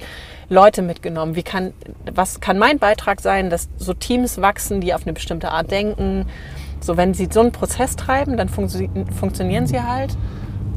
Leute 0.50 0.82
mitgenommen? 0.82 1.36
Wie 1.36 1.44
kann, 1.44 1.74
was 2.12 2.42
kann 2.42 2.60
mein 2.60 2.78
Beitrag 2.78 3.22
sein, 3.22 3.50
dass 3.50 3.70
so 3.78 3.94
Teams 3.94 4.42
wachsen, 4.42 4.82
die 4.82 4.94
auf 4.94 5.04
eine 5.04 5.14
bestimmte 5.14 5.52
Art 5.52 5.72
denken? 5.72 6.28
So, 6.80 6.98
wenn 6.98 7.14
sie 7.14 7.28
so 7.32 7.40
einen 7.40 7.52
Prozess 7.52 7.96
treiben, 7.96 8.38
dann 8.38 8.50
funktio 8.50 8.90
funktionieren 9.18 9.68
sie 9.68 9.82
halt. 9.82 10.18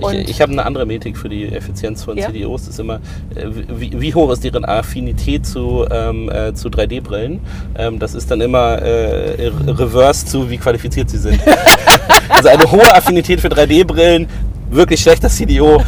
Und 0.01 0.15
Ich, 0.15 0.31
ich 0.31 0.41
habe 0.41 0.53
eine 0.53 0.65
andere 0.65 0.87
Metrik 0.87 1.17
für 1.17 1.29
die 1.29 1.47
Effizienz 1.47 2.05
von 2.05 2.17
Ja? 2.17 2.27
CDOs. 2.27 2.63
Das 2.63 2.75
ist 2.75 2.81
immer, 2.81 2.97
äh, 3.35 3.47
wie, 3.69 4.01
wie 4.01 4.15
hoch 4.15 4.31
ist 4.31 4.45
deren 4.45 4.65
Affinität 4.65 5.47
zu, 5.47 5.87
ähm, 5.91 6.31
äh, 6.31 6.55
zu 6.55 6.69
3D-Brillen? 6.69 7.41
Ähm, 7.77 7.99
das 7.99 8.15
ist 8.15 8.31
dann 8.31 8.41
immer 8.41 8.79
äh, 8.79 9.49
reverse 9.67 10.27
zu, 10.27 10.51
wie 10.51 10.59
qualifiziert 10.59 11.11
sie 11.11 11.19
sind. 11.19 11.41
also 12.29 12.49
eine 12.49 12.71
hohe 12.71 12.95
Affinität 12.95 13.41
für 13.41 13.49
3D-Brillen, 13.49 14.29
wirklich 14.71 15.01
schlechter 15.01 15.29
CDO. 15.29 15.83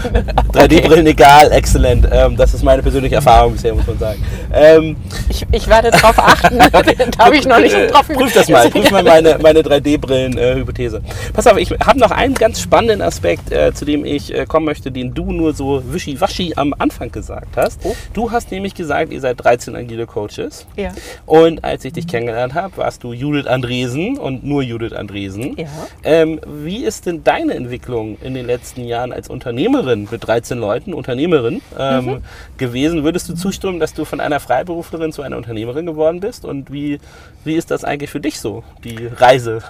3D-Brillen 0.53 1.07
egal, 1.07 1.53
exzellent. 1.53 2.09
Ähm, 2.11 2.37
das 2.37 2.55
ist 2.55 2.63
meine 2.63 2.83
persönliche 2.83 3.17
Erfahrung 3.17 3.53
bisher, 3.53 3.75
muss 3.75 3.87
man 3.87 3.99
sagen. 3.99 4.25
Ähm, 4.53 4.97
ich, 5.29 5.45
ich 5.51 5.69
werde 5.69 5.91
darauf 5.91 6.19
achten. 6.19 6.59
da 6.73 7.25
habe 7.25 7.37
ich 7.37 7.47
noch 7.47 7.59
nicht 7.59 7.75
äh, 7.75 7.89
drauf 7.89 8.07
Prüf 8.09 8.33
das 8.33 8.49
mal, 8.49 8.69
prüf 8.71 8.91
mal 8.91 9.03
meine, 9.03 9.39
meine 9.41 9.61
3D-Brillen-Hypothese. 9.61 11.03
Pass 11.33 11.47
auf, 11.47 11.59
ich 11.59 11.71
habe 11.71 11.99
noch 11.99 12.11
einen 12.11 12.35
ganz 12.35 12.61
spannenden 12.61 13.03
Aspekt, 13.03 13.51
äh, 13.53 13.73
zu 13.75 13.85
dem 13.85 14.05
ich 14.05 14.35
äh, 14.35 14.47
kommen 14.47 14.67
möchte, 14.67 14.91
den 14.91 15.15
du 15.15 15.33
nur 15.33 15.55
so 15.55 15.83
wischiwaschi 15.93 16.55
am 16.57 16.75
Anfang 16.79 17.11
gesagt 17.11 17.57
hast. 17.57 17.81
Oh. 17.85 17.95
Du 18.13 18.31
hast 18.31 18.51
nämlich 18.51 18.75
gesagt, 18.75 19.13
ihr 19.13 19.21
seid 19.21 19.43
13 19.43 19.75
agile 19.77 20.07
Coaches. 20.07 20.67
Ja. 20.77 20.93
Und 21.27 21.65
als 21.65 21.85
ich 21.85 21.93
dich 21.93 22.07
kennengelernt 22.07 22.55
habe, 22.55 22.77
warst 22.77 23.03
du 23.05 23.13
Judith 23.13 23.47
Andresen 23.47 24.19
und 24.19 24.45
nur 24.45 24.63
Judith 24.63 24.93
Andresen. 24.93 25.57
Ja. 25.57 25.67
Ähm, 26.05 26.41
wie 26.47 26.85
ist 26.85 27.07
denn 27.07 27.25
deine 27.25 27.55
Entwicklung 27.55 28.19
in 28.23 28.35
den 28.35 28.47
letzten 28.47 28.66
Jahren 28.75 29.13
als 29.13 29.29
Unternehmerin 29.29 30.09
mit 30.11 30.27
13 30.27 30.59
Leuten, 30.59 30.93
Unternehmerin 30.95 31.63
ähm, 31.79 32.05
Mhm. 32.07 32.23
gewesen? 32.59 33.05
Würdest 33.05 33.29
du 33.29 33.35
zustimmen, 33.35 33.79
dass 33.81 33.95
du 33.95 34.05
von 34.05 34.21
einer 34.21 34.41
Freiberuflerin 34.41 35.13
zu 35.13 35.23
einer 35.23 35.37
Unternehmerin 35.37 35.87
geworden 35.87 36.21
bist? 36.21 36.45
Und 36.45 36.73
wie, 36.73 36.99
wie 37.45 37.55
ist 37.55 37.71
das 37.71 37.85
eigentlich 37.85 38.11
für 38.11 38.21
dich 38.21 38.41
so, 38.41 38.65
die 38.85 39.07
Reise? 39.07 39.63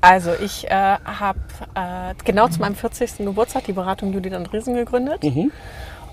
Also 0.00 0.30
ich 0.42 0.68
äh, 0.68 0.70
habe 0.74 1.38
äh, 1.74 2.14
genau 2.24 2.48
zu 2.48 2.60
meinem 2.60 2.74
40. 2.74 3.18
Geburtstag 3.18 3.64
die 3.64 3.72
Beratung 3.72 4.12
Judith 4.12 4.32
Andresen 4.32 4.74
gegründet. 4.74 5.22
Mhm. 5.22 5.52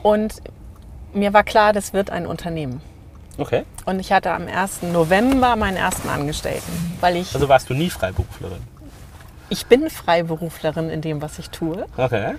Und 0.04 0.36
mir 1.14 1.34
war 1.34 1.44
klar, 1.44 1.74
das 1.74 1.92
wird 1.94 2.12
ein 2.12 2.28
Unternehmen. 2.28 2.82
Okay. 3.40 3.64
Und 3.86 4.00
ich 4.00 4.12
hatte 4.12 4.32
am 4.32 4.48
1. 4.48 4.84
November 4.94 5.56
meinen 5.56 5.78
ersten 5.78 6.10
Angestellten, 6.10 6.72
weil 7.00 7.16
ich, 7.16 7.34
Also 7.34 7.48
warst 7.50 7.70
du 7.70 7.74
nie 7.74 7.90
Freiberuflerin? 7.90 8.60
Ich 9.50 9.66
bin 9.66 9.90
Freiberuflerin 9.90 10.90
in 10.90 11.02
dem, 11.02 11.22
was 11.22 11.40
ich 11.40 11.50
tue. 11.50 11.86
Okay. 11.98 12.36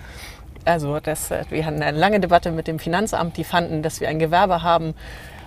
Also 0.65 0.99
das, 0.99 1.31
äh, 1.31 1.43
wir 1.49 1.65
hatten 1.65 1.81
eine 1.81 1.97
lange 1.97 2.19
Debatte 2.19 2.51
mit 2.51 2.67
dem 2.67 2.79
Finanzamt, 2.79 3.37
die 3.37 3.43
fanden, 3.43 3.81
dass 3.81 3.99
wir 3.99 4.09
ein 4.09 4.19
Gewerbe 4.19 4.63
haben, 4.63 4.93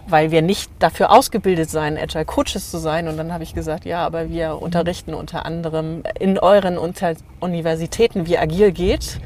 weil 0.06 0.30
wir 0.30 0.42
nicht 0.42 0.70
dafür 0.80 1.10
ausgebildet 1.10 1.70
seien, 1.70 1.96
Agile 1.96 2.24
Coaches 2.24 2.70
zu 2.70 2.78
sein. 2.78 3.08
Und 3.08 3.16
dann 3.16 3.32
habe 3.32 3.42
ich 3.44 3.54
gesagt, 3.54 3.84
ja, 3.84 4.04
aber 4.04 4.28
wir 4.28 4.60
unterrichten 4.60 5.14
unter 5.14 5.46
anderem 5.46 6.02
in 6.18 6.38
euren 6.38 6.76
Unter 6.76 7.14
Universitäten, 7.40 8.26
wie 8.26 8.36
agil 8.36 8.72
geht. 8.72 9.18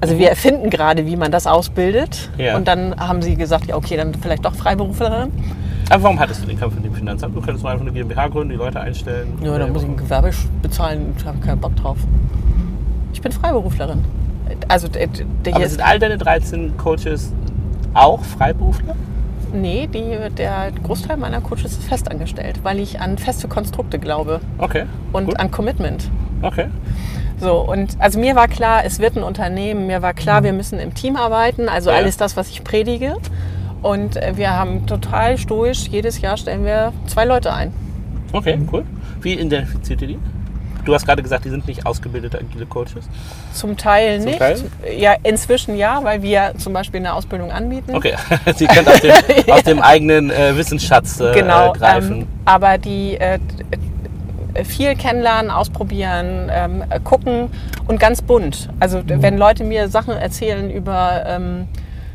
Also 0.00 0.18
wir 0.18 0.28
erfinden 0.28 0.70
gerade, 0.70 1.06
wie 1.06 1.16
man 1.16 1.30
das 1.30 1.46
ausbildet. 1.46 2.30
Ja. 2.36 2.56
Und 2.56 2.68
dann 2.68 2.96
haben 2.96 3.22
sie 3.22 3.36
gesagt, 3.36 3.66
ja, 3.66 3.76
okay, 3.76 3.96
dann 3.96 4.14
vielleicht 4.14 4.44
doch 4.44 4.54
Freiberuflerin. 4.54 5.32
Aber 5.90 6.02
warum 6.04 6.18
hattest 6.18 6.42
du 6.42 6.46
den 6.46 6.58
Kampf 6.58 6.74
mit 6.74 6.84
dem 6.84 6.94
Finanzamt? 6.94 7.36
Du 7.36 7.40
könntest 7.40 7.64
doch 7.64 7.70
einfach 7.70 7.84
eine 7.84 7.92
GmbH 7.92 8.28
gründen, 8.28 8.50
die 8.50 8.56
Leute 8.56 8.80
einstellen. 8.80 9.32
Ja, 9.42 9.58
da 9.58 9.66
muss 9.66 9.82
ich 9.82 9.88
ein 9.88 9.96
Gewerbe 9.96 10.30
bezahlen, 10.62 11.14
ich 11.18 11.24
habe 11.24 11.38
keinen 11.38 11.60
Bock 11.60 11.76
drauf. 11.76 11.98
Ich 13.12 13.20
bin 13.20 13.32
Freiberuflerin. 13.32 14.02
Also 14.68 14.88
der, 14.88 15.06
der 15.44 15.56
Aber 15.56 15.68
sind 15.68 15.82
all 15.84 15.98
deine 15.98 16.18
13 16.18 16.76
Coaches 16.76 17.32
auch 17.94 18.22
Freiberufler? 18.22 18.94
Nee, 19.52 19.86
die, 19.86 20.16
der 20.36 20.72
Großteil 20.82 21.16
meiner 21.16 21.40
Coaches 21.40 21.72
ist 21.72 21.84
festangestellt, 21.84 22.60
weil 22.64 22.80
ich 22.80 23.00
an 23.00 23.16
feste 23.18 23.46
Konstrukte 23.46 23.98
glaube 23.98 24.40
Okay. 24.58 24.84
und 25.12 25.26
gut. 25.26 25.38
an 25.38 25.50
Commitment. 25.50 26.10
Okay. 26.42 26.66
So, 27.38 27.58
und 27.60 27.96
also 28.00 28.18
mir 28.18 28.34
war 28.34 28.48
klar, 28.48 28.84
es 28.84 28.98
wird 28.98 29.16
ein 29.16 29.22
Unternehmen, 29.22 29.86
mir 29.86 30.02
war 30.02 30.12
klar, 30.14 30.42
wir 30.42 30.52
müssen 30.52 30.78
im 30.78 30.94
Team 30.94 31.16
arbeiten, 31.16 31.68
also 31.68 31.90
Ja. 31.90 31.96
alles 31.96 32.16
das, 32.16 32.36
was 32.36 32.48
ich 32.50 32.64
predige. 32.64 33.16
Und 33.84 34.16
äh, 34.16 34.32
wir 34.36 34.50
haben 34.50 34.86
total 34.86 35.36
stoisch, 35.36 35.88
jedes 35.90 36.22
Jahr 36.22 36.38
stellen 36.38 36.64
wir 36.64 36.94
zwei 37.06 37.26
Leute 37.26 37.52
ein. 37.52 37.70
Okay, 38.32 38.58
cool. 38.72 38.82
Wie 39.20 39.34
identifiziert 39.34 40.00
ihr 40.02 40.08
die? 40.08 40.18
du 40.86 40.92
hast 40.92 41.06
gerade 41.06 41.22
gesagt, 41.22 41.46
die 41.46 41.48
sind 41.48 41.66
nicht 41.66 41.86
ausgebildete 41.86 42.38
agile 42.38 42.66
Coaches. 42.66 43.08
Zum 43.54 43.74
Teil 43.78 44.18
Zum 44.20 44.26
nicht. 44.26 44.38
Teil? 44.38 44.56
Ja, 44.98 45.14
inzwischen 45.22 45.76
ja, 45.78 46.04
weil 46.04 46.20
wir 46.22 46.52
zum 46.58 46.74
Beispiel 46.74 47.00
eine 47.00 47.14
Ausbildung 47.14 47.50
anbieten. 47.50 47.94
Okay, 47.94 48.14
sie 48.56 48.66
können 48.66 48.88
aus 48.88 49.00
dem, 49.00 49.12
aus 49.50 49.62
dem 49.62 49.80
eigenen 49.80 50.30
äh, 50.30 50.54
Wissensschatz 50.56 51.20
äh, 51.20 51.32
genau. 51.32 51.72
greifen. 51.72 52.20
Ähm, 52.22 52.26
aber 52.44 52.76
die 52.76 53.16
äh, 53.16 53.38
d- 53.38 54.64
viel 54.64 54.94
kennenlernen, 54.94 55.50
ausprobieren, 55.50 56.50
ähm, 56.52 56.84
gucken 57.02 57.48
und 57.86 57.98
ganz 57.98 58.20
bunt. 58.20 58.68
Also 58.78 59.00
d- 59.02 59.22
wenn 59.22 59.38
Leute 59.38 59.64
mir 59.64 59.88
Sachen 59.88 60.14
erzählen 60.14 60.70
über 60.70 61.24
ähm, 61.26 61.66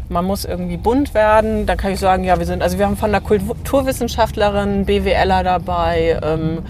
man 0.09 0.25
muss 0.25 0.45
irgendwie 0.45 0.77
bunt 0.77 1.13
werden, 1.13 1.65
dann 1.65 1.77
kann 1.77 1.93
ich 1.93 1.99
sagen, 1.99 2.23
ja, 2.23 2.37
wir 2.39 2.45
sind, 2.45 2.61
also 2.61 2.77
wir 2.77 2.85
haben 2.85 2.97
von 2.97 3.11
der 3.11 3.21
Kulturwissenschaftlerin, 3.21 4.85
BWLer 4.85 5.43
dabei, 5.43 6.19
ähm, 6.23 6.63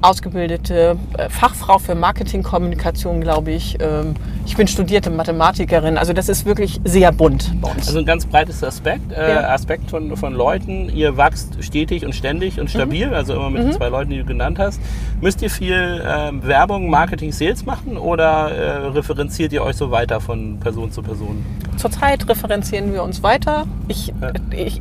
ausgebildete 0.00 0.96
äh, 1.16 1.28
Fachfrau 1.28 1.78
für 1.78 1.94
Marketingkommunikation, 1.94 3.20
glaube 3.20 3.50
ich. 3.52 3.76
Ähm, 3.80 4.14
ich 4.46 4.56
bin 4.56 4.66
studierte 4.68 5.10
Mathematikerin. 5.10 5.98
Also 5.98 6.12
das 6.12 6.28
ist 6.28 6.46
wirklich 6.46 6.80
sehr 6.84 7.12
bunt 7.12 7.52
bei 7.60 7.70
uns. 7.70 7.88
Also 7.88 7.98
ein 7.98 8.06
ganz 8.06 8.24
breites 8.26 8.62
Aspekt, 8.64 9.12
äh, 9.12 9.34
Ja. 9.34 9.48
Aspekt 9.50 9.90
von, 9.90 10.16
von 10.16 10.32
Leuten. 10.34 10.88
Ihr 10.88 11.16
wächst 11.16 11.62
stetig 11.62 12.04
und 12.04 12.14
ständig 12.14 12.60
und 12.60 12.70
stabil, 12.70 13.12
also 13.12 13.34
immer 13.34 13.50
mit 13.50 13.62
den 13.62 13.72
zwei 13.72 13.88
Leuten, 13.88 14.10
die 14.10 14.18
du 14.18 14.24
genannt 14.24 14.58
hast. 14.58 14.80
Müsst 15.20 15.42
ihr 15.42 15.50
viel 15.50 16.02
ähm, 16.06 16.46
Werbung, 16.46 16.88
Marketing, 16.90 17.32
Sales 17.32 17.66
machen 17.66 17.96
oder 17.96 18.50
äh, 18.50 18.70
referenziert 18.88 19.52
ihr 19.52 19.62
euch 19.62 19.76
so 19.76 19.90
weiter 19.90 20.20
von 20.20 20.58
Person 20.60 20.92
zu 20.92 21.02
Person? 21.02 21.44
Zurzeit 21.76 22.28
referenzieren 22.28 22.92
wir 22.92 23.02
uns 23.02 23.22
weiter. 23.22 23.66
Ich, 23.88 24.12
Ja. 24.20 24.32
ich 24.56 24.80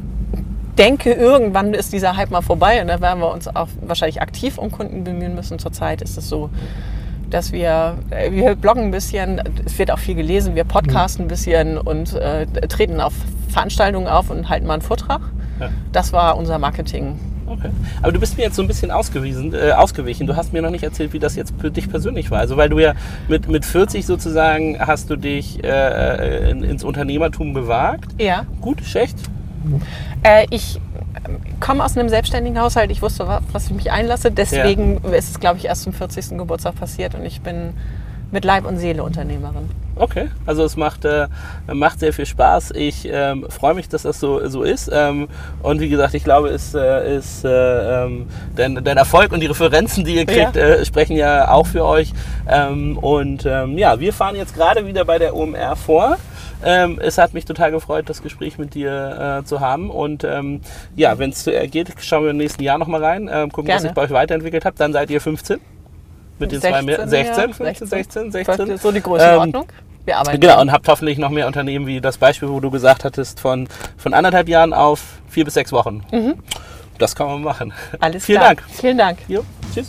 denke, 0.78 1.12
irgendwann 1.12 1.74
ist 1.74 1.94
dieser 1.94 2.16
Hype 2.18 2.32
mal 2.32 2.42
vorbei 2.42 2.82
und 2.82 2.88
da 2.88 3.02
werden 3.02 3.20
wir 3.20 3.32
uns 3.32 3.48
auch 3.48 3.68
wahrscheinlich 3.82 4.22
aktiv 4.22 4.58
um 4.58 4.72
Kunden 4.72 5.04
bemühen 5.04 5.36
müssen. 5.36 5.60
Zurzeit 5.60 6.02
ist 6.02 6.18
es 6.18 6.30
so, 6.30 6.50
dass 7.30 7.52
wir, 7.52 7.98
äh, 8.10 8.32
wir 8.32 8.56
bloggen 8.56 8.86
ein 8.86 8.92
bisschen, 8.92 9.42
es 9.66 9.78
wird 9.78 9.92
auch 9.92 10.00
viel 10.00 10.16
gelesen, 10.16 10.56
wir 10.56 10.64
podcasten 10.64 11.26
ein 11.26 11.28
bisschen 11.28 11.78
und 11.78 12.14
äh, 12.14 12.46
treten 12.68 13.02
auf 13.02 13.14
Veranstaltungen 13.50 14.08
auf 14.08 14.30
und 14.30 14.50
halten 14.50 14.68
mal 14.68 14.74
einen 14.74 14.82
Vortrag. 14.82 15.22
Ja. 15.60 15.70
Das 15.92 16.14
war 16.14 16.38
unser 16.38 16.60
Marketing. 16.60 17.20
Okay. 17.48 17.70
Aber 18.02 18.12
du 18.12 18.20
bist 18.20 18.38
mir 18.38 18.44
jetzt 18.44 18.56
so 18.56 18.62
ein 18.62 18.68
bisschen 18.68 18.92
ausgewiesen, 18.92 19.54
äh, 19.54 19.72
ausgewichen. 19.72 20.28
Du 20.28 20.36
hast 20.36 20.52
mir 20.52 20.62
noch 20.62 20.70
nicht 20.70 20.84
erzählt, 20.84 21.14
wie 21.14 21.20
das 21.20 21.36
jetzt 21.36 21.54
für 21.60 21.72
dich 21.72 21.90
persönlich 21.90 22.30
war. 22.30 22.40
Also 22.40 22.58
weil 22.58 22.70
du 22.70 22.80
ja 22.80 22.94
mit, 23.30 23.48
mit 23.48 23.66
40 23.66 24.06
sozusagen 24.06 24.78
hast 24.80 25.10
du 25.10 25.16
dich 25.16 25.64
äh, 25.64 26.52
in, 26.52 26.64
ins 26.64 26.84
Unternehmertum 26.84 27.54
gewagt. 27.54 28.12
Ja. 28.20 28.46
Gut, 28.60 28.82
schlecht. 28.84 29.18
Äh, 30.24 30.46
ich 30.50 30.80
ähm, 31.28 31.38
komme 31.60 31.84
aus 31.84 31.98
einem 31.98 32.10
selbstständigen 32.10 32.60
Haushalt. 32.60 32.92
Ich 32.92 33.02
wusste, 33.02 33.28
wa- 33.28 33.42
was 33.52 33.66
ich 33.68 33.72
mich 33.72 33.92
einlasse. 33.92 34.32
Deswegen 34.32 34.98
ist 35.14 35.30
es, 35.32 35.40
glaube 35.40 35.58
ich, 35.58 35.66
erst 35.66 35.84
zum 35.84 35.94
40. 35.94 36.38
Geburtstag 36.38 36.76
passiert 36.76 37.16
und 37.16 37.26
ich 37.26 37.42
bin 37.42 37.74
mit 38.32 38.44
Leib 38.44 38.66
und 38.66 38.78
Seele 38.78 39.04
Unternehmerin. 39.04 39.70
Okay, 39.96 40.28
also 40.46 40.64
es 40.64 40.76
macht, 40.76 41.06
äh, 41.06 41.28
macht 41.74 42.00
sehr 42.02 42.12
viel 42.14 42.26
Spaß. 42.28 42.72
Ich 42.76 43.08
ähm, 43.10 43.46
freue 43.50 43.74
mich, 43.74 43.88
dass 43.90 44.04
das 44.04 44.20
so, 44.20 44.46
so 44.48 44.62
ist. 44.64 44.92
Ähm, 44.94 45.28
und 45.64 45.80
wie 45.80 45.90
gesagt, 45.90 46.14
ich 46.14 46.24
glaube, 46.24 46.50
es 46.50 46.76
äh, 46.76 47.16
ist 47.18 47.46
äh, 47.46 48.04
ähm, 48.06 48.28
dein, 48.56 48.84
dein 48.84 48.98
Erfolg 48.98 49.32
und 49.32 49.40
die 49.40 49.48
Referenzen, 49.48 50.04
die 50.04 50.16
ihr 50.18 50.26
kriegt, 50.26 50.56
Ja. 50.56 50.62
äh, 50.62 50.86
sprechen 50.86 51.16
ja 51.16 51.50
auch 51.52 51.66
für 51.66 51.84
euch. 51.86 52.14
Ähm, 52.48 52.98
und 52.98 53.46
ähm, 53.48 53.78
ja, 53.78 54.00
wir 54.00 54.12
fahren 54.14 54.36
jetzt 54.36 54.54
gerade 54.54 54.86
wieder 54.86 55.04
bei 55.06 55.18
der 55.20 55.34
OMR 55.36 55.76
vor. 55.78 56.18
Ähm, 56.64 57.00
es 57.02 57.18
hat 57.18 57.34
mich 57.34 57.46
total 57.46 57.72
gefreut, 57.72 58.10
das 58.10 58.22
Gespräch 58.22 58.58
mit 58.58 58.74
dir 58.74 59.42
äh, 59.42 59.46
zu 59.46 59.60
haben. 59.60 59.90
Und 59.90 60.24
ähm, 60.24 60.62
ja, 60.96 61.18
wenn 61.20 61.30
es 61.30 61.46
geht, 61.72 61.94
schauen 62.02 62.24
wir 62.24 62.32
im 62.32 62.38
nächsten 62.38 62.64
Jahr 62.64 62.78
nochmal 62.78 63.04
rein, 63.04 63.30
ähm, 63.32 63.52
gucken, 63.52 63.70
was 63.70 63.82
Gerne. 63.82 63.82
sich 63.82 63.92
bei 63.94 64.04
euch 64.04 64.12
weiterentwickelt 64.12 64.66
hat. 64.66 64.80
Dann 64.80 64.94
seid 64.94 65.10
ihr 65.10 65.22
15. 65.22 65.60
Mit 66.40 66.52
den 66.52 66.62
zwei 66.62 66.82
mehr. 66.82 67.08
16, 67.08 67.54
15, 67.54 67.88
16, 67.88 68.32
16. 68.32 68.78
So 68.78 68.92
die 68.92 69.02
Größenordnung. 69.02 69.66
Wir 70.06 70.18
arbeiten. 70.18 70.40
Genau, 70.40 70.62
und 70.62 70.72
habt 70.72 70.88
hoffentlich 70.88 71.18
noch 71.18 71.30
mehr 71.30 71.48
Unternehmen 71.48 71.86
wie 71.86 72.00
das 72.00 72.18
Beispiel, 72.18 72.48
wo 72.50 72.60
du 72.60 72.72
gesagt 72.72 73.04
hattest, 73.04 73.40
von, 73.40 73.68
von 73.98 74.14
anderthalb 74.14 74.48
Jahren 74.48 74.74
auf 74.74 75.02
vier 75.28 75.44
bis 75.44 75.56
sechs 75.56 75.72
Wochen. 75.72 76.04
Das 76.98 77.16
kann 77.16 77.28
man 77.28 77.42
machen. 77.42 77.74
Alles 78.00 78.26
Vielen 78.26 78.40
klar. 78.40 78.56
Dank. 78.56 78.64
Vielen 78.70 78.98
Dank. 78.98 79.20
Jo, 79.28 79.44
tschüss. 79.74 79.88